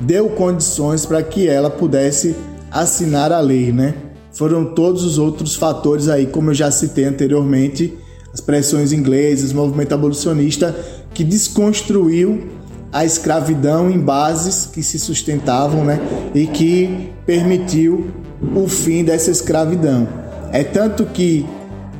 deu 0.00 0.30
condições 0.30 1.06
para 1.06 1.22
que 1.22 1.46
ela 1.46 1.70
pudesse 1.70 2.34
assinar 2.72 3.30
a 3.30 3.38
lei, 3.38 3.70
né? 3.70 3.94
Foram 4.32 4.74
todos 4.74 5.04
os 5.04 5.16
outros 5.16 5.54
fatores 5.54 6.08
aí, 6.08 6.26
como 6.26 6.50
eu 6.50 6.54
já 6.54 6.72
citei 6.72 7.04
anteriormente, 7.04 7.96
as 8.32 8.40
pressões 8.40 8.92
inglesas, 8.92 9.52
o 9.52 9.56
movimento 9.56 9.94
abolicionista 9.94 10.74
que 11.14 11.22
desconstruiu 11.22 12.48
a 12.92 13.04
escravidão 13.04 13.88
em 13.88 13.98
bases 13.98 14.66
que 14.66 14.82
se 14.82 14.98
sustentavam, 14.98 15.84
né? 15.84 16.00
E 16.34 16.48
que 16.48 17.12
permitiu 17.24 18.12
o 18.54 18.68
fim 18.68 19.04
dessa 19.04 19.30
escravidão. 19.30 20.08
É 20.52 20.62
tanto 20.62 21.04
que, 21.06 21.46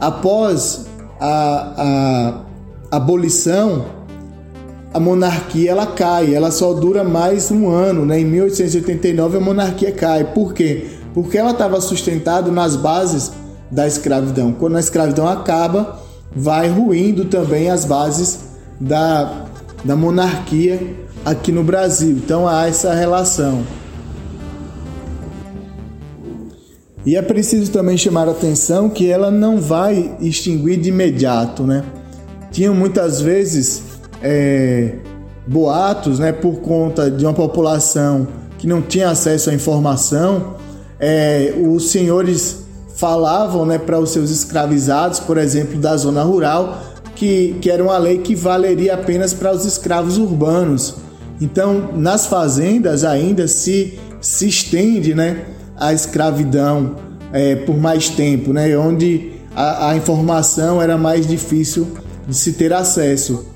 após 0.00 0.86
a, 1.20 2.44
a 2.90 2.96
abolição, 2.96 3.86
a 4.92 5.00
monarquia 5.00 5.72
ela 5.72 5.86
cai, 5.86 6.34
ela 6.34 6.52
só 6.52 6.72
dura 6.72 7.02
mais 7.02 7.50
um 7.50 7.68
ano, 7.68 8.06
né? 8.06 8.20
Em 8.20 8.24
1889 8.24 9.38
a 9.38 9.40
monarquia 9.40 9.90
cai. 9.90 10.24
Por 10.24 10.54
quê? 10.54 10.86
Porque 11.12 11.36
ela 11.36 11.50
estava 11.50 11.80
sustentada 11.80 12.50
nas 12.52 12.76
bases 12.76 13.32
da 13.70 13.86
escravidão. 13.86 14.52
Quando 14.52 14.76
a 14.76 14.80
escravidão 14.80 15.26
acaba, 15.26 15.98
vai 16.34 16.68
ruindo 16.68 17.24
também 17.24 17.70
as 17.70 17.84
bases 17.84 18.40
da, 18.80 19.46
da 19.84 19.96
monarquia 19.96 20.80
aqui 21.24 21.50
no 21.50 21.64
Brasil. 21.64 22.10
Então 22.10 22.46
há 22.46 22.68
essa 22.68 22.94
relação. 22.94 23.62
E 27.06 27.16
é 27.16 27.22
preciso 27.22 27.70
também 27.70 27.98
chamar 27.98 28.28
a 28.28 28.30
atenção 28.30 28.88
que 28.88 29.10
ela 29.10 29.30
não 29.30 29.60
vai 29.60 30.16
extinguir 30.20 30.78
de 30.78 30.88
imediato, 30.88 31.64
né? 31.64 31.84
Tinham 32.50 32.74
muitas 32.74 33.20
vezes 33.20 33.82
é, 34.22 34.92
boatos, 35.46 36.18
né, 36.18 36.32
por 36.32 36.60
conta 36.60 37.10
de 37.10 37.24
uma 37.24 37.34
população 37.34 38.26
que 38.58 38.66
não 38.66 38.80
tinha 38.80 39.10
acesso 39.10 39.50
à 39.50 39.54
informação, 39.54 40.54
é, 40.98 41.52
os 41.68 41.90
senhores 41.90 42.64
falavam, 42.96 43.66
né, 43.66 43.78
para 43.78 43.98
os 43.98 44.10
seus 44.10 44.30
escravizados, 44.30 45.20
por 45.20 45.36
exemplo, 45.36 45.78
da 45.78 45.96
zona 45.96 46.22
rural, 46.22 46.82
que, 47.14 47.56
que 47.60 47.70
era 47.70 47.82
uma 47.82 47.98
lei 47.98 48.18
que 48.18 48.34
valeria 48.34 48.94
apenas 48.94 49.34
para 49.34 49.52
os 49.52 49.66
escravos 49.66 50.16
urbanos. 50.16 50.96
Então, 51.40 51.90
nas 51.94 52.26
fazendas 52.26 53.04
ainda 53.04 53.46
se, 53.46 53.98
se 54.20 54.48
estende, 54.48 55.14
né, 55.14 55.44
a 55.76 55.92
escravidão 55.92 56.96
é, 57.32 57.56
por 57.56 57.76
mais 57.76 58.08
tempo, 58.08 58.52
né? 58.52 58.76
onde 58.78 59.32
a, 59.54 59.90
a, 59.90 59.96
informação 59.96 60.80
era 60.80 60.96
mais 60.96 61.26
difícil 61.26 61.88
de 62.26 62.34
se 62.34 62.52
ter 62.52 62.72
acesso. 62.72 63.46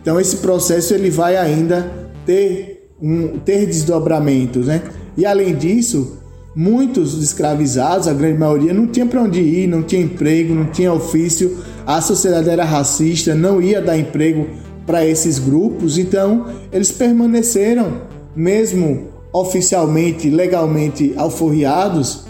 Então 0.00 0.18
esse 0.18 0.38
processo 0.38 0.94
ele 0.94 1.10
vai 1.10 1.36
ainda 1.36 1.90
ter, 2.24 2.90
um, 3.00 3.38
ter 3.38 3.66
desdobramentos. 3.66 4.66
Né? 4.66 4.82
E 5.16 5.26
além 5.26 5.54
disso, 5.54 6.18
muitos 6.54 7.22
escravizados, 7.22 8.08
a 8.08 8.14
grande 8.14 8.38
maioria, 8.38 8.72
não 8.72 8.86
tinha 8.86 9.06
para 9.06 9.22
onde 9.22 9.40
ir, 9.40 9.68
não 9.68 9.82
tinha 9.82 10.02
emprego, 10.02 10.54
não 10.54 10.66
tinha 10.66 10.92
ofício, 10.92 11.58
a 11.86 12.00
sociedade 12.00 12.48
era 12.48 12.64
racista, 12.64 13.34
não 13.34 13.60
ia 13.60 13.80
dar 13.80 13.96
emprego 13.96 14.46
para 14.86 15.04
esses 15.06 15.38
grupos, 15.38 15.98
então 15.98 16.46
eles 16.72 16.90
permaneceram, 16.90 18.02
mesmo 18.34 19.17
oficialmente, 19.40 20.28
legalmente 20.28 21.14
alforriados, 21.16 22.24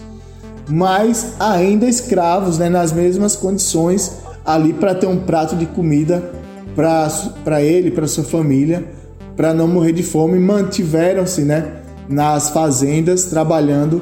mas 0.67 1.33
ainda 1.39 1.87
escravos, 1.87 2.57
né, 2.57 2.69
nas 2.69 2.91
mesmas 2.91 3.35
condições 3.35 4.17
ali 4.45 4.73
para 4.73 4.93
ter 4.93 5.07
um 5.07 5.17
prato 5.17 5.55
de 5.55 5.65
comida 5.65 6.31
para 6.75 7.61
ele, 7.61 7.91
para 7.91 8.07
sua 8.07 8.23
família, 8.23 8.85
para 9.35 9.53
não 9.53 9.67
morrer 9.67 9.91
de 9.91 10.03
fome, 10.03 10.37
mantiveram-se, 10.37 11.41
né, 11.41 11.73
nas 12.07 12.49
fazendas 12.49 13.25
trabalhando 13.25 14.01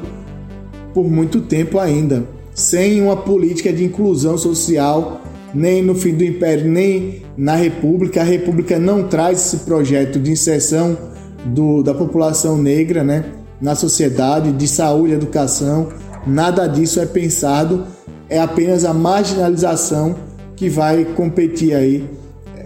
por 0.92 1.08
muito 1.08 1.40
tempo 1.40 1.78
ainda, 1.78 2.24
sem 2.54 3.02
uma 3.02 3.16
política 3.16 3.72
de 3.72 3.84
inclusão 3.84 4.36
social, 4.36 5.20
nem 5.54 5.82
no 5.82 5.94
fim 5.94 6.14
do 6.14 6.24
império, 6.24 6.68
nem 6.68 7.22
na 7.36 7.54
república. 7.54 8.20
A 8.20 8.24
república 8.24 8.78
não 8.78 9.04
traz 9.04 9.38
esse 9.40 9.64
projeto 9.64 10.18
de 10.18 10.30
inserção 10.30 10.96
do, 11.44 11.82
da 11.82 11.94
população 11.94 12.56
negra 12.56 13.02
né, 13.04 13.24
na 13.60 13.74
sociedade, 13.74 14.52
de 14.52 14.68
saúde, 14.68 15.14
educação. 15.14 15.88
Nada 16.26 16.66
disso 16.66 17.00
é 17.00 17.06
pensado, 17.06 17.84
é 18.28 18.40
apenas 18.40 18.84
a 18.84 18.92
marginalização 18.92 20.16
que 20.56 20.68
vai 20.68 21.04
competir 21.04 21.74
aí 21.74 22.08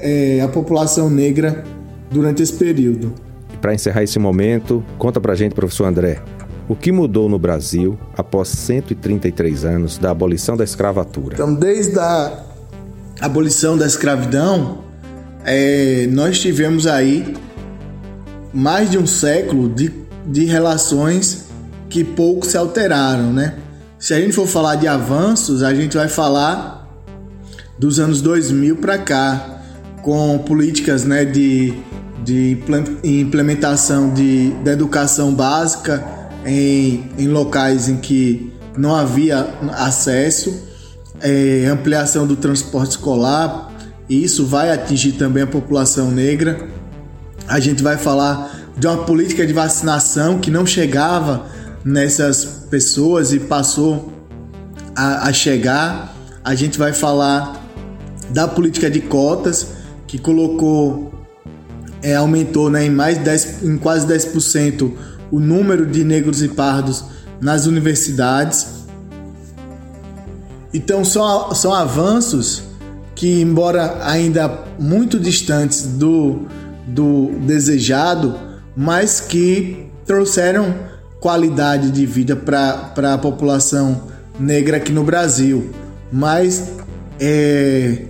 é, 0.00 0.40
a 0.40 0.48
população 0.48 1.08
negra 1.08 1.64
durante 2.10 2.42
esse 2.42 2.54
período. 2.54 3.12
Para 3.60 3.74
encerrar 3.74 4.02
esse 4.02 4.18
momento, 4.18 4.84
conta 4.98 5.20
pra 5.20 5.34
gente, 5.34 5.54
professor 5.54 5.84
André, 5.84 6.20
o 6.68 6.74
que 6.74 6.90
mudou 6.90 7.28
no 7.28 7.38
Brasil 7.38 7.98
após 8.16 8.48
133 8.48 9.64
anos 9.64 9.98
da 9.98 10.10
abolição 10.10 10.56
da 10.56 10.64
escravatura? 10.64 11.34
Então, 11.34 11.54
desde 11.54 11.98
a 11.98 12.44
abolição 13.20 13.76
da 13.76 13.86
escravidão, 13.86 14.78
é, 15.44 16.06
nós 16.10 16.40
tivemos 16.40 16.86
aí 16.86 17.34
mais 18.52 18.90
de 18.90 18.98
um 18.98 19.06
século 19.06 19.68
de, 19.68 19.92
de 20.26 20.44
relações 20.44 21.46
que 21.88 22.04
pouco 22.04 22.46
se 22.46 22.56
alteraram, 22.56 23.32
né? 23.32 23.54
Se 23.98 24.14
a 24.14 24.20
gente 24.20 24.32
for 24.32 24.46
falar 24.46 24.76
de 24.76 24.88
avanços, 24.88 25.62
a 25.62 25.72
gente 25.72 25.96
vai 25.96 26.08
falar 26.08 26.88
dos 27.78 28.00
anos 28.00 28.20
2000 28.20 28.76
para 28.76 28.98
cá, 28.98 29.62
com 30.02 30.38
políticas 30.38 31.04
né, 31.04 31.24
de, 31.24 31.72
de 32.24 32.58
implementação 33.04 34.12
de, 34.12 34.50
de 34.50 34.70
educação 34.70 35.32
básica 35.32 36.04
em, 36.44 37.08
em 37.16 37.28
locais 37.28 37.88
em 37.88 37.96
que 37.96 38.52
não 38.76 38.94
havia 38.94 39.54
acesso, 39.72 40.52
é, 41.20 41.66
ampliação 41.66 42.26
do 42.26 42.34
transporte 42.34 42.90
escolar, 42.92 43.70
isso 44.08 44.44
vai 44.44 44.72
atingir 44.72 45.12
também 45.12 45.44
a 45.44 45.46
população 45.46 46.10
negra 46.10 46.68
a 47.52 47.60
gente 47.60 47.82
vai 47.82 47.98
falar 47.98 48.72
de 48.78 48.86
uma 48.86 49.04
política 49.04 49.46
de 49.46 49.52
vacinação 49.52 50.38
que 50.38 50.50
não 50.50 50.64
chegava 50.64 51.44
nessas 51.84 52.46
pessoas 52.46 53.30
e 53.30 53.40
passou 53.40 54.10
a, 54.96 55.28
a 55.28 55.32
chegar. 55.34 56.16
A 56.42 56.54
gente 56.54 56.78
vai 56.78 56.94
falar 56.94 57.62
da 58.30 58.48
política 58.48 58.90
de 58.90 59.02
cotas 59.02 59.66
que 60.06 60.16
colocou, 60.16 61.12
é, 62.02 62.16
aumentou 62.16 62.70
né, 62.70 62.86
em 62.86 62.90
mais 62.90 63.18
10, 63.18 63.64
em 63.64 63.76
quase 63.76 64.06
10% 64.06 64.90
o 65.30 65.38
número 65.38 65.84
de 65.84 66.04
negros 66.04 66.42
e 66.42 66.48
pardos 66.48 67.04
nas 67.38 67.66
universidades. 67.66 68.66
Então 70.72 71.04
são, 71.04 71.54
são 71.54 71.74
avanços 71.74 72.62
que, 73.14 73.42
embora 73.42 73.98
ainda 74.06 74.64
muito 74.78 75.20
distantes 75.20 75.82
do, 75.82 76.46
do 76.86 77.30
desejado, 77.46 78.38
mas 78.76 79.20
que 79.20 79.86
trouxeram 80.04 80.74
qualidade 81.20 81.90
de 81.90 82.04
vida 82.04 82.34
para 82.34 83.14
a 83.14 83.18
população 83.18 84.08
negra 84.38 84.78
aqui 84.78 84.92
no 84.92 85.04
Brasil. 85.04 85.70
Mas 86.10 86.70
é, 87.20 88.06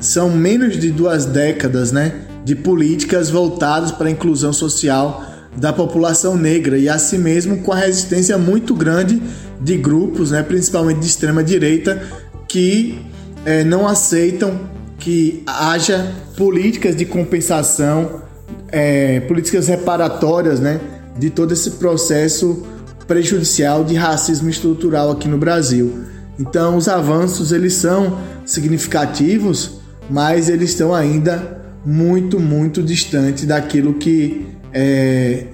são 0.00 0.30
menos 0.30 0.78
de 0.78 0.90
duas 0.90 1.26
décadas 1.26 1.92
né, 1.92 2.22
de 2.44 2.54
políticas 2.54 3.30
voltadas 3.30 3.92
para 3.92 4.08
a 4.08 4.10
inclusão 4.10 4.52
social 4.52 5.24
da 5.56 5.72
população 5.72 6.36
negra 6.36 6.76
e 6.76 6.88
assim 6.88 7.18
mesmo 7.18 7.58
com 7.58 7.72
a 7.72 7.76
resistência 7.76 8.36
muito 8.36 8.74
grande 8.74 9.22
de 9.60 9.76
grupos, 9.76 10.30
né, 10.30 10.42
principalmente 10.42 11.00
de 11.00 11.06
extrema 11.06 11.44
direita, 11.44 12.02
que 12.48 13.00
é, 13.44 13.62
não 13.62 13.86
aceitam 13.86 14.58
que 14.98 15.42
haja 15.46 16.12
políticas 16.36 16.96
de 16.96 17.04
compensação, 17.04 18.22
é, 18.68 19.20
políticas 19.20 19.68
reparatórias, 19.68 20.60
né, 20.60 20.80
de 21.18 21.30
todo 21.30 21.52
esse 21.52 21.72
processo 21.72 22.64
prejudicial 23.06 23.84
de 23.84 23.94
racismo 23.94 24.48
estrutural 24.48 25.10
aqui 25.10 25.28
no 25.28 25.38
Brasil. 25.38 26.04
Então, 26.38 26.76
os 26.76 26.88
avanços 26.88 27.52
eles 27.52 27.74
são 27.74 28.18
significativos, 28.44 29.78
mas 30.10 30.48
eles 30.48 30.70
estão 30.70 30.94
ainda 30.94 31.62
muito, 31.84 32.40
muito 32.40 32.82
distantes 32.82 33.44
daquilo 33.46 33.94
que 33.94 34.46
é, 34.72 35.46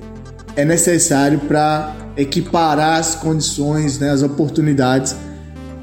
é 0.57 0.65
necessário 0.65 1.41
para 1.41 1.95
equiparar 2.17 2.99
as 2.99 3.15
condições, 3.15 3.99
né, 3.99 4.11
as 4.11 4.23
oportunidades 4.23 5.15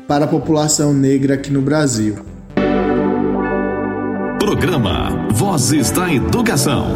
para 0.07 0.25
a 0.25 0.27
população 0.27 0.93
negra 0.93 1.35
aqui 1.35 1.51
no 1.51 1.61
Brasil. 1.61 2.26
Programa 4.47 5.27
Vozes 5.33 5.91
da 5.91 6.09
Educação. 6.09 6.87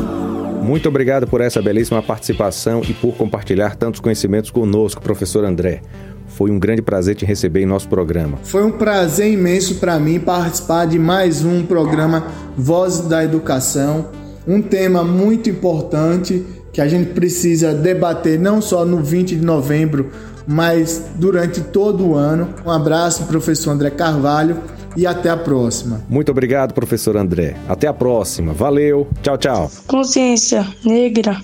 Muito 0.64 0.88
obrigado 0.88 1.28
por 1.28 1.42
essa 1.42 1.62
belíssima 1.62 2.02
participação 2.02 2.82
e 2.88 2.94
por 2.94 3.14
compartilhar 3.16 3.76
tantos 3.76 4.00
conhecimentos 4.00 4.50
conosco, 4.50 5.02
professor 5.02 5.44
André. 5.44 5.82
Foi 6.28 6.50
um 6.50 6.58
grande 6.58 6.82
prazer 6.82 7.14
te 7.14 7.26
receber 7.26 7.60
em 7.60 7.66
nosso 7.66 7.90
programa. 7.90 8.38
Foi 8.42 8.64
um 8.64 8.72
prazer 8.72 9.34
imenso 9.34 9.76
para 9.76 10.00
mim 10.00 10.18
participar 10.18 10.86
de 10.86 10.98
mais 10.98 11.44
um 11.44 11.66
programa 11.66 12.26
Vozes 12.56 13.06
da 13.10 13.22
Educação, 13.22 14.08
um 14.48 14.62
tema 14.62 15.04
muito 15.04 15.50
importante 15.50 16.46
que 16.72 16.80
a 16.80 16.88
gente 16.88 17.12
precisa 17.12 17.74
debater 17.74 18.40
não 18.40 18.62
só 18.62 18.86
no 18.86 19.04
20 19.04 19.36
de 19.36 19.46
novembro, 19.46 20.10
mas 20.48 21.04
durante 21.16 21.60
todo 21.60 22.08
o 22.08 22.16
ano. 22.16 22.48
Um 22.66 22.72
abraço, 22.72 23.26
professor 23.26 23.72
André 23.72 23.90
Carvalho 23.90 24.56
e 24.96 25.08
até 25.08 25.30
a 25.30 25.38
próxima. 25.38 26.02
Muito 26.10 26.32
obrigado, 26.32 26.74
professor 26.74 27.18
André. 27.18 27.56
Até 27.68 27.88
a 27.88 27.94
próxima. 27.94 28.54
Valeu. 28.54 29.08
Tchau, 29.22 29.38
tchau. 29.38 29.72
Consciência 29.88 30.68
negra, 30.86 31.42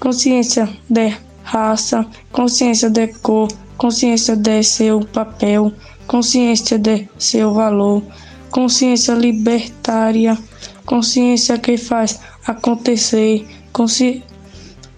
consciência 0.00 0.68
de 0.88 1.14
raça, 1.42 2.06
consciência 2.32 2.90
de 2.90 3.08
cor, 3.08 3.48
consciência 3.76 4.36
de 4.36 4.62
seu 4.62 5.00
papel, 5.00 5.72
consciência 6.06 6.78
de 6.78 7.08
seu 7.18 7.54
valor, 7.54 8.02
consciência 8.50 9.14
libertária, 9.14 10.36
consciência 10.84 11.58
que 11.58 11.76
faz 11.76 12.20
acontecer. 12.46 13.46
Consci... 13.72 14.22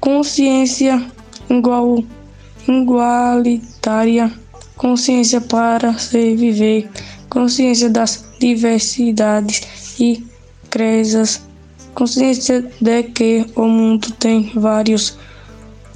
Consciência 0.00 1.04
igual, 1.50 2.02
igualitária, 2.66 4.32
consciência 4.74 5.42
para 5.42 5.98
se 5.98 6.34
viver, 6.36 6.88
consciência 7.30 7.88
das 7.88 8.24
diversidades 8.40 9.62
e 9.98 10.26
crenças, 10.68 11.40
consciência 11.94 12.68
de 12.80 13.02
que 13.04 13.46
o 13.54 13.66
mundo 13.66 14.10
tem 14.18 14.50
vários, 14.54 15.16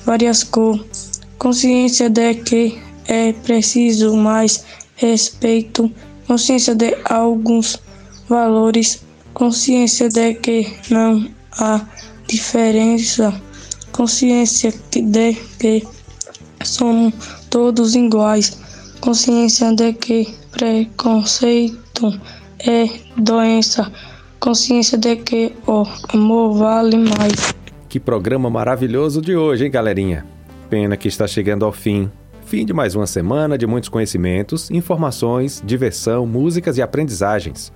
várias 0.07 0.45
cores, 0.45 1.21
consciência 1.39 2.09
de 2.09 2.35
que 2.37 2.79
é 3.07 3.33
preciso 3.33 4.17
mais 4.17 4.65
respeito, 4.97 5.91
consciência 6.27 6.75
de 6.75 6.97
alguns 7.05 7.83
valores, 8.29 9.03
consciência 9.35 10.09
de 10.09 10.35
que 10.35 10.73
não 10.89 11.29
há 11.59 11.85
diferença, 12.29 13.35
consciência 13.93 14.73
de 14.91 15.35
que 15.59 15.87
somos 16.63 17.13
todos 17.51 17.95
iguais, 17.95 18.57
consciência 19.01 19.73
de 19.75 19.93
que 19.93 20.44
preconceito 20.55 22.19
é 22.61 22.89
doença, 23.17 23.91
consciência 24.39 24.97
de 24.97 25.17
que 25.17 25.53
o 25.67 25.85
amor 26.13 26.55
vale 26.55 26.97
mais. 26.97 27.55
Que 27.89 27.99
programa 27.99 28.49
maravilhoso 28.49 29.21
de 29.21 29.37
hoje, 29.37 29.65
hein, 29.65 29.71
galerinha? 29.71 30.25
Pena 30.71 30.97
que 30.97 31.09
está 31.09 31.27
chegando 31.27 31.65
ao 31.65 31.73
fim. 31.73 32.11
Fim 32.47 32.65
de 32.65 32.73
mais 32.73 32.95
uma 32.95 33.07
semana 33.07 33.59
de 33.59 33.67
muitos 33.67 33.89
conhecimentos, 33.89 34.71
informações, 34.71 35.63
diversão, 35.65 36.25
músicas 36.27 36.79
e 36.79 36.83
aprendizagens. 36.83 37.73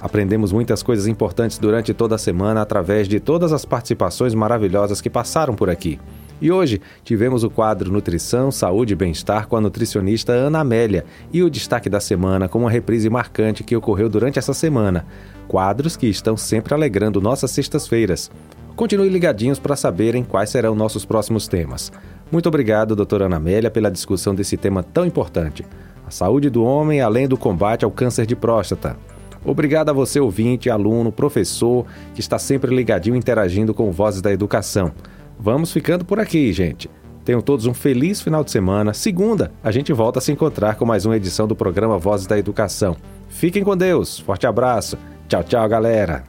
Aprendemos 0.00 0.52
muitas 0.52 0.82
coisas 0.82 1.06
importantes 1.06 1.58
durante 1.58 1.94
toda 1.94 2.14
a 2.14 2.18
semana 2.18 2.60
através 2.60 3.08
de 3.08 3.18
todas 3.18 3.52
as 3.52 3.64
participações 3.64 4.34
maravilhosas 4.34 5.00
que 5.00 5.10
passaram 5.10 5.54
por 5.54 5.70
aqui. 5.70 5.98
E 6.40 6.52
hoje 6.52 6.80
tivemos 7.02 7.42
o 7.42 7.50
quadro 7.50 7.90
Nutrição, 7.90 8.52
Saúde 8.52 8.92
e 8.92 8.96
Bem-Estar 8.96 9.48
com 9.48 9.56
a 9.56 9.60
nutricionista 9.60 10.32
Ana 10.32 10.60
Amélia 10.60 11.04
e 11.32 11.42
o 11.42 11.50
destaque 11.50 11.90
da 11.90 11.98
semana 11.98 12.48
com 12.48 12.60
uma 12.60 12.70
reprise 12.70 13.10
marcante 13.10 13.64
que 13.64 13.74
ocorreu 13.74 14.08
durante 14.08 14.38
essa 14.38 14.54
semana. 14.54 15.04
Quadros 15.48 15.96
que 15.96 16.06
estão 16.06 16.36
sempre 16.36 16.74
alegrando 16.74 17.20
nossas 17.20 17.50
sextas-feiras. 17.50 18.30
Continue 18.76 19.08
ligadinhos 19.08 19.58
para 19.58 19.74
saberem 19.74 20.22
quais 20.22 20.50
serão 20.50 20.76
nossos 20.76 21.04
próximos 21.04 21.48
temas. 21.48 21.90
Muito 22.30 22.48
obrigado, 22.48 22.94
doutora 22.94 23.26
Ana 23.26 23.36
Amélia, 23.36 23.70
pela 23.70 23.90
discussão 23.90 24.34
desse 24.34 24.56
tema 24.56 24.84
tão 24.84 25.04
importante. 25.04 25.66
A 26.06 26.10
saúde 26.10 26.48
do 26.48 26.62
homem 26.62 27.00
além 27.00 27.26
do 27.26 27.36
combate 27.36 27.84
ao 27.84 27.90
câncer 27.90 28.24
de 28.24 28.36
próstata. 28.36 28.96
Obrigado 29.44 29.88
a 29.88 29.92
você, 29.92 30.20
ouvinte, 30.20 30.70
aluno, 30.70 31.10
professor, 31.10 31.86
que 32.14 32.20
está 32.20 32.38
sempre 32.38 32.74
ligadinho 32.74 33.16
interagindo 33.16 33.74
com 33.74 33.90
Vozes 33.90 34.20
da 34.20 34.32
Educação. 34.32 34.92
Vamos 35.38 35.72
ficando 35.72 36.04
por 36.04 36.18
aqui, 36.18 36.52
gente. 36.52 36.90
Tenham 37.24 37.40
todos 37.40 37.66
um 37.66 37.74
feliz 37.74 38.20
final 38.22 38.42
de 38.42 38.50
semana. 38.50 38.94
Segunda, 38.94 39.52
a 39.62 39.70
gente 39.70 39.92
volta 39.92 40.18
a 40.18 40.22
se 40.22 40.32
encontrar 40.32 40.76
com 40.76 40.86
mais 40.86 41.04
uma 41.04 41.16
edição 41.16 41.46
do 41.46 41.54
programa 41.54 41.98
Vozes 41.98 42.26
da 42.26 42.38
Educação. 42.38 42.96
Fiquem 43.28 43.62
com 43.62 43.76
Deus. 43.76 44.18
Forte 44.18 44.46
abraço. 44.46 44.96
Tchau, 45.28 45.44
tchau, 45.44 45.68
galera. 45.68 46.24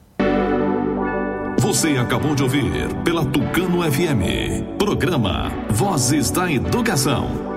Você 1.59 1.89
acabou 1.97 2.35
de 2.35 2.43
ouvir 2.43 2.93
pela 3.03 3.25
Tucano 3.25 3.81
FM. 3.81 4.77
Programa 4.77 5.51
Vozes 5.69 6.29
da 6.31 6.51
Educação. 6.51 7.48